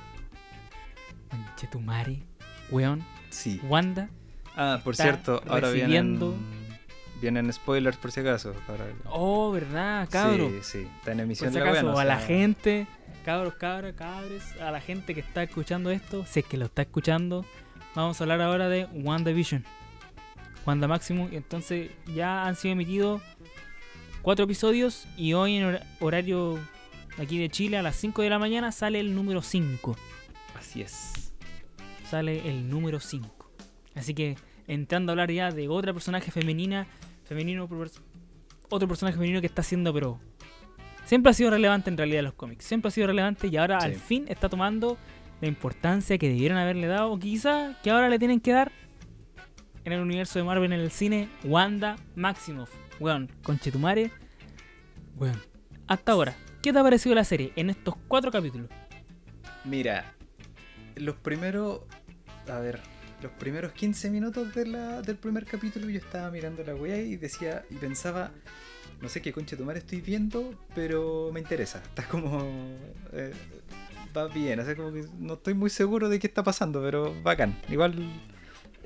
Chetumare, 1.57 2.23
weón. 2.70 3.04
Sí. 3.30 3.61
Wanda, 3.64 4.09
Ah, 4.56 4.80
por 4.85 4.96
cierto, 4.96 5.42
ahora 5.48 5.68
recibiendo- 5.70 6.30
vienen, 6.33 6.78
vienen 7.20 7.52
spoilers 7.52 7.96
por 7.96 8.11
si 8.12 8.20
acaso. 8.20 8.52
para- 8.66 8.87
oh, 9.06 9.50
¿verdad, 9.52 10.09
cabro? 10.11 10.48
Sí, 10.50 10.59
sí, 10.62 10.78
está 10.98 11.12
en 11.12 11.18
Por 11.18 11.24
emisión 11.24 11.52
si 11.52 11.59
la 11.59 11.64
wea, 11.64 11.72
acaso, 11.80 11.98
a 11.98 12.04
la 12.04 12.18
sea, 12.18 12.26
gente, 12.26 12.87
cabros, 13.24 13.54
cabras, 13.54 13.94
cabres, 13.94 14.42
a 14.61 14.70
la 14.70 14.80
gente 14.80 15.14
que 15.14 15.20
está 15.20 15.42
escuchando 15.44 15.90
esto, 15.90 16.24
si 16.26 16.40
es 16.40 16.46
que 16.46 16.56
lo 16.56 16.66
está 16.66 16.83
escuchando, 16.83 17.44
vamos 17.94 18.20
a 18.20 18.24
hablar 18.24 18.40
ahora 18.42 18.68
de 18.68 18.87
WandaVision. 18.92 19.64
Wanda 20.66 20.87
Maximum, 20.88 21.28
y 21.33 21.37
entonces 21.37 21.90
ya 22.14 22.46
han 22.46 22.54
sido 22.56 22.72
emitidos 22.72 23.22
cuatro 24.22 24.44
episodios 24.44 25.06
y 25.16 25.33
hoy 25.33 25.56
en 25.56 25.64
hora- 25.64 25.87
horario 26.00 26.59
aquí 27.18 27.38
de 27.38 27.48
Chile 27.48 27.78
a 27.78 27.83
las 27.83 27.96
5 27.96 28.20
de 28.22 28.28
la 28.30 28.38
mañana 28.38 28.70
sale 28.72 29.00
el 29.00 29.14
número 29.14 29.40
5. 29.42 29.96
Así 30.59 30.83
es. 30.83 31.12
Sale 32.11 32.49
el 32.51 32.68
número 32.68 32.99
5. 32.99 33.53
Así 33.94 34.14
que 34.14 34.35
entrando 34.66 35.11
a 35.11 35.12
hablar 35.12 35.31
ya 35.31 35.53
de 35.53 35.68
otra 35.68 35.92
personaje 35.92 36.33
femenina, 36.33 36.88
femenino, 37.23 37.68
otro 38.68 38.88
personaje 38.88 39.16
femenino 39.16 39.40
que 39.40 39.46
está 39.46 39.61
haciendo, 39.61 39.94
pero 39.94 40.18
siempre 41.05 41.31
ha 41.31 41.35
sido 41.35 41.51
relevante 41.51 41.88
en 41.88 41.96
realidad 41.96 42.18
en 42.18 42.25
los 42.25 42.35
cómics, 42.35 42.64
siempre 42.64 42.88
ha 42.88 42.90
sido 42.90 43.07
relevante 43.07 43.46
y 43.46 43.57
ahora 43.57 43.79
al 43.79 43.94
fin 43.94 44.25
está 44.27 44.49
tomando 44.49 44.99
la 45.40 45.46
importancia 45.46 46.18
que 46.18 46.29
debieron 46.29 46.59
haberle 46.59 46.88
dado, 46.88 47.12
o 47.12 47.18
quizá 47.20 47.79
que 47.81 47.90
ahora 47.90 48.09
le 48.09 48.18
tienen 48.18 48.40
que 48.40 48.51
dar 48.51 48.73
en 49.85 49.92
el 49.92 50.01
universo 50.01 50.40
de 50.40 50.44
Marvel 50.44 50.73
en 50.73 50.81
el 50.81 50.90
cine, 50.90 51.29
Wanda 51.44 51.94
Maximoff. 52.16 52.73
Weón, 52.99 53.31
conchetumare. 53.44 54.11
Weón, 55.16 55.40
hasta 55.87 56.11
ahora, 56.11 56.35
¿qué 56.61 56.73
te 56.73 56.79
ha 56.81 56.83
parecido 56.83 57.14
la 57.14 57.23
serie 57.23 57.53
en 57.55 57.70
estos 57.70 57.94
cuatro 58.09 58.33
capítulos? 58.33 58.68
Mira, 59.64 60.16
los 60.96 61.16
primeros. 61.16 61.83
A 62.51 62.59
ver, 62.61 62.81
los 63.23 63.33
primeros 63.33 63.73
15 63.73 64.11
minutos 64.11 64.55
de 64.55 64.65
del 65.03 65.17
primer 65.17 65.45
capítulo 65.45 65.89
yo 65.89 65.99
estaba 65.99 66.31
mirando 66.31 66.63
la 66.65 66.75
weá 66.75 66.97
y 66.99 67.17
decía 67.17 67.65
y 67.71 67.75
pensaba. 67.75 68.31
No 69.01 69.09
sé 69.09 69.23
qué 69.23 69.33
concha 69.33 69.57
tomar 69.57 69.79
estoy 69.79 70.01
viendo, 70.03 70.55
pero 70.75 71.31
me 71.33 71.41
interesa. 71.41 71.79
Está 71.83 72.07
como. 72.07 72.43
eh, 73.13 73.33
va 74.17 74.27
bien, 74.29 74.61
o 74.61 74.65
sea, 74.65 74.77
como 74.77 74.93
que 74.93 75.05
no 75.19 75.35
estoy 75.35 75.55
muy 75.55 75.71
seguro 75.71 76.09
de 76.11 76.19
qué 76.19 76.27
está 76.27 76.43
pasando, 76.43 76.83
pero 76.83 77.15
bacán. 77.23 77.57
Igual. 77.71 77.95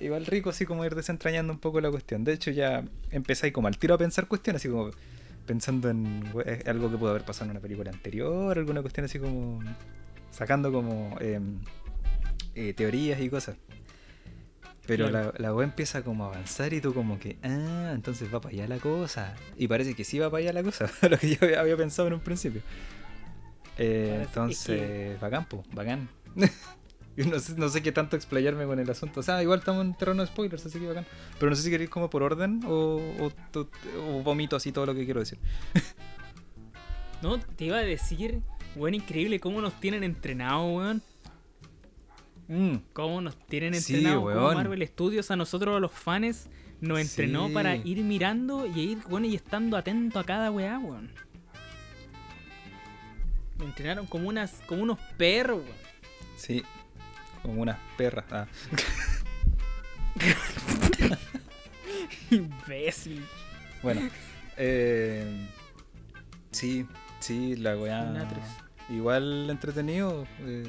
Igual 0.00 0.26
rico 0.26 0.50
así 0.50 0.66
como 0.66 0.84
ir 0.84 0.94
desentrañando 0.96 1.52
un 1.52 1.60
poco 1.60 1.80
la 1.80 1.90
cuestión. 1.90 2.24
De 2.24 2.32
hecho 2.32 2.50
ya 2.50 2.84
empecé 3.12 3.46
ahí 3.46 3.52
como 3.52 3.68
al 3.68 3.78
tiro 3.78 3.94
a 3.94 3.98
pensar 3.98 4.26
cuestiones, 4.26 4.60
así 4.60 4.68
como 4.68 4.90
pensando 5.46 5.88
en 5.88 6.24
we- 6.32 6.62
algo 6.66 6.90
que 6.90 6.96
pudo 6.96 7.10
haber 7.10 7.24
pasado 7.24 7.44
en 7.46 7.50
una 7.52 7.60
película 7.60 7.90
anterior, 7.92 8.58
alguna 8.58 8.82
cuestión 8.82 9.04
así 9.06 9.20
como 9.20 9.60
sacando 10.32 10.72
como 10.72 11.16
em, 11.20 11.60
eh, 12.54 12.72
teorías 12.74 13.20
y 13.20 13.28
cosas. 13.30 13.56
Pero 14.86 15.08
la, 15.10 15.32
la 15.38 15.54
web 15.54 15.64
empieza 15.68 16.02
como 16.02 16.24
a 16.24 16.28
avanzar 16.28 16.74
y 16.74 16.80
tú 16.82 16.92
como 16.92 17.18
que, 17.18 17.38
ah, 17.42 17.92
entonces 17.94 18.32
va 18.32 18.40
para 18.40 18.54
allá 18.54 18.68
la 18.68 18.78
cosa. 18.78 19.34
Y 19.56 19.66
parece 19.66 19.94
que 19.94 20.04
sí 20.04 20.18
va 20.18 20.30
para 20.30 20.42
allá 20.42 20.52
la 20.52 20.62
cosa, 20.62 20.90
lo 21.08 21.16
que 21.18 21.36
yo 21.36 21.58
había, 21.58 21.76
pensado 21.76 22.08
en 22.08 22.14
un 22.14 22.20
principio. 22.20 22.60
Eh, 23.78 24.20
entonces, 24.26 25.18
bacán, 25.20 25.46
po, 25.48 25.64
bacán. 25.72 26.08
No 27.16 27.38
sé, 27.38 27.54
no 27.54 27.68
sé 27.68 27.80
qué 27.80 27.92
tanto 27.92 28.16
explayarme 28.16 28.66
con 28.66 28.80
el 28.80 28.90
asunto. 28.90 29.20
O 29.20 29.22
sea, 29.22 29.40
igual 29.40 29.60
estamos 29.60 29.84
en 29.84 29.94
terreno 29.94 30.22
de 30.22 30.26
spoilers, 30.26 30.66
así 30.66 30.80
que 30.80 30.88
bacán. 30.88 31.06
Pero 31.38 31.48
no 31.48 31.54
sé 31.54 31.62
si 31.62 31.70
queréis 31.70 31.88
como 31.88 32.10
por 32.10 32.24
orden 32.24 32.60
o, 32.66 33.00
o, 33.20 33.30
to- 33.52 33.70
o 34.08 34.20
vomito 34.24 34.56
así 34.56 34.72
todo 34.72 34.84
lo 34.86 34.96
que 34.96 35.04
quiero 35.04 35.20
decir. 35.20 35.38
No, 37.22 37.38
te 37.40 37.66
iba 37.66 37.78
a 37.78 37.82
decir, 37.82 38.42
weón, 38.76 38.94
increíble 38.94 39.40
cómo 39.40 39.60
nos 39.60 39.80
tienen 39.80 40.04
entrenados, 40.04 40.76
weón. 40.76 41.02
Mm, 42.48 42.76
cómo 42.92 43.20
nos 43.20 43.38
tienen 43.46 43.74
Sí, 43.80 43.94
entrenados 43.96 44.24
como 44.24 44.36
weón. 44.36 44.54
Marvel 44.56 44.86
Studios 44.86 45.30
a 45.30 45.36
nosotros 45.36 45.80
los 45.80 45.92
fans 45.92 46.48
nos 46.80 46.98
entrenó 47.00 47.48
Sí. 47.48 47.54
para 47.54 47.76
ir 47.76 48.02
mirando 48.04 48.66
y 48.66 48.80
ir 48.80 48.98
bueno 49.08 49.26
y 49.26 49.34
estando 49.34 49.76
atento 49.78 50.18
a 50.18 50.24
cada 50.24 50.50
weá 50.50 50.78
weón 50.78 51.10
me 53.58 53.64
entrenaron 53.64 54.06
como 54.06 54.28
unas 54.28 54.60
como 54.66 54.82
unos 54.82 54.98
perros 55.16 55.62
weón 55.62 55.76
sí, 56.36 56.62
como 57.42 57.62
unas 57.62 57.78
perras. 57.96 58.24
Ah. 58.30 58.46
imbécil 62.30 63.24
Bueno, 63.82 64.00
eh, 64.56 65.46
sí, 66.50 66.86
sí, 67.20 67.56
la 67.56 67.76
weá. 67.76 68.28
Igual 68.90 69.48
entretenido. 69.50 70.26
eh, 70.40 70.64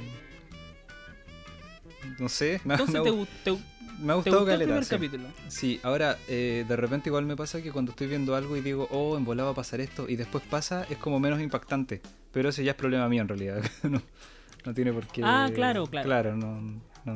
no 2.19 2.29
sé, 2.29 2.61
me, 2.63 2.73
ha- 2.73 2.77
entonces 2.77 3.01
me 3.03 3.11
te, 3.11 3.27
te, 3.43 3.51
me 3.99 4.11
ha 4.11 4.15
gustado 4.15 4.15
gustó 4.15 4.39
el 4.41 4.45
caleta, 4.47 4.63
primer 4.65 4.83
sí. 4.83 4.89
capítulo 4.89 5.23
Sí, 5.47 5.79
ahora 5.83 6.17
eh, 6.27 6.65
de 6.67 6.75
repente 6.75 7.09
igual 7.09 7.25
me 7.25 7.35
pasa 7.35 7.61
que 7.61 7.71
cuando 7.71 7.91
estoy 7.91 8.07
viendo 8.07 8.35
algo 8.35 8.57
y 8.57 8.61
digo, 8.61 8.87
oh, 8.91 9.17
en 9.17 9.23
volada 9.25 9.47
va 9.47 9.51
a 9.53 9.55
pasar 9.55 9.79
esto, 9.81 10.07
y 10.09 10.15
después 10.15 10.43
pasa, 10.49 10.85
es 10.89 10.97
como 10.97 11.19
menos 11.19 11.39
impactante. 11.41 12.01
Pero 12.31 12.49
ese 12.49 12.63
ya 12.63 12.71
es 12.71 12.77
problema 12.77 13.07
mío 13.07 13.21
en 13.21 13.27
realidad. 13.29 13.63
no, 13.83 14.01
no 14.65 14.73
tiene 14.73 14.91
por 14.91 15.07
qué. 15.07 15.21
Ah, 15.23 15.49
claro, 15.53 15.85
claro. 15.87 16.05
Claro, 16.07 16.35
no. 16.35 16.61
no 17.05 17.13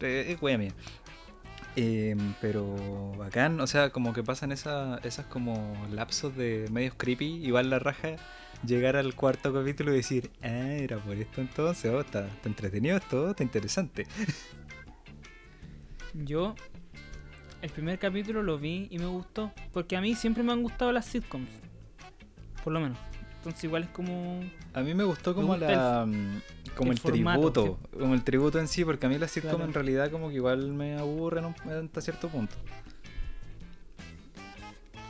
eh, 0.00 0.26
es 0.32 0.40
wea 0.42 0.56
mía. 0.56 0.72
Eh, 1.78 2.16
pero 2.40 3.12
bacán, 3.18 3.60
o 3.60 3.66
sea, 3.66 3.90
como 3.90 4.14
que 4.14 4.22
pasan 4.22 4.50
esa- 4.50 4.98
esas 5.04 5.26
como 5.26 5.76
lapsos 5.92 6.34
de 6.34 6.66
medios 6.70 6.94
creepy, 6.96 7.26
igual 7.44 7.68
la 7.68 7.78
raja, 7.78 8.16
llegar 8.64 8.96
al 8.96 9.14
cuarto 9.14 9.52
capítulo 9.52 9.92
y 9.92 9.96
decir, 9.96 10.30
ah, 10.42 10.48
era 10.48 10.98
por 10.98 11.16
esto 11.16 11.40
entonces, 11.40 11.90
oh, 11.92 12.00
está, 12.00 12.26
está 12.28 12.48
entretenido 12.48 12.96
esto, 12.96 13.30
está 13.30 13.42
interesante. 13.42 14.06
yo 16.14 16.54
el 17.62 17.70
primer 17.70 17.98
capítulo 17.98 18.42
lo 18.42 18.58
vi 18.58 18.86
y 18.90 18.98
me 18.98 19.06
gustó 19.06 19.52
porque 19.72 19.96
a 19.96 20.00
mí 20.00 20.14
siempre 20.14 20.42
me 20.42 20.52
han 20.52 20.62
gustado 20.62 20.92
las 20.92 21.06
sitcoms 21.06 21.48
por 22.62 22.72
lo 22.72 22.80
menos 22.80 22.98
entonces 23.38 23.64
igual 23.64 23.84
es 23.84 23.88
como 23.90 24.40
A 24.74 24.80
mí 24.82 24.94
me 24.94 25.04
gustó 25.04 25.34
como 25.34 25.48
gusta 25.48 25.70
el- 25.72 25.78
la 25.78 26.06
mm, 26.06 26.40
como 26.76 26.90
el 26.92 26.96
el, 26.96 27.02
formato, 27.02 27.52
tributo, 27.52 27.78
como 27.98 28.14
el 28.14 28.22
tributo 28.24 28.58
en 28.58 28.68
sí, 28.68 28.84
porque 28.84 29.06
a 29.06 29.08
mí 29.08 29.18
las 29.18 29.30
sitcom 29.30 29.52
Claro. 29.52 29.64
en 29.66 29.72
realidad 29.74 30.10
como 30.10 30.28
que 30.28 30.34
igual 30.36 30.72
me 30.74 30.96
aburren 30.98 31.44
hasta 31.84 32.00
cierto 32.00 32.28
punto. 32.28 32.54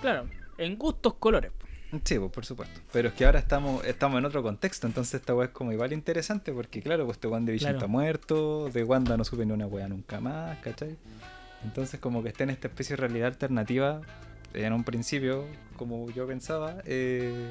claro 0.01 0.27
en 0.59 0.77
gustos 0.77 1.15
colores 1.15 1.53
Sí, 2.05 2.19
pues, 2.19 2.33
por 2.33 2.45
supuesto. 2.45 2.81
Pero 2.93 3.09
es 3.09 3.15
que 3.15 3.25
ahora 3.25 3.39
estamos 3.39 3.85
estamos 3.85 4.19
en 4.19 4.25
otro 4.25 4.43
contexto, 4.43 4.87
entonces 4.87 5.15
esta 5.21 5.35
weá 5.35 5.47
es 5.47 5.53
como 5.53 5.73
igual 5.73 5.93
interesante 5.93 6.53
porque 6.53 6.83
claro, 6.83 7.05
pues 7.05 7.17
este 7.17 7.29
WandaVision 7.29 7.71
Claro. 7.73 7.79
está 7.79 7.87
muerto, 7.87 8.69
de 8.71 8.83
Wanda 8.85 9.17
no 9.17 9.25
supe 9.25 9.47
ni 9.47 9.53
una 9.53 9.67
weá 9.67 9.89
nunca 9.89 10.21
más, 10.21 10.59
¿cachai? 10.59 10.97
Entonces 11.65 12.01
como 12.01 12.23
que 12.23 12.29
está 12.31 12.45
en 12.45 12.51
esta 12.51 12.69
especie 12.69 12.97
de 12.97 13.01
realidad 13.01 13.29
alternativa, 13.29 14.01
en 14.53 14.73
un 14.73 14.85
principio, 14.85 15.45
como 15.77 16.11
yo 16.11 16.27
pensaba, 16.27 16.77
eh, 16.85 17.51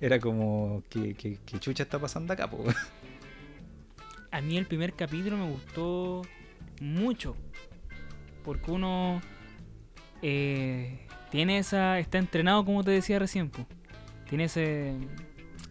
era 0.00 0.20
como 0.20 0.82
que, 0.88 1.14
que, 1.14 1.38
que 1.44 1.58
chucha 1.60 1.82
está 1.82 1.98
pasando 1.98 2.32
acá, 2.32 2.48
pues. 2.48 2.74
a 4.30 4.40
mí 4.40 4.56
el 4.56 4.66
primer 4.66 4.94
capítulo 4.94 5.36
me 5.36 5.50
gustó 5.50 6.22
mucho. 6.80 7.36
Porque 8.44 8.70
uno 8.70 9.20
eh, 10.22 11.05
tiene 11.30 11.58
esa. 11.58 11.98
está 11.98 12.18
entrenado 12.18 12.64
como 12.64 12.82
te 12.84 12.90
decía 12.90 13.18
recién. 13.18 13.50
po. 13.50 13.66
Tiene 14.28 14.44
ese, 14.44 14.94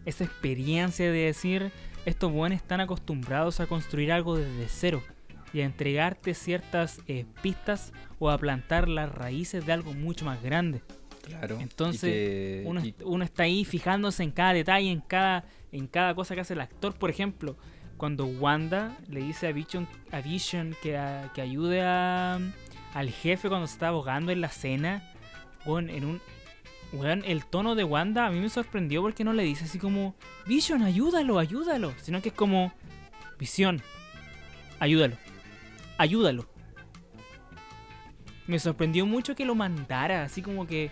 esa 0.04 0.24
experiencia 0.24 1.06
de 1.10 1.18
decir. 1.18 1.72
Estos 2.04 2.30
buenos 2.30 2.56
están 2.56 2.80
acostumbrados 2.80 3.58
a 3.60 3.66
construir 3.66 4.12
algo 4.12 4.36
desde 4.36 4.68
cero. 4.68 5.02
Y 5.52 5.60
a 5.60 5.64
entregarte 5.64 6.34
ciertas 6.34 7.00
eh, 7.08 7.24
pistas 7.42 7.92
o 8.18 8.30
a 8.30 8.38
plantar 8.38 8.88
las 8.88 9.10
raíces 9.12 9.64
de 9.66 9.72
algo 9.72 9.92
mucho 9.94 10.24
más 10.24 10.42
grande. 10.42 10.82
Claro. 11.22 11.58
Entonces, 11.60 12.02
que- 12.12 12.62
Uno, 12.66 12.84
y- 12.84 12.94
uno 13.04 13.24
está 13.24 13.44
ahí 13.44 13.64
fijándose 13.64 14.22
en 14.22 14.30
cada 14.30 14.52
detalle, 14.52 14.90
en 14.90 15.00
cada, 15.00 15.44
en 15.72 15.86
cada 15.88 16.14
cosa 16.14 16.34
que 16.34 16.42
hace 16.42 16.52
el 16.54 16.60
actor. 16.60 16.94
Por 16.94 17.10
ejemplo, 17.10 17.56
cuando 17.96 18.26
Wanda 18.26 18.96
le 19.08 19.20
dice 19.20 19.48
a 19.48 19.52
Vision, 19.52 19.88
a 20.12 20.20
Vision 20.20 20.76
que, 20.82 20.96
a- 20.96 21.30
que 21.34 21.40
ayude 21.42 21.82
a, 21.82 22.38
al 22.94 23.10
jefe 23.10 23.48
cuando 23.48 23.66
se 23.66 23.72
está 23.74 23.88
ahogando 23.88 24.30
en 24.30 24.40
la 24.40 24.48
cena, 24.50 25.12
weón, 25.66 25.90
en 25.90 26.04
un... 26.04 26.20
weón, 26.92 27.22
el 27.26 27.44
tono 27.44 27.74
de 27.74 27.84
Wanda 27.84 28.26
a 28.26 28.30
mí 28.30 28.40
me 28.40 28.48
sorprendió 28.48 29.02
porque 29.02 29.24
no 29.24 29.32
le 29.32 29.42
dice 29.42 29.64
así 29.64 29.78
como, 29.78 30.14
Vision, 30.46 30.82
ayúdalo, 30.82 31.38
ayúdalo. 31.38 31.92
Sino 32.02 32.22
que 32.22 32.28
es 32.30 32.34
como, 32.34 32.72
Visión, 33.38 33.82
ayúdalo, 34.78 35.16
ayúdalo. 35.98 36.48
Me 38.46 38.58
sorprendió 38.60 39.06
mucho 39.06 39.34
que 39.34 39.44
lo 39.44 39.54
mandara, 39.54 40.22
así 40.22 40.40
como 40.42 40.66
que 40.66 40.90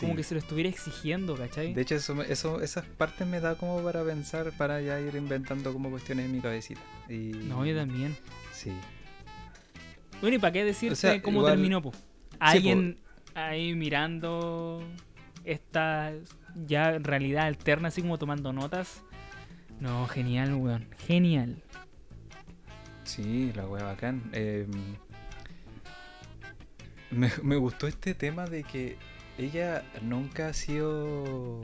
como 0.00 0.16
que 0.16 0.22
se 0.22 0.32
lo 0.34 0.40
estuviera 0.40 0.70
exigiendo, 0.70 1.36
¿cachai? 1.36 1.74
De 1.74 1.82
hecho, 1.82 1.94
eso, 1.96 2.22
eso, 2.22 2.62
esas 2.62 2.86
partes 2.86 3.26
me 3.26 3.38
da 3.40 3.56
como 3.58 3.82
para 3.82 4.02
pensar, 4.02 4.50
para 4.56 4.80
ya 4.80 4.98
ir 4.98 5.14
inventando 5.14 5.74
como 5.74 5.90
cuestiones 5.90 6.24
en 6.24 6.32
mi 6.32 6.40
cabecita. 6.40 6.80
Y... 7.10 7.32
No, 7.34 7.66
yo 7.66 7.76
también. 7.76 8.16
Sí. 8.50 8.72
Bueno, 10.22 10.36
¿y 10.36 10.38
para 10.38 10.52
qué 10.54 10.64
decirte 10.64 10.94
O 10.94 10.96
sea, 10.96 11.20
cómo 11.20 11.40
igual- 11.40 11.52
terminó? 11.56 11.82
po? 11.82 11.92
Alguien 12.40 12.96
ahí 13.34 13.74
mirando 13.74 14.82
esta 15.44 16.12
ya 16.66 16.98
realidad 16.98 17.46
alterna, 17.46 17.88
así 17.88 18.02
como 18.02 18.18
tomando 18.18 18.52
notas. 18.52 19.02
No, 19.80 20.06
genial, 20.06 20.54
weón. 20.54 20.86
Genial. 21.06 21.62
Sí, 23.04 23.52
la 23.54 23.66
wea 23.66 23.84
bacán. 23.84 24.30
Eh, 24.32 24.66
me, 27.10 27.30
me 27.42 27.56
gustó 27.56 27.86
este 27.86 28.14
tema 28.14 28.46
de 28.46 28.62
que 28.62 28.96
ella 29.36 29.84
nunca 30.00 30.48
ha 30.48 30.52
sido 30.52 31.62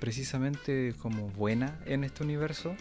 precisamente 0.00 0.94
como 0.98 1.28
buena 1.28 1.78
en 1.86 2.04
este 2.04 2.22
universo. 2.22 2.74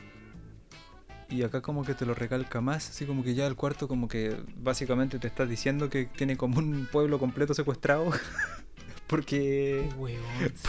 Y 1.30 1.44
acá 1.44 1.62
como 1.62 1.84
que 1.84 1.94
te 1.94 2.06
lo 2.06 2.16
recalca 2.16 2.60
más, 2.60 2.90
así 2.90 3.06
como 3.06 3.24
que 3.24 3.36
ya 3.36 3.46
el 3.46 3.56
cuarto 3.56 3.88
como 3.88 4.08
que 4.08 4.36
básicamente 4.58 5.20
te 5.20 5.28
está 5.28 5.46
diciendo 5.46 5.90
que 5.90 6.06
tiene 6.06 6.38
como 6.38 6.58
un 6.58 6.88
pueblo 6.92 7.20
completo 7.20 7.54
secuestrado. 7.54 8.12
porque 9.08 9.90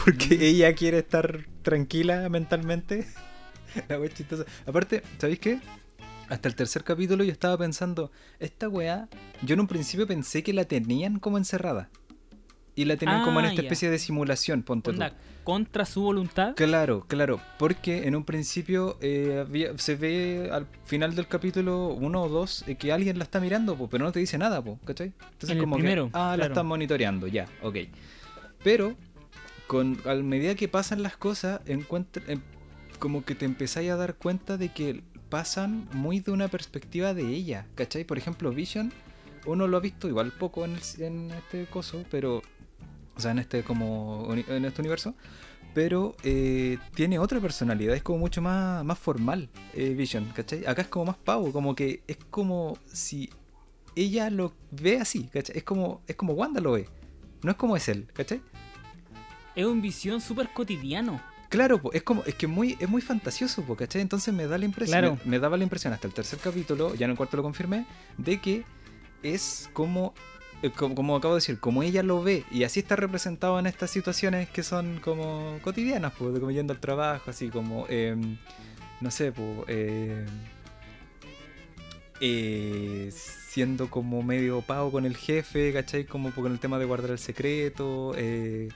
porque 0.03 0.37
sí. 0.37 0.45
ella 0.45 0.73
quiere 0.73 0.99
estar 0.99 1.45
tranquila 1.61 2.27
mentalmente. 2.29 3.07
La 3.87 3.99
wea 3.99 4.09
chistosa. 4.09 4.45
Aparte, 4.65 5.03
¿sabéis 5.17 5.39
qué? 5.39 5.59
Hasta 6.29 6.47
el 6.47 6.55
tercer 6.55 6.83
capítulo 6.83 7.23
yo 7.23 7.31
estaba 7.31 7.57
pensando, 7.57 8.11
esta 8.39 8.69
weá, 8.69 9.09
yo 9.41 9.53
en 9.53 9.59
un 9.59 9.67
principio 9.67 10.07
pensé 10.07 10.43
que 10.43 10.53
la 10.53 10.63
tenían 10.63 11.19
como 11.19 11.37
encerrada. 11.37 11.89
Y 12.75 12.85
la 12.85 12.95
tenían 12.97 13.21
como 13.23 13.39
en 13.39 13.45
Ah, 13.45 13.49
esta 13.49 13.61
especie 13.61 13.89
de 13.89 13.99
simulación, 13.99 14.63
ponte 14.63 14.91
tú. 14.93 14.99
Contra 15.43 15.85
su 15.85 16.01
voluntad. 16.03 16.53
Claro, 16.55 17.05
claro, 17.07 17.41
porque 17.57 18.07
en 18.07 18.15
un 18.15 18.23
principio 18.23 18.97
eh, 19.01 19.43
había- 19.45 19.75
se 19.77 19.95
ve 19.95 20.49
al 20.51 20.67
final 20.85 21.15
del 21.15 21.27
capítulo 21.27 21.87
uno 21.87 22.21
o 22.23 22.29
dos 22.29 22.63
eh, 22.67 22.75
que 22.75 22.91
alguien 22.93 23.17
la 23.17 23.23
está 23.23 23.39
mirando, 23.39 23.75
po, 23.75 23.89
pero 23.89 24.05
no 24.05 24.11
te 24.11 24.19
dice 24.19 24.37
nada, 24.37 24.63
po, 24.63 24.79
¿cachai? 24.85 25.07
Entonces 25.31 25.49
En 25.49 25.57
el 25.57 25.63
como 25.63 25.75
que, 25.77 25.81
ah, 26.13 26.35
la 26.37 26.45
están 26.53 26.67
monitoreando, 26.67 27.27
ya, 27.27 27.47
ok. 27.63 27.75
Pero 28.63 28.95
con 29.67 29.97
a 30.05 30.13
medida 30.15 30.55
que 30.55 30.67
pasan 30.67 31.01
las 31.01 31.17
cosas, 31.17 31.61
encuentra, 31.65 32.21
em, 32.27 32.41
como 32.99 33.25
que 33.25 33.35
te 33.35 33.45
empezáis 33.45 33.89
a 33.91 33.95
dar 33.95 34.15
cuenta 34.15 34.57
de 34.57 34.69
que 34.69 35.01
pasan 35.29 35.87
muy 35.93 36.19
de 36.19 36.31
una 36.31 36.49
perspectiva 36.49 37.13
de 37.13 37.23
ella, 37.27 37.65
¿cachai? 37.75 38.03
Por 38.03 38.17
ejemplo, 38.17 38.51
Vision, 38.51 38.91
uno 39.45 39.67
lo 39.67 39.77
ha 39.77 39.79
visto 39.79 40.07
igual 40.07 40.31
poco 40.33 40.65
en, 40.65 40.75
el- 40.75 41.01
en 41.03 41.31
este 41.31 41.65
coso, 41.65 42.03
pero, 42.11 42.43
o 43.15 43.19
sea, 43.19 43.31
en 43.31 43.39
este 43.39 43.63
como 43.63 44.27
en 44.33 44.65
este 44.65 44.81
universo, 44.81 45.15
pero 45.73 46.15
eh, 46.23 46.77
tiene 46.95 47.17
otra 47.19 47.39
personalidad, 47.39 47.95
es 47.95 48.03
como 48.03 48.19
mucho 48.19 48.41
más, 48.41 48.83
más 48.83 48.99
formal 48.99 49.49
eh, 49.73 49.93
Vision, 49.93 50.25
¿cachai? 50.35 50.65
Acá 50.65 50.81
es 50.83 50.87
como 50.87 51.05
más 51.05 51.17
pavo, 51.17 51.51
como 51.51 51.75
que 51.75 52.03
es 52.07 52.17
como 52.29 52.77
si 52.91 53.29
ella 53.95 54.29
lo 54.29 54.53
ve 54.71 54.99
así, 54.99 55.29
¿cachai? 55.33 55.57
Es 55.57 55.63
como, 55.63 56.01
es 56.07 56.15
como 56.15 56.33
Wanda 56.33 56.59
lo 56.61 56.73
ve, 56.73 56.87
no 57.43 57.51
es 57.51 57.57
como 57.57 57.75
es 57.77 57.87
él, 57.89 58.07
¿cachai? 58.13 58.41
Es 59.55 59.65
un 59.65 59.81
visión 59.81 60.21
súper 60.21 60.49
cotidiano. 60.53 61.21
Claro, 61.49 61.81
po, 61.81 61.91
es 61.91 62.03
como, 62.03 62.23
es 62.23 62.35
que 62.35 62.47
muy, 62.47 62.77
es 62.79 62.87
muy 62.87 63.01
fantasioso, 63.01 63.61
po, 63.63 63.75
¿cachai? 63.75 64.01
Entonces 64.01 64.33
me 64.33 64.47
da 64.47 64.57
la 64.57 64.63
impresión, 64.65 64.99
Claro. 64.99 65.17
me, 65.25 65.31
me 65.31 65.39
daba 65.39 65.57
la 65.57 65.63
impresión 65.63 65.91
hasta 65.91 66.07
el 66.07 66.13
tercer 66.13 66.39
capítulo, 66.39 66.95
ya 66.95 67.03
en 67.05 67.11
el 67.11 67.17
cuarto 67.17 67.35
lo 67.35 67.43
confirmé, 67.43 67.85
de 68.17 68.39
que 68.39 68.63
es 69.23 69.69
como, 69.73 70.13
como, 70.69 70.95
como 70.95 71.15
acabo 71.15 71.33
de 71.33 71.39
decir, 71.39 71.59
como 71.59 71.83
ella 71.83 72.03
lo 72.03 72.21
ve, 72.21 72.45
y 72.51 72.63
así 72.63 72.79
está 72.79 72.95
representado 72.95 73.59
en 73.59 73.67
estas 73.67 73.89
situaciones 73.89 74.49
que 74.49 74.63
son 74.63 74.99
como 74.99 75.57
cotidianas, 75.63 76.13
pues, 76.17 76.37
como 76.39 76.51
yendo 76.51 76.73
al 76.73 76.79
trabajo, 76.79 77.31
así 77.31 77.49
como, 77.49 77.85
eh, 77.89 78.15
no 79.01 79.11
sé, 79.11 79.31
pues, 79.31 79.47
eh, 79.67 80.25
eh, 82.21 83.09
siendo 83.11 83.89
como 83.89 84.21
medio 84.21 84.61
pago 84.61 84.91
con 84.91 85.05
el 85.05 85.17
jefe, 85.17 85.73
¿cachai? 85.73 86.05
Como 86.05 86.31
con 86.31 86.51
el 86.51 86.59
tema 86.59 86.77
de 86.77 86.85
guardar 86.85 87.11
el 87.11 87.19
secreto, 87.19 88.13
eh, 88.15 88.69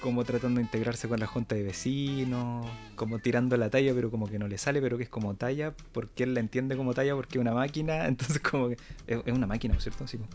como 0.00 0.24
tratando 0.24 0.60
de 0.60 0.64
integrarse 0.64 1.08
con 1.08 1.18
la 1.18 1.26
junta 1.26 1.56
de 1.56 1.64
vecinos, 1.64 2.66
como 2.94 3.18
tirando 3.18 3.56
la 3.56 3.68
talla, 3.68 3.92
pero 3.94 4.10
como 4.10 4.28
que 4.28 4.38
no 4.38 4.46
le 4.46 4.56
sale, 4.58 4.80
pero 4.80 4.96
que 4.96 5.02
es 5.04 5.10
como 5.10 5.34
talla, 5.34 5.74
porque 5.92 6.22
él 6.22 6.34
la 6.34 6.40
entiende 6.40 6.76
como 6.76 6.94
talla 6.94 7.14
porque 7.16 7.38
es 7.38 7.40
una 7.40 7.52
máquina, 7.52 8.06
entonces 8.08 8.40
como 8.40 8.68
que 8.68 8.76
es, 9.08 9.20
una 9.26 9.46
máquina, 9.48 9.74
¿no 9.74 9.78
es 9.78 9.84
cierto? 9.84 10.06
Sí, 10.06 10.18
po. 10.18 10.26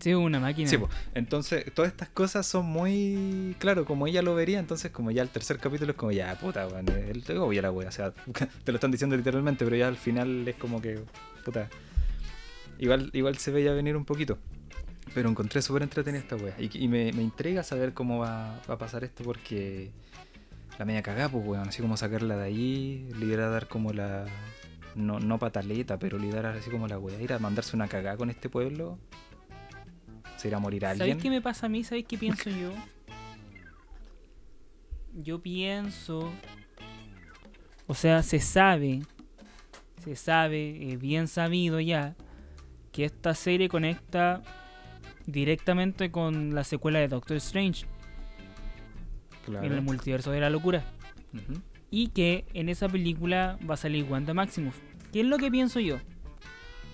Sí, 0.00 0.14
una 0.14 0.40
máquina. 0.40 0.68
Sí, 0.68 0.78
po. 0.78 0.88
entonces 1.14 1.72
todas 1.74 1.90
estas 1.92 2.08
cosas 2.08 2.46
son 2.46 2.66
muy, 2.66 3.54
claro, 3.58 3.84
como 3.84 4.06
ella 4.06 4.22
lo 4.22 4.34
vería, 4.34 4.58
entonces 4.58 4.90
como 4.90 5.10
ya 5.10 5.22
el 5.22 5.28
tercer 5.28 5.58
capítulo 5.58 5.92
es 5.92 5.96
como 5.96 6.10
ya, 6.10 6.34
puta, 6.38 6.66
weón, 6.66 6.88
él 6.88 7.22
te 7.22 7.36
obvia 7.38 7.62
la 7.62 7.70
wea, 7.70 7.88
o 7.88 7.92
sea, 7.92 8.12
te 8.64 8.72
lo 8.72 8.76
están 8.76 8.90
diciendo 8.90 9.16
literalmente, 9.16 9.64
pero 9.64 9.76
ya 9.76 9.88
al 9.88 9.96
final 9.96 10.48
es 10.48 10.56
como 10.56 10.80
que, 10.80 11.00
puta, 11.44 11.68
igual, 12.78 13.10
igual 13.12 13.36
se 13.38 13.50
veía 13.50 13.72
venir 13.72 13.96
un 13.96 14.04
poquito. 14.04 14.38
Pero 15.12 15.28
encontré 15.28 15.60
súper 15.60 15.82
entretenida 15.82 16.20
esta 16.20 16.36
wea. 16.36 16.54
Y, 16.56 16.84
y 16.84 16.86
me, 16.86 17.12
me 17.12 17.22
intriga 17.22 17.64
saber 17.64 17.94
cómo 17.94 18.20
va, 18.20 18.60
va 18.70 18.74
a 18.74 18.78
pasar 18.78 19.02
esto 19.02 19.24
porque 19.24 19.90
la 20.80 20.86
media 20.86 21.02
cagada, 21.02 21.28
pues 21.28 21.46
weón. 21.46 21.68
Así 21.68 21.82
como 21.82 21.96
sacarla 21.98 22.36
de 22.36 22.44
ahí, 22.44 23.08
liderar 23.18 23.68
como 23.68 23.92
la. 23.92 24.24
No, 24.94 25.20
no 25.20 25.38
pataleta, 25.38 25.98
pero 25.98 26.18
liderar 26.18 26.56
así 26.56 26.70
como 26.70 26.88
la 26.88 26.98
wea. 26.98 27.20
Ir 27.20 27.32
a 27.34 27.38
mandarse 27.38 27.76
una 27.76 27.86
cagada 27.86 28.16
con 28.16 28.30
este 28.30 28.48
pueblo. 28.48 28.98
Se 30.40 30.48
irá 30.48 30.56
a 30.56 30.60
morir 30.60 30.86
alguien. 30.86 31.06
¿Sabéis 31.06 31.22
qué 31.22 31.28
me 31.28 31.42
pasa 31.42 31.66
a 31.66 31.68
mí? 31.68 31.84
¿Sabéis 31.84 32.06
qué 32.06 32.16
pienso 32.16 32.48
yo? 32.48 32.72
Yo 35.12 35.40
pienso. 35.40 36.32
O 37.86 37.94
sea, 37.94 38.22
se 38.22 38.40
sabe. 38.40 39.02
Se 40.02 40.16
sabe, 40.16 40.92
eh, 40.92 40.96
bien 40.96 41.28
sabido 41.28 41.78
ya. 41.78 42.16
Que 42.90 43.04
esta 43.04 43.34
serie 43.34 43.68
conecta 43.68 44.42
directamente 45.26 46.10
con 46.10 46.54
la 46.54 46.64
secuela 46.64 47.00
de 47.00 47.08
Doctor 47.08 47.36
Strange 47.36 47.84
Claro. 49.44 49.66
en 49.66 49.72
el 49.74 49.82
multiverso 49.82 50.30
de 50.30 50.40
la 50.40 50.48
locura. 50.48 50.84
Y 51.90 52.08
que 52.08 52.46
en 52.54 52.70
esa 52.70 52.88
película 52.88 53.58
va 53.68 53.74
a 53.74 53.76
salir 53.76 54.04
Wanda 54.04 54.32
Maximoff. 54.32 54.78
¿Qué 55.12 55.20
es 55.20 55.26
lo 55.26 55.36
que 55.36 55.50
pienso 55.50 55.80
yo? 55.80 55.98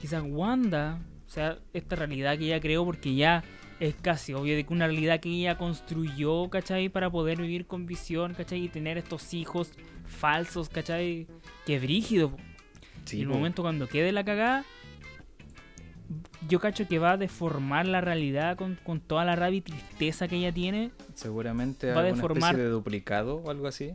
Quizás 0.00 0.24
Wanda, 0.26 0.98
o 1.26 1.30
sea, 1.30 1.58
esta 1.72 1.96
realidad 1.96 2.38
que 2.38 2.44
ella 2.46 2.60
creó, 2.60 2.84
porque 2.84 3.14
ya 3.14 3.42
es 3.80 3.94
casi 3.94 4.32
obvio 4.32 4.54
de 4.56 4.64
que 4.64 4.72
una 4.72 4.86
realidad 4.86 5.20
que 5.20 5.28
ella 5.28 5.58
construyó, 5.58 6.48
¿cachai? 6.48 6.88
Para 6.88 7.10
poder 7.10 7.40
vivir 7.40 7.66
con 7.66 7.84
visión, 7.86 8.32
¿cachai? 8.34 8.64
Y 8.64 8.68
tener 8.68 8.96
estos 8.96 9.34
hijos 9.34 9.72
falsos, 10.06 10.68
¿cachai? 10.68 11.26
Que 11.66 11.78
brígido. 11.78 12.36
Sí, 13.04 13.18
y 13.18 13.20
el 13.22 13.28
momento 13.28 13.62
cuando 13.62 13.86
quede 13.88 14.12
la 14.12 14.24
cagada, 14.24 14.64
yo 16.48 16.60
cacho 16.60 16.86
que 16.86 16.98
va 16.98 17.12
a 17.12 17.16
deformar 17.16 17.86
la 17.86 18.00
realidad 18.00 18.56
con, 18.56 18.78
con 18.84 19.00
toda 19.00 19.24
la 19.24 19.34
rabia 19.36 19.58
y 19.58 19.62
tristeza 19.62 20.28
que 20.28 20.36
ella 20.36 20.52
tiene. 20.52 20.90
Seguramente 21.14 21.92
va 21.92 22.00
a 22.00 22.04
deformar- 22.04 22.50
especie 22.50 22.64
de 22.64 22.70
duplicado 22.70 23.36
o 23.36 23.50
algo 23.50 23.66
así. 23.66 23.92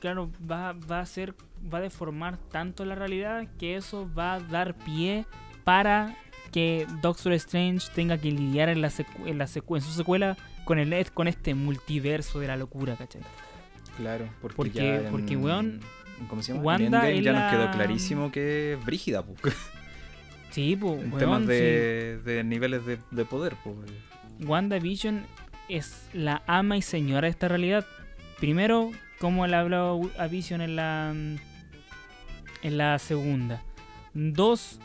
claro, 0.00 0.30
va, 0.48 0.72
va 0.72 1.00
a 1.00 1.06
ser, 1.06 1.34
va 1.72 1.78
a 1.78 1.80
deformar 1.80 2.36
tanto 2.36 2.84
la 2.84 2.94
realidad 2.94 3.48
que 3.58 3.76
eso 3.76 4.08
va 4.16 4.34
a 4.34 4.40
dar 4.40 4.74
pie 4.74 5.24
para 5.64 6.16
que 6.52 6.86
Doctor 7.02 7.32
Strange 7.34 7.88
tenga 7.94 8.18
que 8.18 8.30
lidiar 8.30 8.68
en, 8.68 8.80
la 8.82 8.88
secu- 8.88 9.26
en, 9.26 9.38
la 9.38 9.46
secu- 9.46 9.76
en 9.76 9.82
su 9.82 9.92
secuela 9.92 10.36
con, 10.64 10.78
el, 10.78 11.10
con 11.12 11.28
este 11.28 11.54
multiverso 11.54 12.40
de 12.40 12.46
la 12.48 12.56
locura, 12.56 12.96
¿cachai? 12.96 13.22
Claro, 13.96 14.28
porque, 14.40 14.56
Porque- 14.56 14.70
ya 14.78 14.96
en- 14.96 15.10
porque, 15.10 15.36
weón, 15.36 15.80
¿Cómo 16.28 16.42
se 16.42 16.52
llama? 16.52 16.64
Wanda 16.64 17.08
en 17.10 17.22
ya 17.22 17.32
la- 17.32 17.42
nos 17.42 17.52
quedó 17.52 17.70
clarísimo 17.72 18.32
que 18.32 18.72
es 18.74 18.84
brígida, 18.84 19.22
po. 19.22 19.34
Sí, 20.50 20.74
pues, 20.80 21.02
en 21.02 21.10
temas 21.18 21.46
de, 21.46 22.18
de 22.24 22.42
niveles 22.42 22.86
de, 22.86 22.98
de 23.10 23.24
poder, 23.26 23.54
po. 23.62 23.76
WandaVision 24.40 25.24
es 25.68 26.08
la 26.14 26.42
ama 26.46 26.76
y 26.78 26.82
señora 26.82 27.26
de 27.26 27.30
esta 27.30 27.48
realidad. 27.48 27.84
Primero, 28.38 28.90
como 29.18 29.46
le 29.46 29.56
habló 29.56 30.00
a 30.18 30.26
Vision 30.28 30.60
en 30.62 30.76
la 30.76 31.10
en 32.62 32.78
la 32.78 32.98
segunda. 32.98 33.62
Dos, 34.14 34.80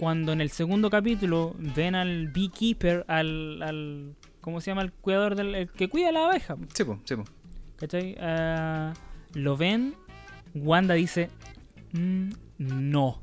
cuando 0.00 0.32
en 0.32 0.40
el 0.40 0.50
segundo 0.50 0.88
capítulo 0.88 1.54
ven 1.76 1.94
al 1.94 2.28
Beekeeper, 2.28 3.04
al, 3.06 3.62
al, 3.62 4.16
¿Cómo 4.40 4.62
se 4.62 4.70
llama 4.70 4.80
el 4.80 4.92
cuidador 4.92 5.34
del 5.34 5.54
el 5.54 5.70
que 5.70 5.90
cuida 5.90 6.08
a 6.08 6.12
la 6.12 6.24
abeja? 6.24 6.56
Sí, 6.72 6.84
po, 6.84 6.98
sí, 7.04 7.16
po. 7.16 7.24
¿Cachai? 7.76 8.16
Ah, 8.18 8.94
lo 9.34 9.58
ven, 9.58 9.94
Wanda 10.54 10.94
dice, 10.94 11.28
"Mm, 11.92 12.30
no. 12.56 13.20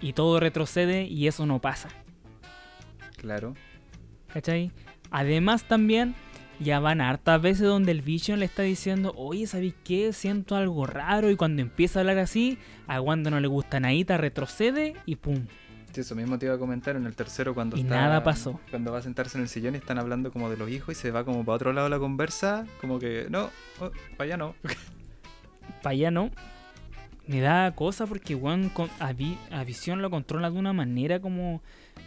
Y 0.00 0.14
todo 0.14 0.40
retrocede 0.40 1.04
y 1.04 1.28
eso 1.28 1.46
no 1.46 1.60
pasa. 1.60 1.90
Claro. 3.16 3.54
¿Cachai? 4.32 4.72
Además 5.12 5.68
también 5.68 6.16
ya 6.60 6.78
van 6.80 7.00
hartas 7.00 7.40
veces 7.42 7.66
donde 7.66 7.92
el 7.92 8.02
Vision 8.02 8.38
le 8.38 8.44
está 8.46 8.62
diciendo, 8.62 9.12
oye, 9.16 9.46
¿sabéis 9.46 9.74
qué? 9.84 10.12
Siento 10.12 10.54
algo 10.56 10.86
raro 10.86 11.30
y 11.30 11.36
cuando 11.36 11.62
empieza 11.62 11.98
a 11.98 12.00
hablar 12.02 12.18
así, 12.18 12.58
a 12.86 13.00
Wanda 13.00 13.30
no 13.30 13.40
le 13.40 13.48
gusta 13.48 13.80
nadita, 13.80 14.16
retrocede 14.16 14.94
y 15.06 15.16
pum. 15.16 15.46
Sí, 15.92 16.00
eso 16.00 16.14
mismo 16.14 16.38
te 16.38 16.46
iba 16.46 16.54
a 16.54 16.58
comentar 16.58 16.96
en 16.96 17.04
el 17.04 17.14
tercero 17.14 17.52
cuando 17.54 17.76
Y 17.76 17.80
está- 17.80 17.96
nada 18.00 18.24
pasó. 18.24 18.58
Cuando 18.70 18.92
va 18.92 18.98
a 18.98 19.02
sentarse 19.02 19.36
en 19.36 19.42
el 19.42 19.48
sillón 19.48 19.74
y 19.74 19.78
están 19.78 19.98
hablando 19.98 20.32
como 20.32 20.48
de 20.48 20.56
los 20.56 20.70
hijos 20.70 20.96
y 20.96 20.98
se 20.98 21.10
va 21.10 21.24
como 21.24 21.44
para 21.44 21.56
otro 21.56 21.72
lado 21.74 21.88
la 21.90 21.98
conversa, 21.98 22.64
como 22.80 22.98
que 22.98 23.26
no, 23.28 23.50
oh, 23.80 23.90
para 24.16 24.24
allá 24.28 24.36
no. 24.38 24.54
Para 25.82 25.90
allá 25.92 26.10
no. 26.10 26.30
Me 27.26 27.40
da 27.40 27.74
cosa 27.74 28.06
porque 28.06 28.38
con- 28.72 28.90
a, 29.00 29.12
Vi- 29.12 29.38
a 29.50 29.64
Visión 29.64 30.00
lo 30.00 30.10
controla 30.10 30.50
de 30.50 30.58
una 30.58 30.72
manera 30.72 31.20
como 31.20 31.60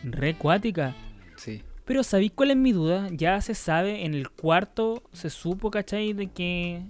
re 0.03 0.33
cuática. 0.35 0.93
Sí, 1.35 1.61
Pero 1.85 2.03
¿sabéis 2.03 2.31
cuál 2.33 2.51
es 2.51 2.57
mi 2.57 2.71
duda? 2.71 3.09
Ya 3.11 3.39
se 3.41 3.53
sabe, 3.53 4.05
en 4.05 4.15
el 4.15 4.29
cuarto 4.29 5.03
se 5.13 5.29
supo, 5.29 5.69
¿cachai? 5.69 6.13
De 6.13 6.27
que 6.27 6.83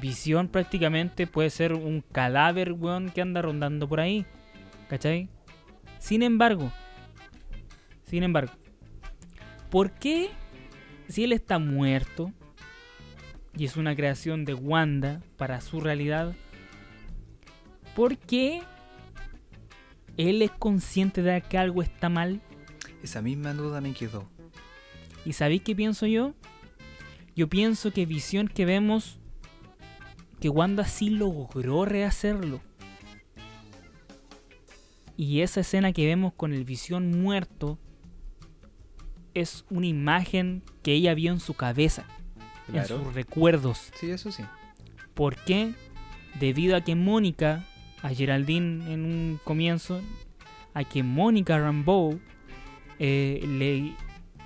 Visión 0.00 0.48
prácticamente 0.48 1.26
puede 1.26 1.48
ser 1.48 1.72
un 1.72 2.02
cadáver, 2.12 2.72
weón, 2.72 3.08
que 3.08 3.22
anda 3.22 3.40
rondando 3.40 3.88
por 3.88 4.00
ahí. 4.00 4.26
¿Cachai? 4.88 5.30
Sin 5.98 6.22
embargo, 6.22 6.70
sin 8.04 8.22
embargo, 8.22 8.52
¿por 9.70 9.92
qué 9.92 10.30
si 11.08 11.24
él 11.24 11.32
está 11.32 11.58
muerto 11.58 12.32
y 13.56 13.64
es 13.64 13.76
una 13.76 13.96
creación 13.96 14.44
de 14.44 14.54
Wanda 14.54 15.22
para 15.38 15.60
su 15.62 15.80
realidad, 15.80 16.34
¿por 17.94 18.18
qué 18.18 18.62
él 20.18 20.42
es 20.42 20.50
consciente 20.50 21.22
de 21.22 21.40
que 21.40 21.56
algo 21.56 21.82
está 21.82 22.10
mal? 22.10 22.42
Esa 23.06 23.22
misma 23.22 23.54
duda 23.54 23.80
me 23.80 23.92
quedó. 23.94 24.28
¿Y 25.24 25.32
sabéis 25.32 25.62
qué 25.62 25.74
pienso 25.74 26.06
yo? 26.06 26.34
Yo 27.34 27.48
pienso 27.48 27.92
que 27.92 28.06
visión 28.06 28.48
que 28.48 28.64
vemos, 28.64 29.18
que 30.40 30.48
Wanda 30.48 30.84
sí 30.84 31.10
logró 31.10 31.84
rehacerlo. 31.84 32.60
Y 35.16 35.40
esa 35.40 35.60
escena 35.60 35.92
que 35.92 36.06
vemos 36.06 36.34
con 36.34 36.52
el 36.52 36.64
visión 36.64 37.22
muerto 37.22 37.78
es 39.34 39.64
una 39.70 39.86
imagen 39.86 40.62
que 40.82 40.92
ella 40.92 41.14
vio 41.14 41.32
en 41.32 41.40
su 41.40 41.54
cabeza, 41.54 42.06
en 42.72 42.84
sus 42.86 43.14
recuerdos. 43.14 43.92
Sí, 43.98 44.10
eso 44.10 44.30
sí. 44.30 44.44
¿Por 45.14 45.36
qué? 45.36 45.74
Debido 46.38 46.76
a 46.76 46.82
que 46.82 46.94
Mónica, 46.94 47.66
a 48.02 48.10
Geraldine 48.10 48.92
en 48.92 49.04
un 49.04 49.40
comienzo, 49.42 50.00
a 50.74 50.84
que 50.84 51.02
Mónica 51.02 51.58
Rambeau 51.58 52.20
eh, 52.98 53.44
le 53.46 53.92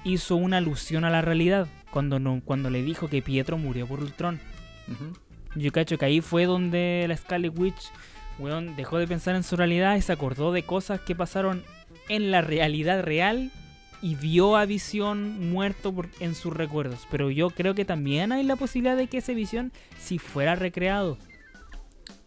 hizo 0.04 0.36
una 0.36 0.58
alusión 0.58 1.04
a 1.04 1.10
la 1.10 1.20
realidad 1.22 1.66
cuando, 1.90 2.18
no, 2.18 2.40
cuando 2.44 2.70
le 2.70 2.82
dijo 2.82 3.08
que 3.08 3.22
Pietro 3.22 3.58
murió 3.58 3.86
por 3.86 4.00
Ultron. 4.00 4.40
Ujú. 4.88 5.12
Yo 5.60 5.72
cacho 5.72 5.98
que 5.98 6.04
ahí 6.04 6.20
fue 6.20 6.44
donde 6.46 7.04
la 7.08 7.16
Scarlet 7.16 7.56
Witch 7.58 7.90
weón, 8.38 8.76
dejó 8.76 8.98
de 8.98 9.06
pensar 9.08 9.34
en 9.34 9.42
su 9.42 9.56
realidad 9.56 9.96
y 9.96 10.02
se 10.02 10.12
acordó 10.12 10.52
de 10.52 10.62
cosas 10.62 11.00
que 11.00 11.14
pasaron 11.14 11.62
en 12.08 12.30
la 12.30 12.40
realidad 12.40 13.02
real 13.02 13.50
y 14.02 14.14
vio 14.14 14.56
a 14.56 14.64
Visión 14.64 15.50
muerto 15.50 15.92
por- 15.92 16.08
en 16.20 16.34
sus 16.34 16.54
recuerdos. 16.54 17.06
Pero 17.10 17.30
yo 17.30 17.50
creo 17.50 17.74
que 17.74 17.84
también 17.84 18.32
hay 18.32 18.42
la 18.44 18.56
posibilidad 18.56 18.96
de 18.96 19.08
que 19.08 19.18
ese 19.18 19.34
Visión 19.34 19.72
si 19.98 20.18
fuera 20.18 20.54
recreado. 20.54 21.18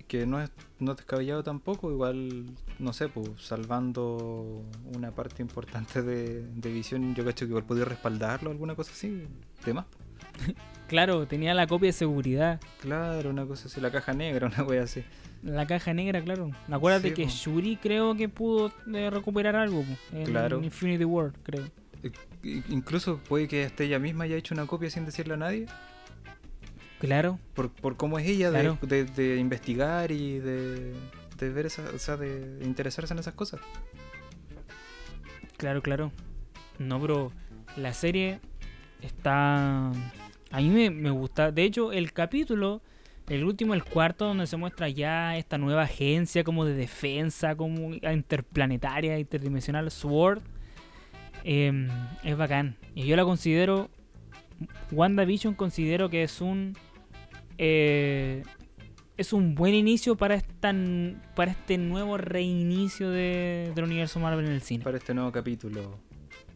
Que 0.07 0.25
no 0.25 0.39
es 0.41 0.51
no 0.79 0.93
descabellado 0.95 1.43
tampoco, 1.43 1.89
igual, 1.91 2.45
no 2.77 2.93
sé, 2.93 3.07
pues 3.09 3.29
salvando 3.39 4.63
una 4.93 5.11
parte 5.11 5.41
importante 5.41 6.01
de, 6.01 6.43
de 6.45 6.71
visión, 6.71 7.15
yo 7.15 7.23
cacho 7.25 7.45
que 7.45 7.49
igual 7.49 7.63
podía 7.63 7.85
respaldarlo, 7.85 8.51
alguna 8.51 8.75
cosa 8.75 8.91
así, 8.91 9.23
demás. 9.65 9.85
Claro, 10.87 11.25
tenía 11.25 11.55
la 11.55 11.65
copia 11.65 11.87
de 11.87 11.93
seguridad. 11.93 12.59
Claro, 12.79 13.29
una 13.31 13.45
cosa 13.47 13.67
así, 13.67 13.81
la 13.81 13.89
caja 13.89 14.13
negra, 14.13 14.45
una 14.53 14.63
wea 14.63 14.83
así. 14.83 15.03
La 15.41 15.65
caja 15.65 15.91
negra, 15.93 16.21
claro. 16.21 16.51
Acuérdate 16.69 17.07
Sí, 17.09 17.13
que 17.15 17.23
po. 17.23 17.29
Shuri 17.31 17.77
creo 17.77 18.15
que 18.15 18.29
pudo 18.29 18.71
eh, 18.93 19.09
recuperar 19.09 19.55
algo 19.55 19.81
po, 19.81 20.15
en 20.17 20.25
Claro. 20.25 20.61
Infinity 20.61 21.05
War, 21.05 21.31
creo. 21.41 21.63
I- 22.43 22.61
Incluso 22.69 23.17
puede 23.17 23.47
que 23.47 23.63
hasta 23.63 23.83
ella 23.83 23.97
misma 23.97 24.25
haya 24.25 24.35
hecho 24.35 24.53
una 24.53 24.67
copia 24.67 24.89
sin 24.91 25.05
decirle 25.05 25.33
a 25.33 25.37
nadie, 25.37 25.65
Claro, 27.07 27.37
por, 27.53 27.69
por 27.69 27.97
cómo 27.97 28.17
es 28.17 28.25
ella 28.25 28.49
de, 28.49 28.77
de- 28.81 29.03
de 29.03 29.37
investigar 29.37 30.09
y 30.11 30.39
de, 30.39 30.93
de 31.37 31.49
ver 31.49 31.65
esa, 31.65 31.83
o 31.93 31.99
sea, 31.99 32.15
de 32.15 32.59
interesarse 32.63 33.13
en 33.13 33.19
esas 33.19 33.33
cosas. 33.33 33.59
claro, 35.57 35.81
claro. 35.81 36.11
No, 36.79 37.01
pero 37.01 37.31
la 37.75 37.93
serie 37.93 38.39
está... 39.01 39.87
A 39.89 40.57
mí 40.61 40.69
me, 40.69 40.89
me 40.89 41.09
gusta. 41.09 41.51
De 41.51 41.63
hecho, 41.63 41.91
el 41.91 42.13
capítulo, 42.13 42.81
el 43.27 43.43
último, 43.43 43.73
el 43.73 43.83
cuarto, 43.83 44.25
donde 44.25 44.47
se 44.47 44.55
muestra 44.55 44.87
ya 44.87 45.35
esta 45.35 45.57
nueva 45.57 45.83
agencia 45.83 46.43
como 46.45 46.63
de 46.63 46.73
defensa, 46.73 47.55
como 47.55 47.93
interplanetaria, 47.95 49.19
interdimensional, 49.19 49.91
SWORD, 49.91 50.41
eh, 51.43 51.87
es 52.23 52.37
bacán. 52.37 52.77
Y 52.95 53.05
yo 53.07 53.17
la 53.17 53.25
considero... 53.25 53.89
WandaVision 54.91 55.53
considero 55.55 56.09
que 56.09 56.23
es 56.23 56.39
un... 56.39 56.77
eh, 57.65 58.43
es 59.15 59.31
un 59.31 59.55
buen 59.55 59.73
inicio 59.73 60.15
para, 60.15 60.35
esta, 60.35 60.73
para 61.35 61.51
este 61.51 61.77
nuevo 61.77 62.17
reinicio 62.17 63.09
de- 63.09 63.71
del 63.75 63.85
universo 63.85 64.19
Marvel 64.19 64.45
en 64.45 64.51
el 64.51 64.61
cine. 64.61 64.83
Para 64.83 64.97
este 64.97 65.13
nuevo 65.13 65.31
capítulo. 65.31 65.97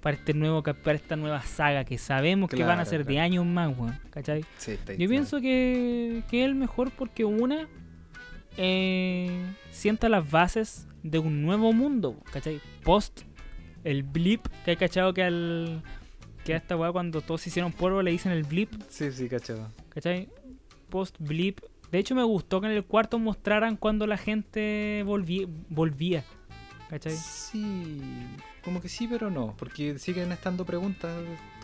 Para 0.02 0.18
este 0.18 0.34
nuevo 0.34 0.62
para 0.64 0.94
esta 0.94 1.16
nueva 1.16 1.42
saga 1.44 1.84
que 1.86 1.98
sabemos 1.98 2.50
que 2.50 2.58
van 2.62 2.72
a 2.72 2.84
Claro, 2.84 2.90
ser 2.90 3.06
de 3.06 3.20
años 3.20 3.46
más, 3.46 3.78
weón. 3.78 3.98
¿Cachai? 4.10 4.44
Sí, 4.58 4.72
está 4.72 4.92
ahí, 4.92 4.98
Yo 4.98 5.08
pienso 5.10 5.40
que, 5.40 6.24
que 6.30 6.42
es 6.42 6.46
el 6.46 6.56
mejor 6.56 6.92
porque 6.92 7.24
una 7.26 7.68
eh, 8.58 9.30
sienta 9.72 10.10
las 10.10 10.30
bases 10.30 10.88
de 11.04 11.20
un 11.20 11.42
nuevo 11.44 11.74
mundo, 11.74 12.20
¿cachai? 12.32 12.60
Post 12.84 13.22
el 13.84 14.04
blip, 14.04 14.46
que 14.66 14.72
hay 14.72 14.78
cachado 14.78 15.14
que 15.14 15.24
al 15.24 15.84
que 16.44 16.54
a 16.54 16.58
esta 16.58 16.76
weá 16.78 16.92
cuando 16.92 17.22
todos 17.22 17.42
se 17.42 17.50
hicieron 17.50 17.72
polvo 17.74 18.02
le 18.02 18.12
dicen 18.12 18.32
el 18.32 18.44
blip, 18.44 18.72
Sí, 18.90 19.12
sí, 19.12 19.28
cachado. 19.30 19.70
¿cachai? 19.90 20.30
Post 20.90 21.16
blip. 21.20 21.60
De 21.92 22.00
hecho 22.00 22.16
me 22.16 22.24
gustó 22.24 22.60
que 22.62 22.68
en 22.68 22.74
el 22.74 22.84
cuarto 22.84 23.18
mostraran 23.20 23.78
cuando 23.78 24.08
la 24.08 24.18
gente 24.18 25.04
volví- 25.06 25.48
volvía. 25.70 26.24
¿Cachai? 26.90 27.14
Sí, 27.16 28.00
como 28.64 28.82
que 28.82 28.88
sí, 28.90 29.08
pero 29.08 29.30
no, 29.30 29.56
porque 29.58 30.00
siguen 30.00 30.32
estando 30.32 30.66
preguntas 30.66 31.12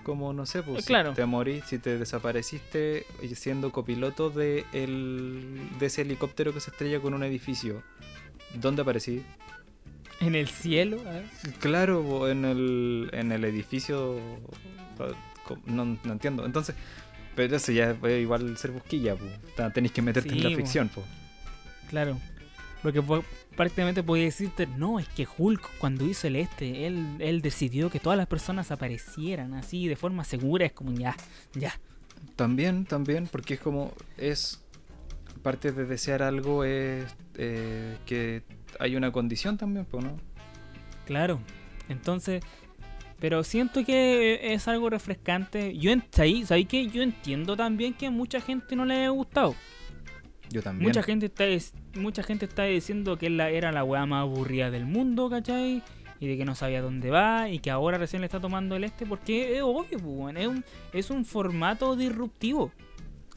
como, 0.03 0.33
no 0.33 0.45
sé, 0.45 0.59
Eh, 0.59 0.63
pues 0.65 0.85
claro. 0.85 1.11
si 1.11 1.15
te 1.15 1.25
morís, 1.25 1.63
si 1.65 1.79
te 1.79 1.97
desapareciste 1.97 3.05
y 3.21 3.33
siendo 3.35 3.71
copiloto 3.71 4.29
de, 4.29 4.65
el, 4.73 5.61
de 5.79 5.85
ese 5.85 6.01
helicóptero 6.01 6.53
que 6.53 6.59
se 6.59 6.71
estrella 6.71 6.99
con 6.99 7.13
un 7.13 7.23
edificio. 7.23 7.83
¿Dónde 8.55 8.81
aparecí? 8.81 9.23
En 10.19 10.35
el 10.35 10.47
cielo. 10.49 11.01
ah. 11.05 11.21
Claro, 11.59 12.27
en 12.29 12.43
el, 12.43 13.09
en 13.13 13.31
el 13.31 13.45
edificio... 13.45 14.19
No, 15.65 15.85
no 15.85 16.11
entiendo. 16.13 16.45
Entonces, 16.45 16.75
pero 17.35 17.55
eso 17.55 17.71
ya 17.71 17.93
puede 17.93 18.21
igual 18.21 18.57
ser 18.57 18.71
busquilla, 18.71 19.15
pues. 19.15 19.31
Tenéis 19.73 19.91
que 19.93 20.01
meterte 20.01 20.29
Sí, 20.29 20.37
en 20.37 20.49
la 20.51 20.55
ficción, 20.55 20.89
pues. 20.93 21.05
Claro. 21.89 22.19
Porque 22.81 23.01
po- 23.01 23.23
prácticamente 23.55 24.03
podía 24.03 24.25
decirte, 24.25 24.67
no, 24.67 24.99
es 24.99 25.07
que 25.07 25.25
Hulk 25.37 25.77
cuando 25.79 26.05
hizo 26.05 26.27
el 26.27 26.35
este, 26.35 26.85
él, 26.85 27.15
él 27.19 27.41
decidió 27.41 27.89
que 27.89 27.99
todas 27.99 28.17
las 28.17 28.27
personas 28.27 28.71
aparecieran 28.71 29.53
así 29.53 29.87
de 29.87 29.95
forma 29.95 30.23
segura. 30.23 30.65
Es 30.65 30.73
como 30.73 30.91
ya, 30.93 31.15
ya. 31.53 31.79
También, 32.35 32.85
también, 32.85 33.27
porque 33.31 33.53
es 33.55 33.59
como, 33.59 33.93
es 34.17 34.59
parte 35.43 35.71
de 35.71 35.85
desear 35.85 36.23
algo 36.23 36.63
es 36.63 37.05
eh, 37.35 37.97
que 38.05 38.43
hay 38.79 38.95
una 38.95 39.11
condición 39.11 39.57
también, 39.57 39.85
pues, 39.85 40.03
¿no? 40.03 40.17
Claro. 41.05 41.39
Entonces, 41.89 42.43
pero 43.23 43.41
siento 43.45 43.85
que 43.85 44.53
es 44.53 44.67
algo 44.67 44.89
refrescante. 44.89 45.77
Yo 45.77 45.93
ahí, 46.17 46.45
¿sabes 46.45 46.65
qué? 46.67 46.87
Yo 46.87 47.01
entiendo 47.01 47.55
también 47.55 47.93
que 47.93 48.07
a 48.07 48.11
mucha 48.11 48.41
gente 48.41 48.75
no 48.75 48.83
le 48.83 48.95
haya 48.95 49.07
gustado. 49.11 49.55
Yo 50.49 50.61
también. 50.61 50.89
Mucha 50.89 51.03
gente 51.03 51.27
está 51.27 51.45
es- 51.45 51.73
mucha 51.95 52.21
gente 52.21 52.43
está 52.43 52.65
diciendo 52.65 53.17
que 53.17 53.29
la, 53.29 53.49
era 53.49 53.71
la 53.71 53.85
weá 53.85 54.05
más 54.05 54.23
aburrida 54.23 54.69
del 54.71 54.85
mundo, 54.85 55.29
¿cachai? 55.29 55.81
Y 56.19 56.27
de 56.27 56.37
que 56.37 56.43
no 56.43 56.53
sabía 56.53 56.81
dónde 56.81 57.11
va 57.11 57.47
y 57.49 57.59
que 57.59 57.71
ahora 57.71 57.97
recién 57.97 58.19
le 58.23 58.25
está 58.25 58.41
tomando 58.41 58.75
el 58.75 58.83
este 58.83 59.05
porque 59.05 59.55
es 59.55 59.61
obvio, 59.63 59.99
pues, 59.99 60.03
weón, 60.03 60.35
es, 60.35 60.47
un, 60.47 60.65
es 60.91 61.09
un 61.09 61.23
formato 61.23 61.95
disruptivo, 61.95 62.73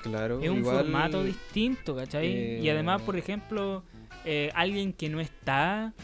Claro, 0.03 0.41
es 0.43 0.51
un 0.51 0.59
igual, 0.59 0.79
formato 0.79 1.23
distinto, 1.23 1.95
¿cachai? 1.95 2.27
Y 2.61 2.67
eh, 2.69 2.73
además, 2.73 3.03
por 3.03 3.17
ejemplo, 3.17 3.85
eh, 4.25 4.51
alguien 4.53 4.93
que 4.93 5.09
no 5.09 5.21
está 5.21 5.95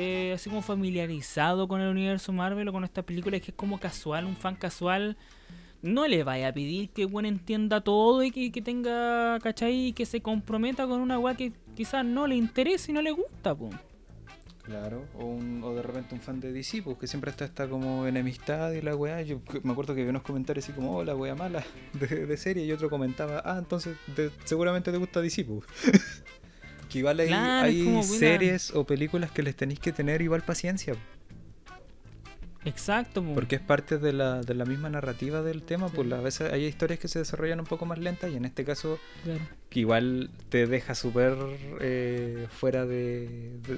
eh, 0.00 0.32
así 0.34 0.48
como 0.48 0.62
familiarizado 0.62 1.66
con 1.66 1.80
el 1.80 1.88
universo 1.88 2.32
Marvel 2.32 2.68
o 2.68 2.72
con 2.72 2.84
estas 2.84 3.04
películas, 3.04 3.40
que 3.40 3.50
es 3.50 3.56
como 3.56 3.80
casual, 3.80 4.24
un 4.26 4.36
fan 4.36 4.54
casual, 4.54 5.16
no 5.82 6.06
le 6.06 6.22
vaya 6.24 6.48
a 6.48 6.52
pedir 6.52 6.90
que 6.90 7.04
bueno 7.04 7.28
entienda 7.28 7.80
todo 7.80 8.22
y 8.22 8.30
que, 8.30 8.52
que 8.52 8.62
tenga, 8.62 9.38
¿cachai? 9.40 9.88
Y 9.88 9.92
que 9.92 10.06
se 10.06 10.20
comprometa 10.20 10.86
con 10.86 11.00
una 11.00 11.18
weá 11.18 11.34
que 11.36 11.52
quizás 11.74 12.04
no 12.04 12.26
le 12.26 12.36
interese 12.36 12.90
y 12.92 12.94
no 12.94 13.02
le 13.02 13.10
gusta, 13.12 13.54
po. 13.54 13.70
Claro, 14.64 15.06
o, 15.14 15.24
un- 15.24 15.62
o 15.64 15.72
de 15.74 15.80
repente 15.82 16.14
un 16.14 16.20
fan 16.20 16.40
de 16.40 16.52
DC, 16.52 16.82
pues 16.82 16.98
que 16.98 17.06
siempre 17.06 17.30
está 17.30 17.46
esta 17.46 17.66
como 17.68 18.06
enemistad 18.06 18.72
y 18.72 18.82
la 18.82 18.94
weá. 18.94 19.22
Yo 19.22 19.40
me 19.62 19.72
acuerdo 19.72 19.94
que 19.94 20.02
vi 20.02 20.08
unos 20.10 20.22
comentarios 20.22 20.64
así 20.66 20.74
como, 20.74 20.96
oh, 20.98 21.04
la 21.04 21.16
weá 21.16 21.34
mala 21.34 21.64
de, 21.94 22.26
de 22.26 22.36
serie, 22.36 22.64
y 22.66 22.72
otro 22.72 22.90
comentaba, 22.90 23.40
ah, 23.44 23.56
entonces 23.58 23.96
te- 24.14 24.30
seguramente 24.44 24.92
te 24.92 24.98
gusta 24.98 25.20
DC, 25.22 25.44
pues. 25.44 25.64
que 26.88 26.98
igual 26.98 27.20
hay, 27.20 27.28
Claro, 27.28 27.66
hay 27.66 28.02
series 28.02 28.74
o 28.74 28.84
películas 28.84 29.30
que 29.30 29.42
les 29.42 29.54
tenéis 29.56 29.78
que 29.80 29.92
tener 29.92 30.22
igual 30.22 30.42
paciencia, 30.42 30.94
Exacto, 32.64 33.22
po. 33.22 33.34
porque 33.34 33.56
es 33.56 33.62
parte 33.62 33.98
de 33.98 34.12
la, 34.12 34.40
de 34.42 34.54
la 34.54 34.64
misma 34.64 34.90
narrativa 34.90 35.42
del 35.42 35.62
tema, 35.62 35.88
pues 35.88 36.10
a 36.12 36.20
veces 36.20 36.52
hay 36.52 36.64
historias 36.64 36.98
que 36.98 37.08
se 37.08 37.18
desarrollan 37.20 37.60
un 37.60 37.66
poco 37.66 37.86
más 37.86 37.98
lentas 37.98 38.30
y 38.32 38.36
en 38.36 38.44
este 38.44 38.64
caso 38.64 38.98
Claro. 39.24 39.40
que 39.70 39.80
igual 39.80 40.30
te 40.48 40.66
deja 40.66 40.94
súper 40.94 41.34
eh, 41.80 42.46
fuera 42.50 42.84
de, 42.84 43.58
de- 43.62 43.76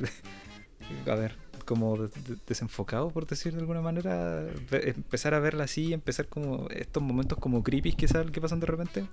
de- 1.04 1.10
A 1.10 1.14
ver, 1.14 1.36
como 1.66 1.96
de- 1.98 2.08
de- 2.08 2.36
desenfocado, 2.48 3.10
por 3.10 3.26
decir 3.26 3.52
de 3.52 3.60
alguna 3.60 3.80
manera. 3.80 4.44
Empezar 4.72 5.34
a 5.34 5.38
verla 5.40 5.64
así, 5.64 5.92
empezar 5.92 6.26
como 6.26 6.66
estos 6.70 7.02
momentos 7.02 7.38
como 7.38 7.62
creepy 7.62 7.94
sal- 8.08 8.32
que 8.32 8.40
pasan 8.40 8.58
de 8.60 8.66
repente. 8.66 9.04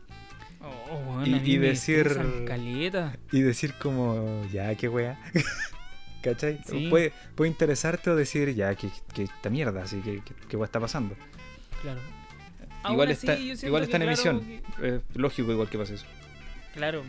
Oh, 0.90 0.98
weón, 1.10 1.28
Y- 1.46 1.58
decir-. 1.58 2.18
Y 3.32 3.42
decir 3.42 3.74
como, 3.82 4.46
ya, 4.52 4.74
qué 4.76 4.88
wea. 4.90 5.20
¿Cachai? 6.22 6.60
Sí. 6.66 6.88
Puede, 6.90 7.14
puede 7.36 7.50
interesarte 7.52 8.10
o 8.10 8.16
decir, 8.16 8.54
ya, 8.56 8.76
que, 8.76 8.90
que 9.14 9.24
esta 9.24 9.50
mierda, 9.50 9.84
así 9.84 9.98
que, 10.02 10.22
que, 10.22 10.34
que 10.48 10.58
wea 10.58 10.66
está 10.66 10.80
pasando. 10.80 11.16
Claro. 11.82 12.00
igual 12.90 13.12
está, 13.12 13.38
igual 13.38 13.84
está 13.84 13.98
en 13.98 14.04
claro, 14.04 14.06
emisión. 14.06 14.62
que- 14.80 15.02
lógico 15.16 15.52
igual 15.52 15.70
que 15.70 15.78
pase 15.78 15.96
eso. 15.96 16.06
Claro, 16.74 17.04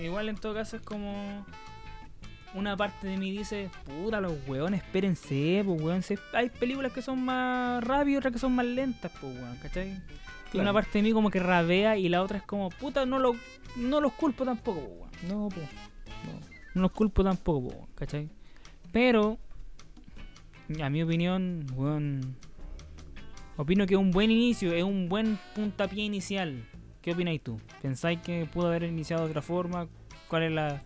igual 0.00 0.28
en 0.28 0.36
todo 0.36 0.54
caso 0.54 0.76
es 0.76 0.82
como 0.82 1.44
una 2.54 2.76
parte 2.76 3.06
de 3.06 3.16
mí 3.16 3.30
dice, 3.30 3.68
puta 3.84 4.20
los 4.20 4.34
weones, 4.46 4.82
espérense, 4.82 5.62
pues 5.64 5.80
weón, 5.80 6.02
hay 6.34 6.48
películas 6.50 6.92
que 6.92 7.02
son 7.02 7.22
más 7.24 7.82
rápidas 7.82 8.08
y 8.08 8.16
otras 8.16 8.32
que 8.32 8.38
son 8.38 8.52
más 8.54 8.66
lentas, 8.66 9.10
pues 9.20 9.34
weón, 9.36 9.56
¿cachai? 9.58 10.00
Claro. 10.52 10.68
Una 10.68 10.72
parte 10.74 10.98
de 10.98 11.02
mí 11.02 11.12
como 11.12 11.30
que 11.30 11.40
rabea 11.40 11.96
y 11.96 12.10
la 12.10 12.22
otra 12.22 12.36
es 12.36 12.44
como, 12.44 12.68
puta, 12.68 13.06
no, 13.06 13.18
lo, 13.18 13.34
no 13.76 14.02
los 14.02 14.12
culpo 14.12 14.44
tampoco, 14.44 14.80
weón. 14.80 15.10
No, 15.26 15.48
pues. 15.48 15.66
No 16.74 16.82
los 16.82 16.92
culpo 16.92 17.24
tampoco, 17.24 17.68
weón, 17.68 17.88
¿cachai? 17.94 18.28
Pero, 18.92 19.38
a 20.82 20.90
mi 20.90 21.02
opinión, 21.02 21.66
weón, 21.74 22.36
opino 23.56 23.86
que 23.86 23.94
es 23.94 24.00
un 24.00 24.10
buen 24.10 24.30
inicio, 24.30 24.74
es 24.74 24.84
un 24.84 25.08
buen 25.08 25.38
puntapié 25.54 26.04
inicial. 26.04 26.66
¿Qué 27.00 27.12
opináis 27.12 27.42
tú? 27.42 27.58
¿Pensáis 27.80 28.20
que 28.20 28.44
pudo 28.44 28.66
haber 28.66 28.82
iniciado 28.82 29.24
de 29.24 29.30
otra 29.30 29.40
forma? 29.40 29.88
¿Cuál 30.28 30.42
es 30.42 30.52
la, 30.52 30.82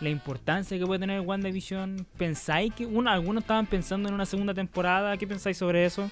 la 0.00 0.08
importancia 0.08 0.78
que 0.78 0.86
puede 0.86 1.00
tener 1.00 1.20
WandaVision? 1.20 2.06
¿Pensáis 2.16 2.72
que 2.72 2.84
algunos 2.84 3.42
estaban 3.42 3.66
pensando 3.66 4.08
en 4.08 4.14
una 4.14 4.24
segunda 4.24 4.54
temporada? 4.54 5.18
¿Qué 5.18 5.26
pensáis 5.26 5.58
sobre 5.58 5.84
eso? 5.84 6.10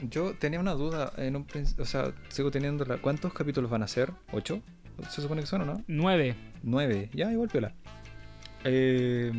Yo 0.00 0.34
tenía 0.34 0.60
una 0.60 0.74
duda 0.74 1.12
en 1.16 1.36
un 1.36 1.44
principio, 1.44 1.82
o 1.82 1.86
sea, 1.86 2.12
sigo 2.28 2.50
teniendo 2.50 2.84
la... 2.84 2.98
¿Cuántos 2.98 3.32
capítulos 3.32 3.70
van 3.70 3.82
a 3.82 3.88
ser? 3.88 4.12
¿Ocho? 4.32 4.62
¿Se 5.10 5.20
supone 5.22 5.40
que 5.40 5.46
son 5.46 5.62
o 5.62 5.64
no? 5.64 5.84
Nueve. 5.88 6.36
Nueve, 6.62 7.10
ya, 7.12 7.32
igual 7.32 7.48
piola. 7.48 7.74
Eh, 8.64 9.32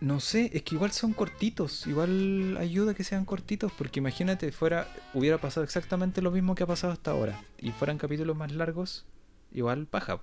no 0.00 0.20
sé, 0.20 0.50
es 0.52 0.62
que 0.62 0.74
igual 0.74 0.92
son 0.92 1.12
cortitos, 1.12 1.86
igual 1.86 2.56
ayuda 2.58 2.94
que 2.94 3.04
sean 3.04 3.24
cortitos, 3.24 3.72
porque 3.72 4.00
imagínate, 4.00 4.52
fuera, 4.52 4.88
hubiera 5.14 5.38
pasado 5.38 5.64
exactamente 5.64 6.20
lo 6.20 6.30
mismo 6.30 6.54
que 6.54 6.64
ha 6.64 6.66
pasado 6.66 6.92
hasta 6.92 7.12
ahora, 7.12 7.40
y 7.58 7.70
fueran 7.70 7.96
capítulos 7.96 8.36
más 8.36 8.52
largos, 8.52 9.06
igual 9.52 9.86
paja. 9.86 10.20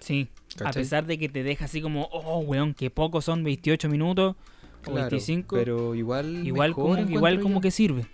Sí. 0.00 0.28
A 0.64 0.72
pesar 0.72 1.06
de 1.06 1.18
que 1.18 1.28
te 1.28 1.42
deja 1.42 1.66
así 1.66 1.82
como, 1.82 2.04
oh, 2.12 2.38
weón, 2.40 2.74
que 2.74 2.88
pocos 2.90 3.24
son 3.24 3.44
28 3.44 3.88
minutos 3.88 4.36
Claro, 4.84 5.10
25. 5.10 5.56
Pero 5.56 5.94
igual, 5.94 6.46
igual 6.46 6.72
como, 6.74 6.98
igual 6.98 7.36
yo. 7.36 7.42
como 7.42 7.60
que 7.60 7.70
sirve. 7.70 8.06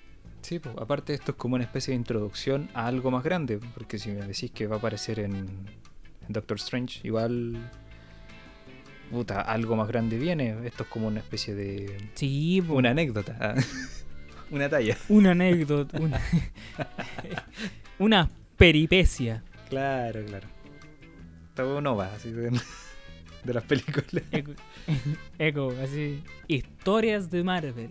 Sí, 0.42 0.58
pues, 0.58 0.74
aparte 0.78 1.12
esto 1.14 1.32
es 1.32 1.36
como 1.36 1.54
una 1.56 1.64
especie 1.64 1.92
de 1.92 1.96
introducción 1.96 2.70
a 2.74 2.86
algo 2.86 3.10
más 3.10 3.22
grande, 3.22 3.58
porque 3.74 3.98
si 3.98 4.10
me 4.10 4.26
decís 4.26 4.50
que 4.50 4.66
va 4.66 4.76
a 4.76 4.78
aparecer 4.78 5.20
en, 5.20 5.34
en 5.34 5.46
Doctor 6.28 6.56
Strange, 6.56 7.00
igual 7.06 7.58
puta, 9.10 9.40
algo 9.40 9.76
más 9.76 9.88
grande 9.88 10.16
viene, 10.18 10.56
esto 10.66 10.84
es 10.84 10.88
como 10.88 11.08
una 11.08 11.20
especie 11.20 11.54
de 11.54 11.96
Sí, 12.14 12.62
po. 12.66 12.74
una 12.74 12.90
anécdota, 12.90 13.36
ah, 13.40 13.54
una 14.50 14.68
talla. 14.68 14.96
Una 15.08 15.32
anécdota. 15.32 16.00
Una, 16.00 16.20
una 17.98 18.30
peripecia. 18.56 19.42
Claro, 19.68 20.24
claro. 20.24 20.48
Todo 21.54 21.80
no 21.80 21.96
va 21.96 22.14
así 22.14 22.30
de, 22.30 22.50
de 23.44 23.54
las 23.54 23.64
películas. 23.64 24.24
Eco, 25.38 25.74
así. 25.82 26.22
Historias 26.48 27.30
de 27.30 27.42
Marvel. 27.44 27.90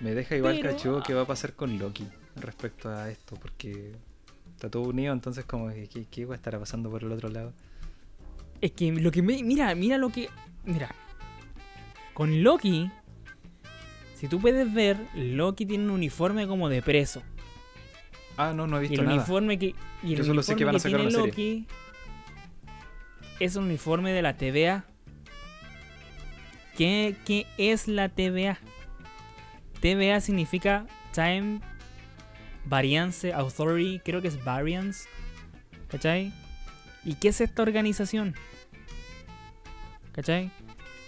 Me 0.00 0.14
deja 0.14 0.36
igual 0.36 0.58
Pero- 0.60 0.70
cachudo 0.76 1.02
qué 1.02 1.14
va 1.14 1.22
a 1.22 1.26
pasar 1.26 1.54
con 1.54 1.78
Loki 1.78 2.06
respecto 2.36 2.88
a 2.90 3.10
esto, 3.10 3.36
porque 3.36 3.92
está 4.50 4.68
todo 4.70 4.82
unido, 4.82 5.12
entonces 5.12 5.44
como 5.44 5.68
que 5.72 5.88
qué, 5.88 6.04
qué 6.10 6.24
va 6.26 6.34
a 6.34 6.36
estar 6.36 6.58
pasando 6.58 6.90
por 6.90 7.02
el 7.02 7.12
otro 7.12 7.28
lado. 7.28 7.52
Es 8.60 8.72
que 8.72 8.90
lo 8.92 9.10
que 9.10 9.22
me. 9.22 9.42
Mira, 9.42 9.74
mira 9.74 9.98
lo 9.98 10.08
que. 10.10 10.28
Mira. 10.64 10.94
Con 12.12 12.42
Loki. 12.42 12.90
Si 14.14 14.28
tú 14.28 14.40
puedes 14.40 14.72
ver, 14.72 14.96
Loki 15.14 15.66
tiene 15.66 15.84
un 15.84 15.90
uniforme 15.90 16.46
como 16.46 16.68
de 16.68 16.80
preso. 16.82 17.22
Ah, 18.36 18.52
no, 18.54 18.66
no 18.66 18.78
he 18.80 18.86
Y 18.86 18.88
visto 18.88 19.02
el 19.02 19.06
nada. 19.08 19.18
uniforme 19.18 19.58
que. 19.58 19.74
Y 20.02 20.12
el 20.12 20.18
Yo 20.18 20.24
solo 20.24 20.42
sé 20.42 20.52
uniforme 20.52 20.58
que 20.58 20.64
van 20.64 20.76
a 20.76 20.78
sacar 20.78 21.00
serie. 21.12 21.64
Es 23.44 23.56
un 23.56 23.64
uniforme 23.64 24.14
de 24.14 24.22
la 24.22 24.38
TVA. 24.38 24.86
¿Qué, 26.78 27.14
¿Qué 27.26 27.46
es 27.58 27.88
la 27.88 28.08
TVA? 28.08 28.58
TVA 29.82 30.22
significa 30.22 30.86
Time 31.12 31.60
Variance 32.64 33.34
Authority, 33.34 34.00
creo 34.02 34.22
que 34.22 34.28
es 34.28 34.42
Variance. 34.42 35.06
¿Cachai? 35.88 36.32
¿Y 37.04 37.16
qué 37.16 37.28
es 37.28 37.42
esta 37.42 37.60
organización? 37.60 38.34
¿Cachai? 40.12 40.50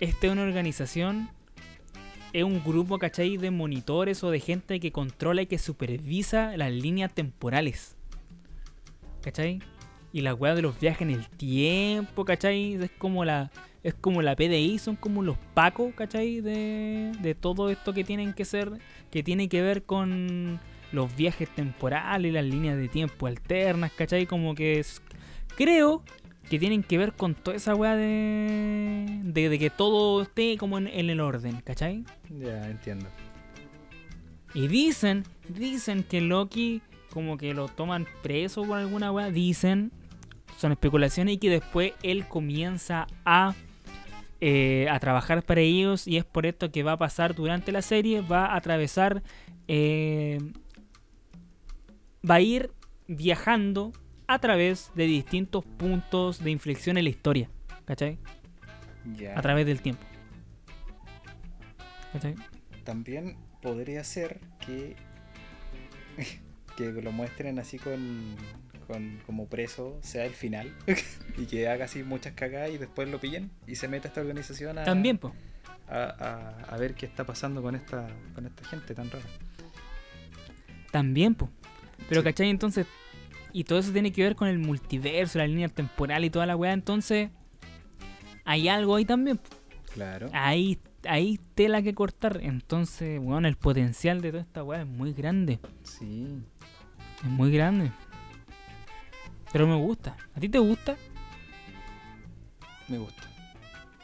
Esta 0.01 0.26
es 0.26 0.32
una 0.34 0.43
organización, 0.43 1.30
es 2.34 2.45
un 2.45 2.62
grupo, 2.62 2.99
¿cachai? 2.99 3.39
De 3.39 3.51
monitores 3.51 4.22
o 4.22 4.30
de 4.30 4.41
gente 4.41 4.78
que 4.78 4.93
controla 4.93 5.41
y 5.41 5.47
que 5.47 5.57
supervisa 5.57 6.55
las 6.59 6.70
líneas 6.70 7.14
temporales. 7.14 7.97
¿Cachai? 9.22 9.62
Y 10.17 10.23
la 10.23 10.33
weá 10.35 10.55
de 10.55 10.62
los 10.62 10.81
viajes 10.81 11.03
en 11.03 11.11
el 11.11 11.29
tiempo, 11.29 12.25
¿cachai? 12.25 12.73
Es 12.83 12.91
como 12.97 13.23
la. 13.27 13.51
Es 13.83 13.93
como 13.93 14.23
la 14.23 14.35
PDI, 14.35 14.79
son 14.79 14.97
como 14.97 15.23
los 15.23 15.37
pacos, 15.53 15.93
¿cachai? 15.95 16.41
De, 16.41 17.12
de 17.21 17.35
todo 17.35 17.69
esto 17.69 17.93
que 17.93 18.03
tienen 18.03 18.33
que 18.33 18.47
ser. 18.47 18.73
Que 19.11 19.23
tiene 19.23 19.51
que 19.51 19.61
ver 19.61 19.83
con 19.83 20.59
los 20.91 21.14
viajes 21.14 21.51
temporales, 21.55 22.33
las 22.33 22.47
líneas 22.47 22.79
de 22.79 22.89
tiempo 22.89 23.27
alternas, 23.27 23.93
¿cachai? 23.93 24.25
Como 24.25 24.55
que 24.55 24.79
es- 24.81 25.03
creo 25.55 26.03
que 26.49 26.59
tienen 26.59 26.83
que 26.83 26.97
ver 26.97 27.12
con 27.12 27.35
toda 27.35 27.59
esa 27.59 27.75
weá 27.75 27.95
de, 27.95 29.21
de, 29.23 29.49
de 29.51 29.59
que 29.59 29.69
todo 29.69 30.23
esté 30.23 30.57
como 30.57 30.79
en, 30.79 30.87
en 30.87 31.11
el 31.11 31.21
orden, 31.21 31.61
¿cachai? 31.62 32.05
Ya, 32.41 32.71
entiendo. 32.71 33.05
Y 34.55 34.69
dicen, 34.69 35.25
dicen 35.49 36.03
que 36.05 36.23
Loki 36.23 36.81
como 37.12 37.37
que 37.37 37.53
lo 37.55 37.69
toman 37.69 38.07
preso 38.23 38.62
por 38.64 38.79
alguna 38.79 39.12
weá, 39.12 39.31
dicen, 39.31 39.91
son 40.57 40.73
especulaciones 40.73 41.35
y 41.35 41.39
que 41.39 41.51
después 41.51 41.93
él 42.03 42.27
comienza 42.27 43.07
a, 43.25 43.55
eh, 44.41 44.89
a 44.91 44.99
trabajar 44.99 45.43
para 45.43 45.61
ellos 45.61 46.07
y 46.07 46.17
es 46.17 46.25
por 46.25 46.47
esto 46.47 46.71
que 46.71 46.83
va 46.83 46.93
a 46.93 46.97
pasar 46.97 47.35
durante 47.35 47.73
la 47.73 47.83
serie, 47.83 48.21
va 48.21 48.47
a 48.47 48.57
atravesar, 48.57 49.23
eh, 49.69 50.39
va 52.29 52.37
a 52.37 52.41
ir 52.41 52.71
viajando 53.07 53.93
a 54.27 54.39
través 54.39 54.91
de 54.95 55.07
distintos 55.07 55.65
puntos 55.65 56.43
de 56.43 56.51
inflexión 56.51 56.97
en 56.99 57.05
la 57.05 57.11
historia, 57.11 57.51
¿cachai? 57.85 58.19
A 59.35 59.41
través 59.41 59.67
del 59.67 59.81
tiempo. 59.81 60.05
¿Cachai? 62.13 62.35
También 62.83 63.37
podría 63.63 64.03
ser 64.03 64.41
que 64.65 64.97
que 66.77 66.93
lo 66.93 67.11
muestren 67.11 67.59
así 67.59 67.79
con, 67.79 68.37
con 68.87 69.18
como 69.26 69.47
preso 69.49 69.99
sea 70.03 70.24
el 70.26 70.32
final 70.34 70.72
y 71.39 71.47
que 71.47 71.68
haga 71.68 71.87
así 71.87 72.03
muchas 72.03 72.32
cagadas 72.34 72.70
y 72.70 72.78
después 72.78 73.09
lo 73.09 73.18
pillen 73.20 73.51
y 73.66 73.74
se 73.76 73.89
meta 73.89 74.07
a 74.07 74.11
esta 74.11 74.20
organización 74.20 74.78
a, 74.78 74.84
También, 74.84 75.18
pues. 75.18 75.34
a, 75.89 76.05
a- 76.05 76.74
a 76.74 76.76
ver 76.78 76.95
qué 76.95 77.07
está 77.07 77.24
pasando 77.24 77.62
con 77.62 77.74
esta 77.74 78.07
con 78.34 78.47
esta 78.47 78.64
gente 78.64 78.95
tan 78.95 79.11
rara. 79.11 79.24
También, 80.91 81.34
pues. 81.34 81.51
Pero, 82.09 82.20
Sí. 82.20 82.24
¿cachai? 82.24 82.51
Entonces, 82.51 82.87
y 83.53 83.64
todo 83.64 83.78
eso 83.78 83.93
tiene 83.93 84.12
que 84.12 84.22
ver 84.22 84.37
con 84.37 84.49
el 84.49 84.59
multiverso, 84.59 85.39
la 85.39 85.47
línea 85.47 85.68
temporal 85.68 86.24
y 86.24 86.30
toda 86.30 86.47
la 86.47 86.57
weá. 86.57 86.72
Entonces, 86.72 87.30
hay 88.45 88.68
algo 88.68 88.97
ahí 88.97 89.05
también. 89.05 89.41
Claro. 89.93 90.28
Hay, 90.32 90.78
hay 91.09 91.39
tela 91.55 91.82
que 91.82 91.95
cortar. 91.95 92.39
Entonces, 92.43 93.20
bueno, 93.20 93.49
el 93.49 93.57
potencial 93.57 94.20
de 94.20 94.30
toda 94.30 94.43
esta 94.43 94.62
weá 94.62 94.82
es 94.82 94.87
muy 94.87 95.12
grande. 95.12 95.59
Sí. 95.82 96.39
Es 97.22 97.30
muy 97.30 97.51
grande. 97.51 97.91
Pero 99.53 99.66
me 99.66 99.76
gusta. 99.76 100.16
¿A 100.34 100.40
ti 100.40 100.49
te 100.49 100.59
gusta? 100.59 100.97
Me 102.88 102.99
gusta. 102.99 103.22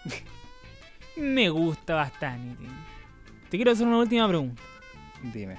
Me 1.17 1.51
gusta 1.51 1.95
bastante. 1.95 2.65
Te 3.51 3.59
quiero 3.59 3.71
hacer 3.73 3.87
una 3.87 3.99
última 3.99 4.27
pregunta. 4.27 4.63
Dime. 5.33 5.57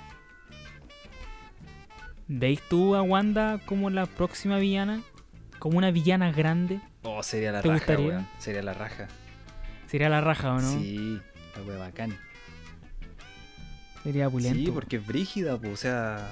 ¿Veis 2.28 2.60
tú 2.68 2.96
a 2.96 3.02
Wanda 3.04 3.60
como 3.66 3.90
la 3.92 4.06
próxima 4.08 4.58
villana? 4.58 5.02
¿Como 5.60 5.78
una 5.78 5.92
villana 5.92 6.32
grande? 6.32 6.82
Oh, 7.04 7.22
sería 7.22 7.52
la 7.52 7.62
¿Te 7.62 7.68
raja, 7.68 7.78
gustaría? 7.80 8.08
weón. 8.08 8.28
Sería 8.40 8.64
la 8.64 8.74
raja. 8.74 9.08
Sería 9.88 10.10
la 10.10 10.22
raja, 10.22 10.54
¿o 10.54 10.60
no? 10.60 10.72
Sí, 10.72 11.22
la 11.56 11.62
wea 11.64 11.78
bacán. 11.78 12.18
Sería 14.04 14.30
pulento. 14.30 14.60
Sí, 14.60 14.72
porque 14.72 14.96
es 14.98 15.06
brígida, 15.06 15.58
pues, 15.58 15.72
o 15.72 15.78
sea, 15.78 16.28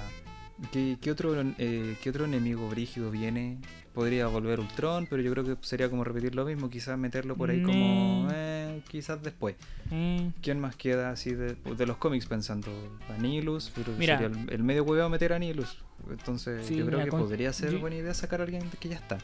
¿qué, 0.70 0.96
qué 1.00 1.10
otro, 1.10 1.34
eh, 1.58 1.96
¿qué 2.02 2.10
otro 2.10 2.24
enemigo 2.24 2.68
brígido 2.68 3.10
viene? 3.10 3.58
Podría 3.94 4.26
volver 4.26 4.58
Ultron, 4.60 5.06
pero 5.08 5.20
yo 5.22 5.30
creo 5.32 5.44
que 5.44 5.56
sería 5.66 5.90
como 5.90 6.02
repetir 6.04 6.34
lo 6.34 6.44
mismo, 6.46 6.70
quizás 6.70 6.96
meterlo 6.98 7.36
por 7.36 7.50
ahí 7.50 7.62
como, 7.62 8.26
Nee. 8.28 8.32
eh, 8.34 8.82
quizás 8.88 9.22
después. 9.22 9.56
Eh, 9.90 10.30
¿Quién 10.40 10.60
más 10.60 10.76
queda 10.76 11.10
así 11.10 11.34
de, 11.34 11.54
de 11.56 11.86
los 11.86 11.98
cómics 11.98 12.24
pensando? 12.26 12.70
Anilus, 13.10 13.70
pero 13.74 13.92
Mira. 13.98 14.18
sería 14.18 14.34
el, 14.34 14.50
el 14.50 14.62
medio 14.62 14.84
hueveo 14.84 15.08
meter 15.10 15.32
a 15.34 15.36
Anilus. 15.36 15.76
Entonces 16.10 16.64
Sí, 16.66 16.76
yo 16.76 16.86
creo 16.86 17.04
que 17.04 17.10
con- 17.10 17.20
podría 17.20 17.52
ser 17.52 17.76
buena 17.78 17.96
idea 17.96 18.14
sacar 18.14 18.40
a 18.40 18.44
alguien 18.44 18.62
que 18.80 18.88
ya 18.88 18.96
está. 18.96 19.18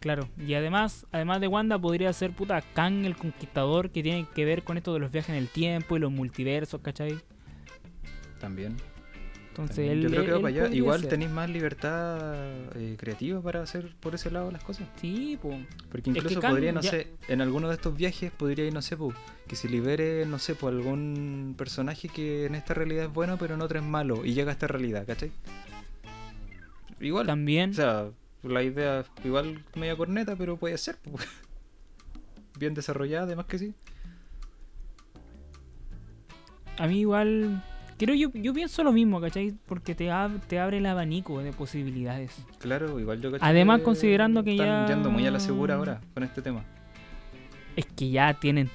claro. 0.00 0.28
Y 0.44 0.54
además, 0.54 1.06
además 1.12 1.40
de 1.40 1.46
Wanda, 1.46 1.78
podría 1.78 2.12
ser 2.12 2.32
puta 2.32 2.60
Kang 2.74 3.04
el 3.04 3.16
Conquistador, 3.16 3.90
que 3.90 4.02
tiene 4.02 4.26
que 4.34 4.44
ver 4.44 4.64
con 4.64 4.76
esto 4.76 4.92
de 4.92 4.98
los 4.98 5.12
viajes 5.12 5.30
en 5.30 5.36
el 5.36 5.48
tiempo 5.48 5.96
y 5.96 6.00
los 6.00 6.10
multiversos, 6.10 6.80
¿cachai? 6.80 7.16
También. 8.40 8.76
Entonces, 9.58 9.90
él, 9.90 10.02
yo 10.02 10.10
creo 10.10 10.24
que 10.24 10.30
va 10.32 10.36
él 10.36 10.42
para 10.42 10.48
allá. 10.54 10.62
podría 10.64 10.76
Igual 10.76 11.08
tenéis 11.08 11.30
más 11.30 11.48
libertad 11.48 12.18
eh, 12.74 12.96
creativa 12.98 13.40
para 13.40 13.62
hacer 13.62 13.94
por 14.00 14.14
ese 14.14 14.30
lado 14.30 14.50
las 14.50 14.62
cosas. 14.62 14.86
Sí, 15.00 15.38
pues. 15.40 15.56
Porque 15.90 16.10
Es 16.10 16.14
que 16.14 16.20
incluso 16.20 16.40
podría, 16.42 16.72
no 16.72 16.82
ya- 16.82 16.90
sé, 16.90 17.08
en 17.28 17.40
alguno 17.40 17.68
de 17.68 17.74
estos 17.74 17.96
viajes 17.96 18.30
podría 18.32 18.66
ir, 18.66 18.74
no 18.74 18.82
sé, 18.82 18.96
po, 18.98 19.14
que 19.48 19.56
se 19.56 19.68
libere, 19.70 20.26
no 20.26 20.38
sé, 20.38 20.54
por 20.54 20.72
algún 20.74 21.54
personaje 21.56 22.08
que 22.10 22.44
en 22.44 22.54
esta 22.54 22.74
realidad 22.74 23.04
es 23.06 23.12
bueno, 23.12 23.38
pero 23.38 23.54
en 23.54 23.62
otra 23.62 23.78
es 23.80 23.84
malo, 23.86 24.24
y 24.26 24.34
llega 24.34 24.50
a 24.50 24.52
esta 24.52 24.66
realidad, 24.66 25.06
¿cachai? 25.06 25.30
Igual, 27.00 27.26
También. 27.26 27.70
o 27.70 27.74
sea, 27.74 28.10
la 28.42 28.62
idea 28.62 29.04
igual 29.24 29.64
media 29.74 29.96
corneta, 29.96 30.36
pero 30.36 30.56
puede 30.58 30.76
ser, 30.78 30.96
po. 30.96 31.12
bien 32.58 32.74
desarrollada, 32.74 33.24
además 33.24 33.46
que 33.46 33.58
sí. 33.58 33.74
A 36.78 36.86
mí 36.86 37.00
igual. 37.00 37.62
Creo 37.98 38.14
yo, 38.14 38.30
yo 38.34 38.52
pienso 38.52 38.84
lo 38.84 38.92
mismo, 38.92 39.20
¿cachai? 39.20 39.54
Porque 39.66 39.94
te, 39.94 40.10
ab- 40.10 40.40
te 40.46 40.58
abre 40.58 40.78
el 40.78 40.86
abanico 40.86 41.40
de 41.42 41.52
posibilidades. 41.52 42.32
Claro, 42.58 43.00
igual 43.00 43.20
yo 43.22 43.30
cacho 43.32 43.44
Además, 43.44 43.80
considerando 43.80 44.44
que 44.44 44.52
están 44.52 44.86
ya- 44.86 44.94
yendo 44.94 45.10
muy 45.10 45.26
a 45.26 45.30
la 45.30 45.40
segura 45.40 45.76
ahora 45.76 46.00
con 46.12 46.22
este 46.22 46.42
tema. 46.42 46.64
Es 47.74 47.86
que 47.86 48.10
ya 48.10 48.34
tienen 48.34 48.68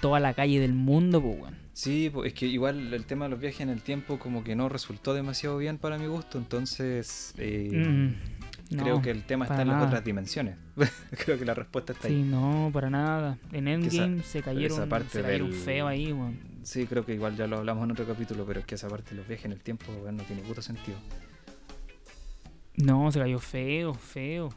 toda 0.00 0.20
la 0.20 0.34
calle 0.34 0.60
del 0.60 0.72
mundo, 0.74 1.20
pues, 1.20 1.36
weón. 1.40 1.54
Sí, 1.72 2.12
es 2.24 2.34
que 2.34 2.46
igual 2.46 2.94
el 2.94 3.04
tema 3.04 3.24
de 3.24 3.30
los 3.32 3.40
viajes 3.40 3.60
en 3.62 3.68
el 3.68 3.82
tiempo 3.82 4.20
como 4.20 4.44
que 4.44 4.54
no 4.54 4.68
resultó 4.68 5.12
demasiado 5.14 5.58
bien 5.58 5.76
para 5.78 5.98
mi 5.98 6.06
gusto, 6.06 6.38
entonces 6.38 7.34
eh, 7.36 7.68
Mm, 7.72 8.76
creo 8.78 8.96
no, 8.96 9.02
que 9.02 9.10
el 9.10 9.24
tema 9.24 9.46
está 9.46 9.62
en 9.62 9.68
las 9.68 9.76
nada. 9.78 9.88
otras 9.88 10.04
dimensiones. 10.04 10.56
creo 11.24 11.36
que 11.36 11.44
la 11.44 11.54
respuesta 11.54 11.92
está 11.92 12.06
Sí, 12.06 12.14
ahí. 12.14 12.22
no, 12.22 12.70
para 12.72 12.90
nada. 12.90 13.38
En 13.50 13.66
esa- 13.66 14.04
Endgame 14.04 14.22
se 14.22 14.40
cayeron, 14.42 14.78
esa 14.78 14.88
parte 14.88 15.08
se 15.10 15.22
cayeron 15.22 15.50
del- 15.50 15.58
feo 15.60 15.88
ahí, 15.88 16.12
weón. 16.12 16.53
Sí, 16.64 16.86
creo 16.86 17.04
que 17.04 17.14
igual 17.14 17.36
ya 17.36 17.46
lo 17.46 17.58
hablamos 17.58 17.84
en 17.84 17.92
otro 17.92 18.06
capítulo, 18.06 18.44
pero 18.46 18.60
es 18.60 18.66
que 18.66 18.74
esa 18.74 18.88
parte 18.88 19.10
de 19.10 19.16
los 19.16 19.28
viajes 19.28 19.44
en 19.46 19.52
el 19.52 19.60
tiempo 19.60 19.84
no 20.10 20.22
tiene 20.24 20.42
puto 20.42 20.62
sentido. 20.62 20.96
No, 22.76 23.12
se 23.12 23.20
cayó 23.20 23.38
feo, 23.38 23.94
feo. 23.94 24.48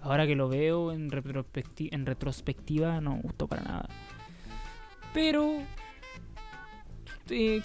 Ahora 0.00 0.26
que 0.26 0.34
lo 0.34 0.48
veo 0.48 0.92
en, 0.92 1.10
retrospecti- 1.10 1.90
en 1.92 2.06
retrospectiva, 2.06 3.00
no 3.00 3.16
me 3.16 3.22
gustó 3.22 3.46
para 3.46 3.62
nada. 3.62 3.88
Pero. 5.12 5.58
eh, 7.30 7.62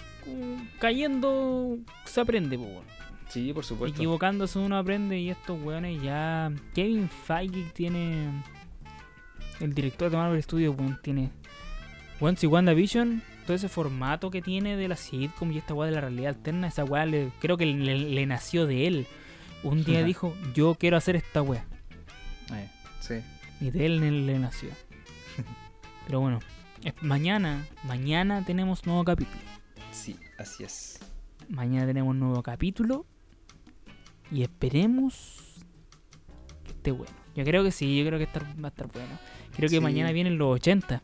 cayendo 0.78 1.78
se 2.04 2.20
aprende, 2.20 2.58
po. 2.58 2.82
Sí, 3.28 3.52
por 3.52 3.64
supuesto. 3.64 3.96
Equivocándose 3.96 4.58
uno 4.58 4.76
aprende 4.76 5.18
y 5.18 5.30
estos 5.30 5.60
weones 5.62 6.02
ya. 6.02 6.52
Kevin 6.74 7.08
Feige 7.08 7.64
tiene. 7.72 8.28
El 9.60 9.72
director 9.74 10.10
de 10.10 10.16
Marvel 10.16 10.42
Studios, 10.42 10.76
weón, 10.76 10.98
tiene. 11.02 11.30
Weón, 12.20 12.36
si 12.36 12.46
WandaVision, 12.46 13.22
todo 13.46 13.54
ese 13.56 13.68
formato 13.68 14.30
que 14.30 14.40
tiene 14.42 14.76
de 14.76 14.88
la 14.88 14.96
sitcom 14.96 15.52
y 15.52 15.58
esta 15.58 15.74
weá 15.74 15.88
de 15.88 15.94
la 15.94 16.00
realidad 16.00 16.28
alterna, 16.36 16.68
esa 16.68 16.84
weá 16.84 17.04
le- 17.06 17.30
creo 17.40 17.56
que 17.56 17.66
le, 17.66 17.96
le 17.98 18.26
nació 18.26 18.66
de 18.66 18.86
él. 18.86 19.06
Un 19.62 19.84
día 19.84 19.98
Ajá. 19.98 20.06
dijo, 20.06 20.36
yo 20.54 20.74
quiero 20.74 20.96
hacer 20.96 21.16
esta 21.16 21.42
weá. 21.42 21.64
Eh, 22.52 22.68
sí. 23.00 23.14
Y 23.60 23.70
de 23.70 23.86
él 23.86 24.00
le, 24.00 24.10
le 24.10 24.38
nació. 24.38 24.70
Pero 26.06 26.20
bueno, 26.20 26.40
es- 26.82 26.94
mañana, 27.02 27.66
mañana 27.84 28.44
tenemos 28.44 28.86
nuevo 28.86 29.04
capítulo. 29.04 29.40
Sí, 29.92 30.16
así 30.38 30.64
es. 30.64 30.98
Mañana 31.48 31.86
tenemos 31.86 32.14
nuevo 32.16 32.42
capítulo. 32.42 33.06
Y 34.30 34.42
esperemos 34.42 35.60
que 36.64 36.70
esté 36.70 36.90
bueno. 36.90 37.12
Yo 37.36 37.44
creo 37.44 37.62
que 37.62 37.70
sí, 37.70 37.98
yo 37.98 38.06
creo 38.06 38.18
que 38.18 38.24
estar- 38.24 38.44
va 38.62 38.68
a 38.68 38.70
estar 38.70 38.86
bueno. 38.88 39.18
Creo 39.54 39.68
que 39.68 39.76
Sí. 39.76 39.80
mañana 39.80 40.10
vienen 40.12 40.38
los 40.38 40.54
80. 40.56 41.02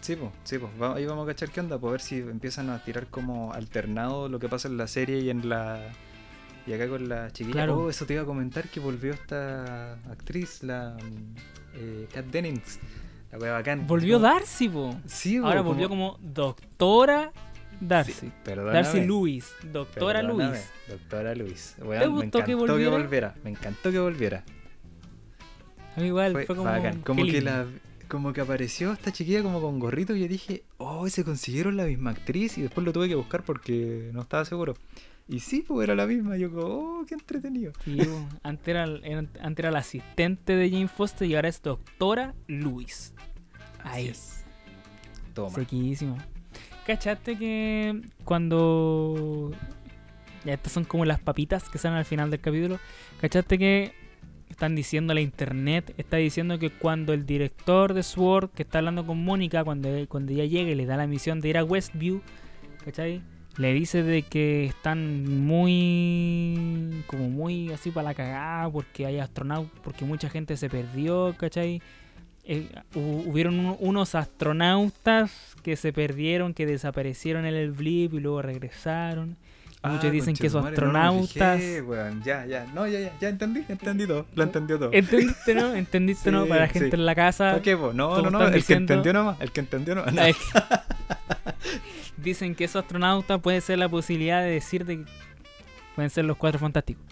Sí, 0.00 0.16
pues, 0.16 0.30
sí, 0.44 0.58
pues. 0.58 0.70
ahí 0.96 1.04
vamos 1.06 1.24
a 1.24 1.32
cachar 1.32 1.50
qué 1.50 1.60
onda, 1.60 1.78
pues 1.78 1.90
ver 1.92 2.00
si 2.00 2.18
empiezan 2.18 2.70
a 2.70 2.82
tirar 2.84 3.08
como 3.08 3.52
alternado 3.52 4.28
lo 4.28 4.38
que 4.38 4.48
pasa 4.48 4.68
en 4.68 4.76
la 4.76 4.86
serie 4.86 5.18
y 5.20 5.30
en 5.30 5.48
la. 5.48 5.80
Y 6.66 6.72
acá 6.72 6.88
con 6.88 7.08
la 7.08 7.30
chiquilla. 7.30 7.52
Claro. 7.54 7.78
Oh, 7.78 7.90
eso 7.90 8.04
te 8.06 8.14
iba 8.14 8.22
a 8.22 8.26
comentar 8.26 8.68
que 8.68 8.78
volvió 8.80 9.12
esta 9.12 9.94
actriz, 10.10 10.62
la. 10.62 10.96
eh, 11.74 12.06
Kat 12.12 12.26
Dennings. 12.26 12.78
La 13.32 13.38
wea 13.38 13.52
bacán. 13.52 13.86
Volvió 13.86 14.16
Como- 14.16 14.28
Darcy, 14.32 14.68
po. 14.68 14.96
Sí, 15.06 15.38
po, 15.40 15.46
Ahora 15.46 15.60
volvió 15.62 15.88
como 15.88 16.16
Doctora 16.20 17.32
Darcy. 17.80 18.12
Sí. 18.12 18.32
Darcy 18.44 19.00
Lewis. 19.04 19.52
Doctora 19.72 20.20
Perdóname, 20.20 20.52
Lewis. 20.52 20.70
Doctora 20.88 21.34
Luis. 21.34 21.74
¿Te 21.76 21.84
Weón, 21.84 22.00
me 22.00 22.06
gustó 22.08 22.44
que 22.44 22.52
encantó 22.52 22.90
volviera? 22.90 23.34
Me 23.44 23.50
encantó 23.50 23.90
que 23.90 23.98
volviera. 23.98 24.44
A 25.96 26.00
mí 26.00 26.06
igual, 26.06 26.32
Fue, 26.32 26.46
fue, 26.46 26.56
como. 26.56 26.70
bacán. 26.70 27.00
Como 27.02 27.24
que 27.24 27.42
la 27.42 27.66
como 28.08 28.32
que 28.32 28.40
apareció 28.40 28.92
esta 28.92 29.12
chiquilla 29.12 29.42
como 29.42 29.60
con 29.60 29.78
gorrito 29.78 30.14
y 30.16 30.20
yo 30.20 30.28
dije, 30.28 30.64
oh, 30.78 31.08
se 31.08 31.24
consiguieron 31.24 31.76
la 31.76 31.84
misma 31.84 32.10
actriz 32.10 32.58
y 32.58 32.62
después 32.62 32.84
lo 32.84 32.92
tuve 32.92 33.08
que 33.08 33.14
buscar 33.14 33.44
porque 33.44 34.10
no 34.12 34.22
estaba 34.22 34.44
seguro. 34.44 34.74
Y 35.28 35.40
sí, 35.40 35.62
pues 35.66 35.84
era 35.86 35.94
la 35.94 36.06
misma. 36.06 36.36
Yo 36.38 36.50
como, 36.50 36.66
oh, 37.00 37.04
qué 37.06 37.14
entretenido. 37.14 37.72
Sí, 37.84 37.96
po. 37.98 38.28
antes, 38.42 38.68
era, 38.68 38.84
era- 39.02 39.26
antes 39.42 39.58
era 39.58 39.70
la 39.70 39.80
asistente 39.80 40.56
de 40.56 40.70
Jane 40.70 40.88
Foster 40.88 41.28
y 41.28 41.34
ahora 41.34 41.48
es 41.50 41.60
Doctora. 41.62 42.34
Así 42.48 43.12
Ahí. 43.84 44.08
es. 44.08 44.44
Toma. 45.34 45.54
Sequísimo. 45.54 46.16
¿Cachaste 46.86 47.36
que 47.36 48.00
cuando... 48.24 49.50
Ya 50.44 50.54
estas 50.54 50.72
son 50.72 50.84
como 50.84 51.04
las 51.04 51.18
papitas 51.20 51.68
que 51.68 51.76
salen 51.78 51.98
al 51.98 52.04
final 52.06 52.30
del 52.30 52.40
capítulo. 52.40 52.78
¿Cachaste 53.20 53.58
que 53.58 53.92
están 54.58 54.74
diciendo 54.74 55.14
la 55.14 55.20
internet? 55.20 55.94
Está 55.98 56.16
diciendo 56.16 56.58
que 56.58 56.70
cuando 56.70 57.12
el 57.12 57.24
director 57.24 57.94
de 57.94 58.02
SWORD, 58.02 58.50
que 58.50 58.64
está 58.64 58.78
hablando 58.78 59.06
con 59.06 59.22
Mónica, 59.24 59.62
cuando, 59.62 59.88
cuando 60.08 60.32
ella 60.32 60.46
llegue 60.46 60.74
le 60.74 60.84
da 60.84 60.96
la 60.96 61.06
misión 61.06 61.40
de 61.40 61.48
ir 61.50 61.58
a 61.58 61.62
Westview, 61.64 62.20
¿cachai? 62.84 63.22
Le 63.56 63.72
dice 63.72 64.02
de 64.02 64.22
que 64.22 64.64
están 64.64 65.44
muy... 65.46 67.04
como 67.06 67.28
muy 67.30 67.70
así 67.70 67.92
para 67.92 68.08
la 68.08 68.14
cagada 68.14 68.68
porque 68.68 69.06
hay 69.06 69.20
astronautas, 69.20 69.70
porque 69.84 70.04
mucha 70.04 70.28
gente 70.28 70.56
se 70.56 70.68
perdió, 70.68 71.36
¿cachai? 71.38 71.80
eh, 72.44 72.66
hu- 72.94 73.26
hubieron 73.26 73.60
uno- 73.60 73.76
unos 73.78 74.16
astronautas 74.16 75.54
que 75.62 75.76
se 75.76 75.92
perdieron, 75.92 76.52
que 76.52 76.66
desaparecieron 76.66 77.46
en 77.46 77.54
el 77.54 77.70
blip 77.70 78.14
y 78.14 78.18
luego 78.20 78.42
regresaron. 78.42 79.36
Ah, 79.80 79.90
Muchos 79.92 80.10
dicen 80.10 80.34
que 80.34 80.48
esos 80.48 80.62
no 80.62 80.70
fijé, 80.70 80.74
astronautas... 80.74 81.60
weón. 81.86 82.22
Ya, 82.24 82.44
ya. 82.46 82.66
No, 82.74 82.88
ya, 82.88 82.98
ya. 82.98 83.12
Ya 83.20 83.28
entendí, 83.28 83.64
entendí 83.68 84.06
todo. 84.08 84.26
Lo 84.34 84.42
entendió 84.42 84.76
todo. 84.78 84.90
¿Entendiste, 84.92 85.54
no? 85.54 85.74
¿Entendiste, 85.74 86.32
no? 86.32 86.46
Para 86.48 86.62
la 86.62 86.68
gente 86.68 86.90
sí. 86.90 86.96
en 86.96 87.06
la 87.06 87.14
casa. 87.14 87.50
¿Para 87.52 87.62
qué, 87.62 87.76
po? 87.76 87.92
No, 87.92 88.20
no, 88.20 88.30
no. 88.30 88.44
El 88.46 88.54
diciendo- 88.54 88.86
que 88.88 88.92
entendió 88.94 89.12
nomás. 89.12 89.40
El 89.40 89.52
que 89.52 89.60
entendió 89.60 89.94
nomás. 89.94 90.12
No. 90.12 90.22
Ay, 90.22 90.34
Dicen 92.16 92.56
que 92.56 92.64
esos 92.64 92.82
astronautas 92.82 93.40
puede 93.40 93.60
ser 93.60 93.78
la 93.78 93.88
posibilidad 93.88 94.42
de 94.42 94.50
decir 94.50 94.84
de 94.84 94.98
que 94.98 95.04
pueden 95.94 96.10
ser 96.10 96.24
los 96.24 96.36
cuatro 96.36 96.58
fantásticos. 96.58 97.04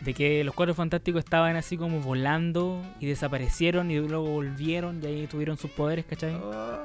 De 0.00 0.14
que 0.14 0.44
los 0.44 0.54
cuatro 0.54 0.74
fantásticos 0.76 1.24
estaban 1.24 1.56
así 1.56 1.76
como 1.76 2.00
volando 2.00 2.80
y 3.00 3.06
desaparecieron 3.06 3.90
y 3.90 3.98
luego 3.98 4.26
volvieron 4.28 5.02
y 5.02 5.06
ahí 5.06 5.26
tuvieron 5.26 5.58
sus 5.58 5.72
poderes, 5.72 6.04
¿cachai? 6.04 6.38
Ah. 6.52 6.84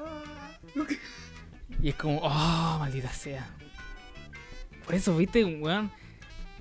Y 1.81 1.89
es 1.89 1.95
como, 1.95 2.17
oh, 2.23 2.77
maldita 2.79 3.09
sea. 3.13 3.47
Por 4.85 4.95
eso, 4.95 5.15
viste, 5.15 5.43
weón, 5.45 5.91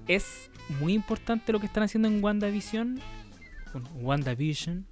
es 0.06 0.50
muy 0.80 0.92
importante 0.94 1.52
lo 1.52 1.60
que 1.60 1.66
están 1.66 1.82
haciendo 1.82 2.08
en 2.08 2.22
WandaVision 2.22 3.00
con 3.72 3.88
WandaVision 4.00 4.86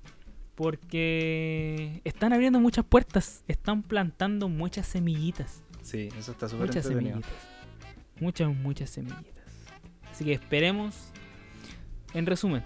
porque 0.55 2.01
están 2.05 2.33
abriendo 2.33 2.61
muchas 2.61 2.85
puertas, 2.85 3.45
están 3.49 3.83
plantando 3.83 4.49
muchas 4.49 4.87
semillitas. 4.87 5.63
Sí, 5.83 6.09
eso 6.19 6.33
está 6.33 6.49
súper 6.49 6.67
Muchas 6.67 6.87
semillitas. 6.87 7.31
Muchas, 8.21 8.55
muchas 8.55 8.91
semillitas. 8.91 9.45
Así 10.11 10.25
que 10.25 10.33
esperemos, 10.33 11.13
en 12.13 12.27
resumen, 12.27 12.63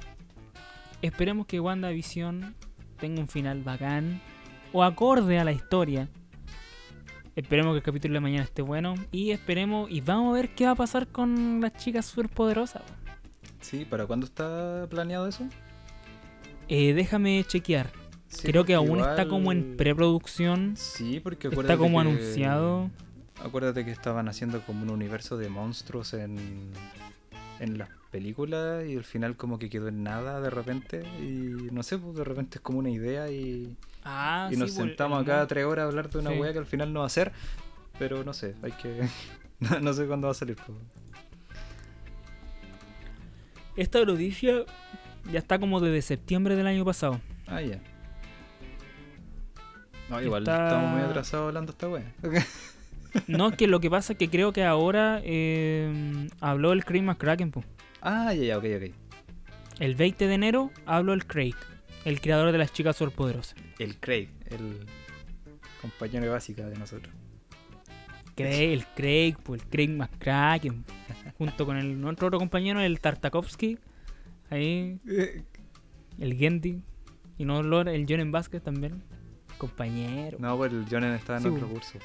esperemos 1.02 1.46
que 1.46 1.60
WandaVision 1.60 2.54
tenga 2.98 3.20
un 3.20 3.28
final 3.28 3.62
bacán 3.62 4.20
o 4.72 4.82
acorde 4.82 5.38
a 5.38 5.44
la 5.44 5.52
historia. 5.52 6.08
Esperemos 7.36 7.72
que 7.74 7.78
el 7.78 7.82
capítulo 7.82 8.14
de 8.14 8.20
mañana 8.20 8.44
esté 8.44 8.62
bueno 8.62 8.94
y 9.10 9.32
esperemos 9.32 9.90
y 9.90 10.00
vamos 10.00 10.32
a 10.32 10.40
ver 10.40 10.54
qué 10.54 10.66
va 10.66 10.72
a 10.72 10.76
pasar 10.76 11.08
con 11.08 11.60
las 11.60 11.72
chicas 11.76 12.06
superpoderosas. 12.06 12.82
Sí, 13.60 13.84
¿para 13.84 14.06
cuándo 14.06 14.26
está 14.26 14.86
planeado 14.88 15.26
eso? 15.26 15.44
Eh, 16.68 16.92
déjame 16.94 17.42
chequear. 17.46 17.90
Sí, 18.28 18.48
Creo 18.48 18.64
que 18.64 18.74
aún 18.74 19.00
está 19.00 19.26
como 19.28 19.50
en 19.52 19.76
preproducción. 19.76 20.74
Sí, 20.76 21.20
porque 21.20 21.48
Está 21.48 21.76
como 21.76 22.00
que- 22.02 22.08
anunciado. 22.08 22.90
Acuérdate 23.42 23.84
que 23.84 23.90
estaban 23.90 24.28
haciendo 24.28 24.60
como 24.62 24.84
un 24.84 24.90
universo 24.90 25.36
de 25.36 25.48
monstruos 25.48 26.14
en, 26.14 26.70
en 27.58 27.78
las 27.78 27.88
películas 28.12 28.86
y 28.86 28.96
al 28.96 29.02
final 29.04 29.36
como 29.36 29.58
que 29.58 29.68
quedó 29.68 29.88
en 29.88 30.04
nada 30.04 30.40
de 30.40 30.50
repente 30.50 31.02
y 31.20 31.68
no 31.72 31.82
sé, 31.82 31.98
pues 31.98 32.14
de 32.16 32.22
repente 32.24 32.58
es 32.58 32.60
como 32.62 32.78
una 32.78 32.90
idea 32.90 33.28
y, 33.30 33.76
Ah, 34.04 34.48
y 34.52 34.56
nos 34.56 34.72
sí, 34.72 34.80
el- 34.80 34.88
sentamos 34.88 35.22
acá 35.22 35.46
tres 35.46 35.64
horas 35.64 35.84
a 35.84 35.88
hablar 35.88 36.10
de 36.10 36.18
una 36.18 36.30
Sí. 36.30 36.38
wea 36.38 36.52
que 36.52 36.58
al 36.58 36.66
final 36.66 36.92
no 36.92 37.00
va 37.00 37.06
a 37.06 37.10
ser, 37.10 37.32
pero 37.98 38.22
no 38.24 38.32
sé, 38.34 38.54
hay 38.62 38.72
que... 38.72 39.08
no, 39.60 39.80
no 39.80 39.92
sé 39.94 40.06
cuándo 40.06 40.26
va 40.26 40.32
a 40.32 40.34
salir. 40.34 40.56
pues. 40.56 40.78
Esta 43.76 44.04
noticia 44.04 44.64
ya 45.32 45.38
está 45.38 45.58
como 45.58 45.80
desde 45.80 46.02
septiembre 46.02 46.54
del 46.54 46.66
año 46.66 46.84
pasado. 46.84 47.20
Ah, 47.46 47.60
ya. 47.60 47.80
No, 50.10 50.20
igual 50.20 50.42
Está- 50.42 50.64
estamos 50.68 50.90
muy 50.92 51.00
atrasados 51.02 51.48
hablando 51.48 51.72
de 51.72 51.76
esta 51.76 51.88
wea. 51.88 52.12
No, 53.28 53.52
que 53.52 53.68
lo 53.68 53.78
que 53.78 53.88
pasa 53.88 54.14
es 54.14 54.18
que 54.18 54.28
creo 54.28 54.52
que 54.52 54.64
ahora 54.64 55.20
eh, 55.22 56.28
habló 56.40 56.72
el 56.72 56.84
Craig 56.84 57.02
McCracken. 57.02 57.52
po. 57.52 57.62
ah, 58.02 58.34
ya, 58.34 58.42
ya, 58.42 58.58
ok, 58.58 58.64
ok. 58.76 58.92
El 59.78 59.94
20 59.94 60.26
de 60.26 60.34
enero 60.34 60.72
habló 60.84 61.12
el 61.14 61.24
Craig, 61.24 61.54
el 62.04 62.20
creador 62.20 62.52
de 62.52 62.58
las 62.58 62.72
chicas 62.72 62.96
superpoderosas. 62.96 63.56
El 63.78 63.98
Craig, 63.98 64.28
el 64.46 64.86
compañero 65.80 66.30
básica 66.32 66.66
de 66.68 66.76
nosotros. 66.76 67.12
Craig, 68.34 68.72
el 68.72 68.86
Craig, 68.86 69.36
pues 69.42 69.62
el 69.62 69.68
Craig 69.68 69.88
McCracken. 69.90 70.84
junto 71.38 71.66
con 71.66 71.76
el 71.76 72.00
nuestro 72.00 72.26
otro 72.28 72.38
compañero, 72.38 72.80
el 72.80 73.00
Tartakovsky. 73.00 73.78
Ahí, 74.50 75.00
el 76.18 76.34
Gendy. 76.36 76.80
Y 77.38 77.44
no 77.44 77.60
el 77.60 78.06
Jonen 78.08 78.30
Vázquez 78.30 78.62
también. 78.62 79.02
Compañero. 79.58 80.38
No, 80.40 80.56
pues 80.56 80.72
el 80.72 80.84
Jonen 80.88 81.12
estaba 81.14 81.38
en 81.38 81.42
Sí, 81.44 81.48
otro 81.48 81.66
bu. 81.68 81.74
curso. 81.74 81.98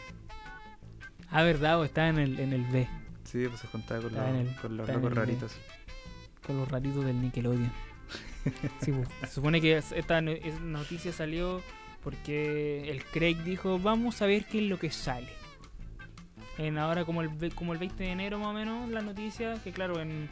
Ah, 1.30 1.44
verdad, 1.44 1.80
o 1.80 1.84
está 1.84 2.10
en 2.10 2.18
el, 2.18 2.40
en 2.40 2.54
el 2.54 2.64
B. 2.66 2.88
Sí, 3.24 3.46
pues 3.48 3.60
se 3.60 3.68
juntaba 3.68 4.02
con, 4.02 4.14
los- 4.14 4.24
el- 4.50 4.56
con 4.56 4.78
los 4.78 4.88
locos 4.90 5.14
raritos. 5.14 5.56
con 6.46 6.58
los 6.58 6.68
ratitos 6.70 7.06
del 7.06 7.22
Nickelodeon. 7.22 7.72
Pues, 8.80 9.08
se 9.22 9.28
supone 9.36 9.62
que 9.62 9.78
es- 9.78 9.92
esta 9.92 10.22
no- 10.22 10.32
es- 10.32 10.60
noticia 10.62 11.12
salió 11.12 11.62
porque 12.04 12.90
el 12.90 13.04
Craig 13.06 13.36
dijo, 13.44 13.78
vamos 13.80 14.22
a 14.22 14.26
ver 14.26 14.46
qué 14.46 14.60
es 14.60 14.70
lo 14.70 14.80
que 14.80 14.90
sale. 14.92 15.28
En 16.58 16.78
ahora 16.78 17.06
como 17.06 17.22
el, 17.22 17.54
como 17.56 17.74
el 17.74 17.80
20 17.80 18.04
de 18.04 18.12
enero 18.12 18.38
más 18.40 18.48
o 18.50 18.54
menos 18.54 18.90
la 18.90 19.02
noticia, 19.02 19.56
que 19.64 19.72
claro, 19.72 20.00
en 20.02 20.30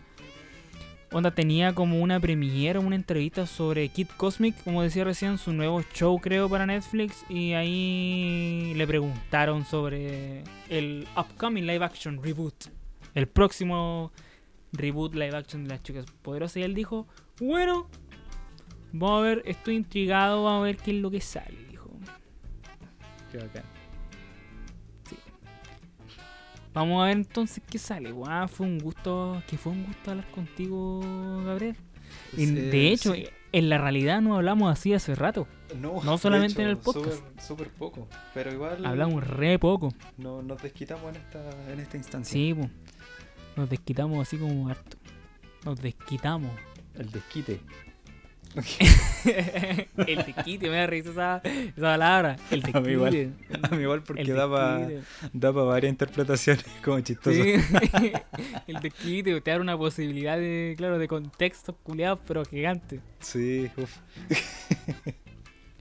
Onda 1.11 1.31
tenía 1.31 1.73
como 1.73 2.01
una 2.01 2.19
premiere, 2.19 2.79
una 2.79 2.95
entrevista 2.97 3.45
sobre 3.47 3.87
Kid 3.87 4.07
Cosmic, 4.17 4.61
como 4.65 4.81
decía 4.83 5.05
recién, 5.05 5.37
su 5.37 5.53
nuevo 5.53 5.81
show 5.93 6.19
creo 6.19 6.49
para 6.49 6.65
Netflix 6.65 7.23
y 7.29 7.53
ahí 7.53 8.73
le 8.75 8.85
preguntaron 8.87 9.65
sobre 9.65 10.43
el 10.69 11.07
upcoming 11.15 11.65
live 11.65 11.85
action 11.85 12.21
reboot, 12.21 12.65
el 13.15 13.27
próximo 13.27 14.11
reboot 14.73 15.13
live 15.13 15.37
action 15.37 15.63
de 15.63 15.69
las 15.69 15.81
chicas 15.83 16.05
poderosas 16.21 16.57
y 16.57 16.63
él 16.63 16.73
dijo, 16.75 17.07
bueno, 17.39 17.87
vamos 18.91 19.19
a 19.19 19.21
ver, 19.23 19.43
estoy 19.45 19.75
intrigado, 19.75 20.43
vamos 20.43 20.61
a 20.61 20.65
ver 20.65 20.77
qué 20.77 20.91
es 20.91 20.97
lo 20.97 21.11
que 21.11 21.21
sale, 21.21 21.57
dijo. 21.69 21.89
Qué 23.31 23.37
bacán. 23.37 23.63
Vamos 26.73 27.01
a 27.01 27.07
ver 27.07 27.17
entonces 27.17 27.63
qué 27.67 27.79
sale. 27.79 28.11
Guau, 28.11 28.47
fue 28.47 28.67
un 28.67 28.77
gusto, 28.77 29.41
que 29.47 29.57
fue 29.57 29.71
un 29.71 29.83
gusto 29.83 30.11
hablar 30.11 30.29
contigo, 30.29 31.01
Gabriel. 31.43 31.75
Sí, 32.35 32.45
de 32.45 32.91
hecho, 32.91 33.15
sí. 33.15 33.25
en 33.51 33.69
la 33.69 33.79
realidad 33.79 34.21
no 34.21 34.35
hablamos 34.35 34.71
así 34.71 34.93
hace 34.93 35.15
rato. 35.15 35.47
no, 35.79 36.03
no 36.03 36.19
solamente 36.19 36.61
en 36.61 36.69
el 36.69 36.77
podcast. 36.77 37.15
Súper 37.15 37.41
súper 37.41 37.69
poco. 37.69 38.07
Pero 38.33 38.51
igual 38.51 38.85
Hablamos 38.85 39.25
re 39.25 39.57
poco. 39.57 39.91
no, 40.17 40.43
nos 40.43 40.61
desquitamos 40.61 41.15
en 41.15 41.21
esta, 41.21 41.71
en 41.73 41.79
esta 41.79 41.97
instancia. 41.97 42.31
Sí, 42.31 42.53
po. 42.53 42.69
nos 43.55 43.69
desquitamos 43.71 44.19
así 44.19 44.37
como 44.37 44.69
harto. 44.69 44.97
Nos 45.65 45.81
desquitamos. 45.81 46.51
El 46.97 47.11
desquite. 47.11 47.59
el 50.07 50.25
desquite, 50.25 50.69
me 50.69 50.77
da 50.77 50.87
risa 50.87 51.11
esa, 51.11 51.41
esa 51.43 51.81
palabra. 51.81 52.37
El 52.49 52.63
A 52.73 52.79
mí 52.81 52.91
igual. 52.93 53.33
A 53.61 53.75
mí 53.75 53.83
igual 53.83 54.01
porque 54.03 54.31
da 54.31 54.49
para 54.49 55.63
varias 55.63 55.91
interpretaciones 55.91 56.65
como 56.83 56.99
chistoso. 57.01 57.35
Sí. 57.35 57.53
el 58.67 58.79
desquite 58.81 59.39
te 59.41 59.51
da 59.51 59.59
una 59.59 59.77
posibilidad 59.77 60.37
de, 60.37 60.75
claro, 60.77 60.97
de 60.97 61.07
contextos 61.07 61.75
culiados, 61.83 62.19
pero 62.25 62.45
gigante. 62.45 62.99
Sí, 63.19 63.69
uf. 63.77 63.97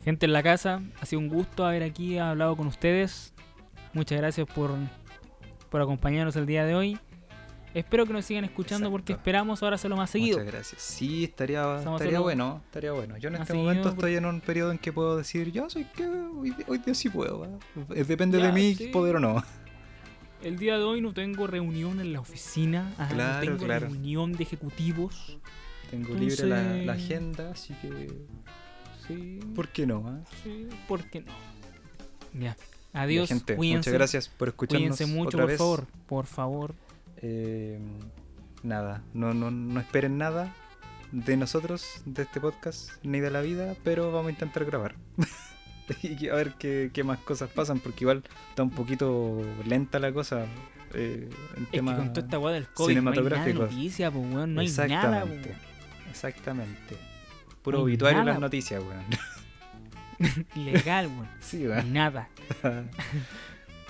Gente 0.04 0.26
en 0.26 0.32
la 0.32 0.42
casa, 0.42 0.82
ha 1.00 1.06
sido 1.06 1.20
un 1.20 1.28
gusto 1.28 1.64
haber 1.64 1.82
aquí 1.82 2.18
hablado 2.18 2.56
con 2.56 2.66
ustedes. 2.66 3.32
Muchas 3.92 4.18
gracias 4.18 4.46
por, 4.46 4.72
por 5.70 5.80
acompañarnos 5.80 6.36
el 6.36 6.46
día 6.46 6.64
de 6.64 6.74
hoy. 6.74 6.98
Espero 7.76 8.06
que 8.06 8.14
nos 8.14 8.24
sigan 8.24 8.42
escuchando 8.44 8.90
porque 8.90 9.12
esperamos 9.12 9.62
ahora 9.62 9.74
hacerlo 9.74 9.98
más 9.98 10.08
seguido. 10.08 10.38
Muchas 10.38 10.50
gracias. 10.50 10.80
Sí, 10.80 11.24
estaría, 11.24 11.78
estaría 11.78 12.20
bueno, 12.20 12.62
estaría 12.64 12.92
bueno. 12.92 13.18
Yo 13.18 13.28
en 13.28 13.34
este 13.36 13.52
momento 13.52 13.90
estoy 13.90 14.14
en 14.16 14.24
un 14.24 14.40
periodo 14.40 14.72
en 14.72 14.78
que 14.78 14.94
puedo 14.94 15.18
decir, 15.18 15.52
yo 15.52 15.68
soy 15.68 15.84
que 15.84 16.06
hoy, 16.08 16.54
hoy 16.68 16.78
día 16.78 16.94
sí 16.94 17.10
puedo. 17.10 17.44
Eh, 17.94 18.04
Depende 18.04 18.38
Ya, 18.38 18.46
de 18.46 18.52
mí 18.52 18.74
sí. 18.74 18.86
poder 18.86 19.16
o 19.16 19.20
no. 19.20 19.44
El 20.42 20.58
día 20.58 20.78
de 20.78 20.84
hoy 20.84 21.02
no 21.02 21.12
tengo 21.12 21.46
reunión 21.46 22.00
en 22.00 22.14
la 22.14 22.20
oficina. 22.20 22.94
ajá, 22.96 23.12
Claro, 23.12 23.34
no 23.34 23.40
tengo 23.58 23.64
claro. 23.66 23.86
reunión 23.88 24.32
de 24.32 24.42
ejecutivos. 24.44 25.38
Tengo 25.90 26.14
libre 26.14 26.46
la, 26.46 26.92
agenda, 26.94 27.50
así 27.50 27.74
que 27.82 28.10
Sí, 29.06 29.38
¿por 29.54 29.68
qué 29.68 29.86
no? 29.86 30.02
ah? 30.08 30.18
sí, 30.42 30.66
¿por 30.88 31.04
qué 31.10 31.20
no? 31.20 31.32
Ya. 32.40 32.56
Adiós. 32.94 33.28
gente, 33.28 33.54
muchas 33.54 33.92
gracias 33.92 34.28
por 34.30 34.48
escucharnos 34.48 34.96
Cuídense 34.96 35.14
mucho, 35.14 35.28
otra 35.28 35.40
por 35.42 35.48
vez. 35.48 35.58
favor. 35.58 35.86
Por 36.06 36.26
favor. 36.26 36.74
Eh, 37.22 37.78
nada, 38.62 39.02
no, 39.14 39.34
no, 39.34 39.50
no 39.50 39.80
esperen 39.80 40.18
nada 40.18 40.54
de 41.12 41.36
nosotros, 41.36 42.02
de 42.04 42.22
este 42.22 42.40
podcast, 42.40 42.90
ni 43.02 43.20
de 43.20 43.30
la 43.30 43.40
vida, 43.40 43.74
pero 43.84 44.10
vamos 44.12 44.28
a 44.28 44.30
intentar 44.32 44.64
grabar. 44.64 44.96
y 46.02 46.28
a 46.28 46.34
ver 46.34 46.54
qué, 46.58 46.90
qué 46.92 47.04
más 47.04 47.18
cosas 47.18 47.50
pasan, 47.50 47.80
porque 47.80 48.04
igual 48.04 48.22
está 48.50 48.62
un 48.62 48.70
poquito 48.70 49.40
lenta 49.64 49.98
la 49.98 50.12
cosa. 50.12 50.46
Eh, 50.94 51.28
en 51.56 51.62
Es 51.64 51.68
que 51.70 51.76
tema 51.78 51.96
con 51.96 52.12
toda 52.12 52.26
esta 52.26 52.38
weá 52.38 52.54
del 52.54 52.68
COVID 52.68 52.94
no 52.94 52.98
hay 52.98 53.04
nada 53.04 53.10
de 53.10 53.16
cinematográficos. 53.16 53.70
noticia, 53.70 54.10
pues, 54.10 54.34
weón. 54.34 54.54
No 54.54 54.60
hay 54.60 54.68
nada, 54.68 55.22
Exactamente. 55.22 55.56
Exactamente. 56.10 56.96
Puro 57.62 57.78
No 57.78 57.84
obituario 57.84 58.20
en 58.20 58.26
las 58.26 58.40
noticias, 58.40 58.82
weón. 58.82 60.46
Ilegal, 60.54 61.06
weón. 61.08 61.28
sí, 61.40 61.66
weón. 61.66 61.92
nada. 61.92 62.28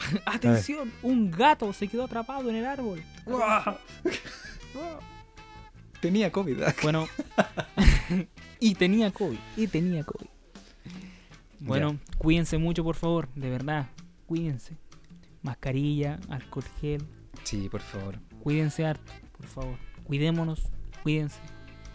Atención, 0.27 0.93
un 1.03 1.31
gato 1.31 1.73
se 1.73 1.89
quedó 1.89 2.05
atrapado 2.05 2.49
en 2.51 2.57
el 2.57 2.67
árbol. 2.67 3.03
Tenía 6.01 6.31
COVID. 6.31 6.63
¿ah? 6.63 6.75
Bueno, 6.83 7.09
y 8.61 8.75
tenía 8.75 9.11
COVID, 9.11 9.39
y 9.57 9.67
tenía 9.67 10.05
COVID. 10.05 10.27
Bueno, 11.61 11.99
cuídense 12.19 12.59
mucho, 12.59 12.85
por 12.85 12.97
favor, 12.97 13.29
de 13.35 13.51
verdad, 13.51 13.89
cuídense. 14.27 14.77
Mascarilla, 15.43 16.19
alcohol 16.29 16.65
gel, 16.81 17.07
Sí, 17.45 17.69
por 17.69 17.81
favor. 17.81 18.19
cuídense 18.41 18.85
harto, 18.85 19.13
por 19.37 19.47
favor. 19.47 19.79
Cuidémonos, 20.05 20.71
cuídense. 21.03 21.41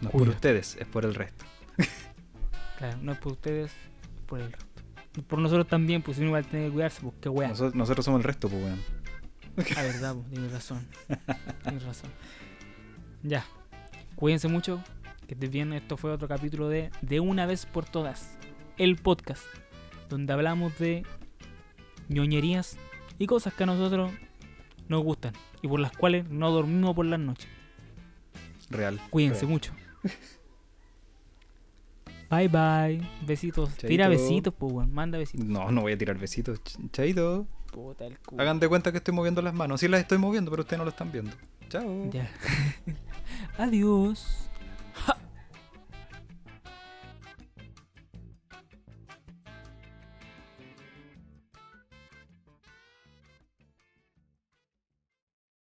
No 0.00 0.08
es 0.08 0.12
por 0.12 0.28
ustedes, 0.28 0.76
es 0.80 0.86
por 0.86 1.04
el 1.04 1.14
resto. 1.14 1.44
Claro, 2.78 2.98
no 3.00 3.12
es 3.12 3.18
por 3.18 3.32
ustedes, 3.32 3.70
es 3.70 4.22
por 4.26 4.40
el 4.40 4.50
resto. 4.50 4.71
Y 5.16 5.20
Por 5.20 5.38
nosotros 5.38 5.66
también, 5.66 6.02
pues 6.02 6.16
si 6.16 6.22
uno 6.22 6.30
igual 6.30 6.46
tiene 6.46 6.66
que 6.66 6.72
cuidarse, 6.72 7.02
pues 7.02 7.14
qué 7.20 7.28
weá. 7.28 7.48
Nosotros, 7.48 7.74
nosotros 7.74 8.04
somos 8.04 8.20
el 8.20 8.24
resto, 8.24 8.48
pues, 8.48 8.62
weón. 8.62 8.80
La 9.56 9.82
verdad, 9.82 10.14
pues, 10.14 10.30
tienes 10.30 10.52
razón. 10.52 10.86
Tienes 11.62 11.82
razón. 11.84 12.10
Ya. 13.22 13.44
Cuídense 14.16 14.48
mucho. 14.48 14.82
Que 15.26 15.34
estés 15.34 15.50
bien. 15.50 15.72
Esto 15.72 15.96
fue 15.96 16.10
otro 16.10 16.28
capítulo 16.28 16.68
de 16.68 16.90
De 17.02 17.20
una 17.20 17.44
vez 17.46 17.66
por 17.66 17.84
todas. 17.84 18.38
El 18.78 18.96
podcast. 18.96 19.44
Donde 20.08 20.32
hablamos 20.32 20.78
de 20.78 21.04
ñoñerías 22.08 22.78
y 23.18 23.26
cosas 23.26 23.52
que 23.54 23.64
a 23.64 23.66
nosotros 23.66 24.10
nos 24.88 25.02
gustan. 25.02 25.34
Y 25.60 25.68
por 25.68 25.80
las 25.80 25.92
cuales 25.92 26.28
no 26.30 26.50
dormimos 26.50 26.94
por 26.94 27.06
las 27.06 27.20
noches. 27.20 27.48
Real. 28.70 28.98
Cuídense 29.10 29.42
real. 29.42 29.50
mucho. 29.50 29.72
Bye 32.34 32.48
bye. 32.48 33.06
Besitos. 33.26 33.74
Tira 33.76 34.08
besitos, 34.08 34.54
pues, 34.58 34.72
weón. 34.72 34.92
Manda 34.92 35.18
besitos. 35.18 35.46
No, 35.46 35.70
no 35.70 35.82
voy 35.82 35.92
a 35.92 35.98
tirar 35.98 36.16
besitos. 36.18 36.60
Ch- 36.64 36.90
Chaito. 36.90 37.46
Puta 37.70 38.06
el 38.06 38.18
culo. 38.18 38.40
Hagan 38.42 38.58
de 38.58 38.68
cuenta 38.68 38.90
que 38.90 38.98
estoy 38.98 39.14
moviendo 39.14 39.42
las 39.42 39.52
manos. 39.54 39.80
Sí 39.80 39.88
las 39.88 40.00
estoy 40.00 40.16
moviendo, 40.18 40.50
pero 40.50 40.62
ustedes 40.62 40.78
no 40.78 40.84
lo 40.84 40.90
están 40.90 41.12
viendo. 41.12 41.32
Chao. 41.68 42.10
Ya. 42.10 42.30
Adiós. 43.58 44.48